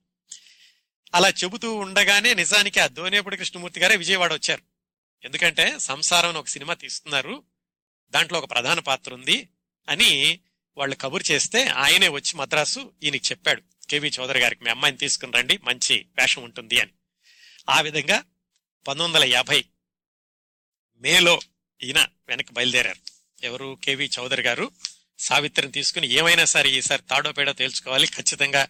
అలా 1.16 1.30
చెబుతూ 1.30 1.76
ఉండగానే 1.76 2.34
నిజానికి 2.34 2.80
ఆ 2.80 2.88
ధోనేపుడి 2.88 3.38
కృష్ణమూర్తి 3.38 3.80
గారే 3.80 3.96
విజయవాడ 3.96 4.34
వచ్చారు. 4.34 4.62
ఎందుకంటే 5.24 5.80
సంసారం 5.80 6.34
ఒక 6.34 6.48
సినిమా 6.48 6.74
తీస్తున్నారు 6.74 7.44
దాంట్లో 8.10 8.40
ఒక 8.40 8.52
ప్రధాన 8.52 8.80
పాత్ర 8.80 9.14
ఉంది 9.14 9.50
అని 9.90 10.40
వాళ్ళు 10.78 10.96
కబురు 10.96 11.32
చేస్తే 11.32 11.66
ఆయనే 11.66 12.08
వచ్చి 12.08 12.36
మద్రాసు 12.36 12.94
ఈయనకి 13.04 13.28
చెప్పాడు 13.32 13.64
కేవి 13.90 14.12
చౌదరి 14.20 14.40
గారికి 14.40 14.64
మీ 14.64 14.70
అమ్మాయిని 14.70 14.98
తీసుకుని 14.98 15.32
రండి 15.32 15.60
మంచి 15.64 16.06
వేషం 16.20 16.44
ఉంటుంది 16.44 16.80
అని. 16.80 16.92
ఆ 17.70 17.82
విధంగా 17.82 18.24
పంతొమ్మిది 18.88 19.26
వందల 19.26 19.36
యాభై 19.36 19.66
మేలో 20.96 21.40
ఈయన 21.84 22.08
వెనక్కి 22.28 22.54
బయలుదేరారు. 22.54 23.11
ఎవరు 23.44 23.78
కేవి 23.84 24.10
చౌదరి 24.20 24.42
గారు 24.42 24.72
సావిత్రిని 25.20 25.72
తీసుకుని 25.72 26.08
ఏమైనా 26.08 26.46
సరే 26.46 26.70
ఈసారి 26.70 27.02
తాడో 27.02 27.32
పేడో 27.32 27.54
తేల్చుకోవాలి. 27.54 28.08
ఖచ్చితంగా 28.08 28.68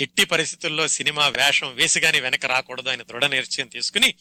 ఎట్టి 0.00 0.24
పరిస్థితుల్లో 0.24 0.88
సినిమా 0.88 1.28
వేషం 1.28 1.74
వేసిగాని 1.74 2.20
వెనక 2.20 2.46
రాకూడదు 2.46 2.88
ఆయన 2.88 3.02
దృఢ 3.02 3.24
నిర్చయం 3.24 3.68
తీసుకుని 3.68 4.14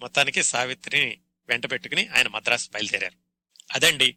మొత్తానికి 0.00 0.42
సావిత్రిని 0.42 1.18
వెంట 1.48 1.72
పెట్టుకుని 1.72 2.08
ఆయన 2.08 2.28
మద్రాసు 2.28 2.68
బయలుదేరారు. 2.74 3.14
అదండి 3.72 4.16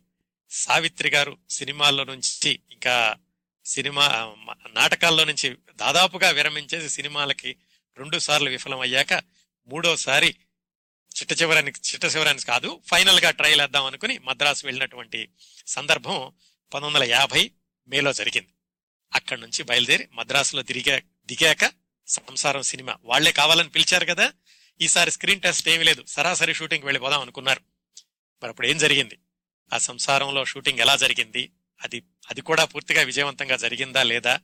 సావిత్రి 0.50 1.10
గారు 1.10 1.38
సినిమాల్లో 1.50 2.04
నుంచి 2.04 2.60
ఇంకా 2.72 3.16
సినిమా 3.66 4.34
నాటకాల్లో 4.68 5.24
నుంచి 5.24 5.56
దాదాపుగా 5.76 6.30
విరమించేసి 6.30 6.90
సినిమాలకి 6.90 7.56
రెండు 7.98 8.20
సార్లు 8.20 8.50
విఫలమయ్యాక 8.50 9.14
మూడోసారి 9.68 10.36
చిట్ట 11.22 11.42
చివరానికి 11.42 11.80
చిట్ట 11.80 12.06
చివరానికి 12.06 12.46
కాదు 12.46 12.82
ఫైనల్గా 12.88 13.32
ట్రయల్ 13.32 13.62
వేద్దాం 13.62 13.86
అనుకుని 13.86 14.18
మద్రాసు 14.18 14.66
వెళ్ళినటువంటి 14.66 15.30
సందర్భం 15.68 16.32
పంతొమ్మిది 16.74 17.06
వందల 17.06 17.10
యాభై 17.10 17.52
మేలో 17.88 18.14
జరిగింది. 18.14 18.48
అక్కడి 19.14 19.42
నుంచి 19.42 19.64
బయలుదేరి 19.64 20.08
మద్రాసులో 20.14 20.62
తిరిగా 20.62 21.02
దిగాక 21.26 21.72
సంసారం 22.08 22.62
సినిమా 22.62 22.98
వాళ్ళే 23.04 23.32
కావాలని 23.32 23.70
పిలిచారు 23.70 24.06
కదా. 24.06 24.34
ఈసారి 24.82 25.12
స్క్రీన్ 25.12 25.42
టెస్ట్ 25.42 25.70
ఏమీ 25.70 25.84
లేదు. 25.84 26.04
సరాసరి 26.08 26.54
షూటింగ్ 26.54 26.84
వెళ్ళిపోదాం 26.84 27.22
అనుకున్నారు. 27.22 27.62
మరి 28.44 28.50
అప్పుడు 28.50 28.68
ఏం 28.68 28.78
జరిగింది? 28.78 29.18
ఆ 29.74 29.78
సంసారంలో 29.78 30.46
షూటింగ్ 30.46 30.80
ఎలా 30.80 30.96
జరిగింది? 30.96 31.52
అది 31.84 32.04
అది 32.30 32.42
కూడా 32.42 32.66
పూర్తిగా 32.66 33.02
విజయవంతంగా 33.02 33.56
జరిగిందా 33.56 34.04
లేదా? 34.04 34.40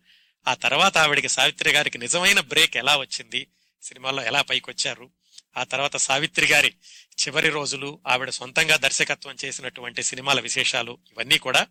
ఆ 0.48 0.54
తర్వాత 0.54 0.98
ఆవిడికి 0.98 1.30
సావిత్రి 1.30 1.72
గారికి 1.72 1.98
నిజమైన 1.98 2.40
బ్రేక్ 2.40 2.78
ఎలా 2.78 2.98
వచ్చింది? 2.98 3.48
సినిమాలో 3.82 4.24
ఎలా 4.24 4.42
పైకొచ్చారు? 4.42 5.19
ఆ 5.56 5.64
తర్వాత 5.64 5.98
సావిత్రి 5.98 6.48
గారి 6.48 6.76
చివరి 7.22 7.50
రోజులు 7.50 8.02
ఆవిడ 8.08 8.30
సొంతంగా 8.30 8.78
దర్శకత్వం 8.78 9.36
చేసినటువంటి 9.46 10.04
సినిమాల 10.04 10.40
విశేషాలు 10.40 11.00
ఇవన్నీ 11.12 11.38
కూడా 11.38 11.68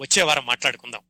వచ్చే 0.00 0.22
వారం 0.22 0.46
మాట్లాడుకుందాం. 0.46 1.02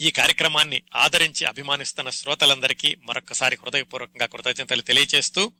ఈ 0.00 0.10
కార్యక్రమాన్ని 0.10 0.82
ఆదరించి 0.94 1.44
అభిమానిస్తున్న 1.44 2.10
శ్రోతలందరికీ 2.10 2.94
మరొకసారి 2.94 3.58
హృదయపూర్వకంగా 3.64 4.26
కృతజ్ఞతలు 4.26 4.82
తెలియజేస్తూ 4.82 5.52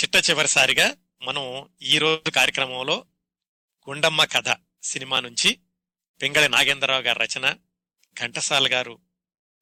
చిట్ట 0.00 0.16
చివరిసారిగా 0.16 0.96
మనం 1.22 1.68
ఈ 1.82 1.98
రోజు 1.98 2.30
కార్యక్రమంలో 2.30 3.06
గుండమ్మ 3.88 4.24
కథ 4.24 4.56
సినిమా 4.82 5.20
నుంచి 5.20 5.58
పింగళి 6.22 6.48
నాగేంద్రరావు 6.48 7.02
గారి 7.02 7.18
రచన 7.18 7.56
ఘంటసాల 8.16 8.72
గారు 8.72 9.00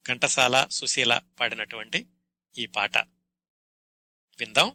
ఘంటసాల 0.09 0.67
సుశీల 0.71 1.21
పాడినటువంటి 1.39 2.07
ఈ 2.57 2.65
పాట. 2.65 2.97
విందాం. 4.39 4.71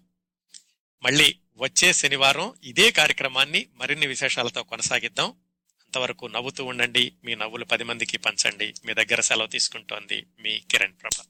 మళ్ళీ 1.02 1.36
వచ్చే 1.56 1.92
శనివారం 1.92 2.52
ఇదే 2.64 2.90
కార్యక్రమాన్ని 2.90 3.66
మరిన్ని 3.74 4.06
విశేషాలతో 4.06 4.62
కొనసాగిద్దాం. 4.62 5.28
అంతవరకు 5.80 6.26
నవ్వుతూ 6.26 6.64
ఉండండి. 6.64 7.12
మీ 7.24 7.34
నవ్వులు 7.34 7.64
పది 7.64 7.84
మందికి 7.84 8.18
పంచండి. 8.18 8.74
మీ 8.86 8.94
దగ్గర 8.94 9.20
సెలవు 9.20 9.46
తీసుకుంటోంది 9.46 10.26
మీ 10.40 10.60
కిరణ్ 10.70 10.92
ప్రభ. 11.02 11.24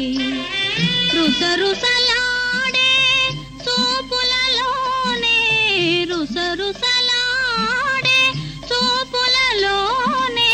రుసరుసలాడే 1.14 2.90
చూపులలోనే 3.64 5.38
రుసరుసలాడే 6.10 8.20
చూపులలోనే 8.70 10.52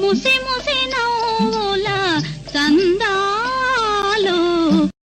ముసి 0.00 0.34
ముసి 0.46 0.88
నవ్వుల 0.88 1.88
చందా 2.52 3.17